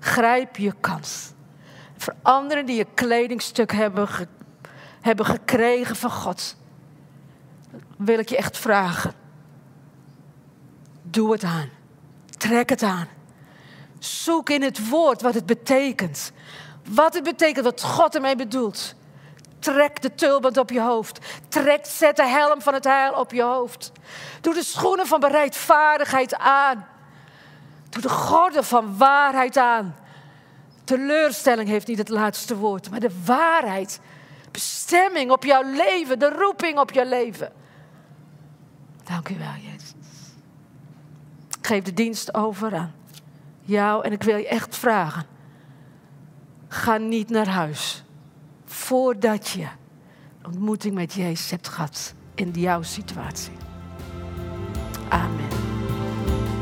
Grijp 0.00 0.56
je 0.56 0.72
kans. 0.80 1.32
Voor 1.96 2.14
anderen 2.22 2.66
die 2.66 2.76
je 2.76 2.86
kledingstuk 2.94 3.72
hebben, 3.72 4.08
hebben 5.00 5.26
gekregen 5.26 5.96
van 5.96 6.10
God, 6.10 6.56
wil 7.96 8.18
ik 8.18 8.28
je 8.28 8.36
echt 8.36 8.58
vragen. 8.58 9.14
Doe 11.02 11.32
het 11.32 11.44
aan. 11.44 11.68
Trek 12.36 12.68
het 12.68 12.82
aan. 12.82 13.08
Zoek 13.98 14.50
in 14.50 14.62
het 14.62 14.88
woord 14.88 15.22
wat 15.22 15.34
het 15.34 15.46
betekent. 15.46 16.32
Wat 16.88 17.14
het 17.14 17.24
betekent, 17.24 17.64
wat 17.64 17.82
God 17.82 18.14
ermee 18.14 18.36
bedoelt. 18.36 18.94
Trek 19.58 20.02
de 20.02 20.14
tulband 20.14 20.56
op 20.56 20.70
je 20.70 20.80
hoofd. 20.80 21.18
Trek, 21.48 21.86
zet 21.86 22.16
de 22.16 22.26
helm 22.26 22.62
van 22.62 22.74
het 22.74 22.84
heil 22.84 23.12
op 23.12 23.32
je 23.32 23.42
hoofd. 23.42 23.92
Doe 24.40 24.54
de 24.54 24.64
schoenen 24.64 25.06
van 25.06 25.20
bereidvaardigheid 25.20 26.36
aan. 26.36 26.89
Doe 27.90 28.02
de 28.02 28.08
gordel 28.08 28.62
van 28.62 28.96
waarheid 28.96 29.56
aan. 29.56 29.94
Teleurstelling 30.84 31.68
heeft 31.68 31.86
niet 31.86 31.98
het 31.98 32.08
laatste 32.08 32.56
woord, 32.56 32.90
maar 32.90 33.00
de 33.00 33.22
waarheid. 33.24 34.00
Bestemming 34.50 35.30
op 35.30 35.44
jouw 35.44 35.62
leven, 35.62 36.18
de 36.18 36.28
roeping 36.28 36.78
op 36.78 36.90
jouw 36.90 37.08
leven. 37.08 37.52
Dank 39.04 39.28
u 39.28 39.38
wel, 39.38 39.54
Jezus. 39.62 39.94
Ik 41.58 41.66
geef 41.66 41.82
de 41.82 41.94
dienst 41.94 42.34
over 42.34 42.74
aan 42.74 42.94
jou 43.70 44.04
en 44.04 44.12
ik 44.12 44.22
wil 44.22 44.36
je 44.36 44.48
echt 44.48 44.76
vragen. 44.76 45.26
Ga 46.68 46.96
niet 46.96 47.30
naar 47.30 47.48
huis 47.48 48.04
voordat 48.64 49.48
je 49.48 49.66
ontmoeting 50.44 50.94
met 50.94 51.12
Jezus 51.12 51.50
hebt 51.50 51.68
gehad 51.68 52.14
in 52.34 52.50
jouw 52.50 52.82
situatie. 52.82 53.52
Amen. 55.08 55.69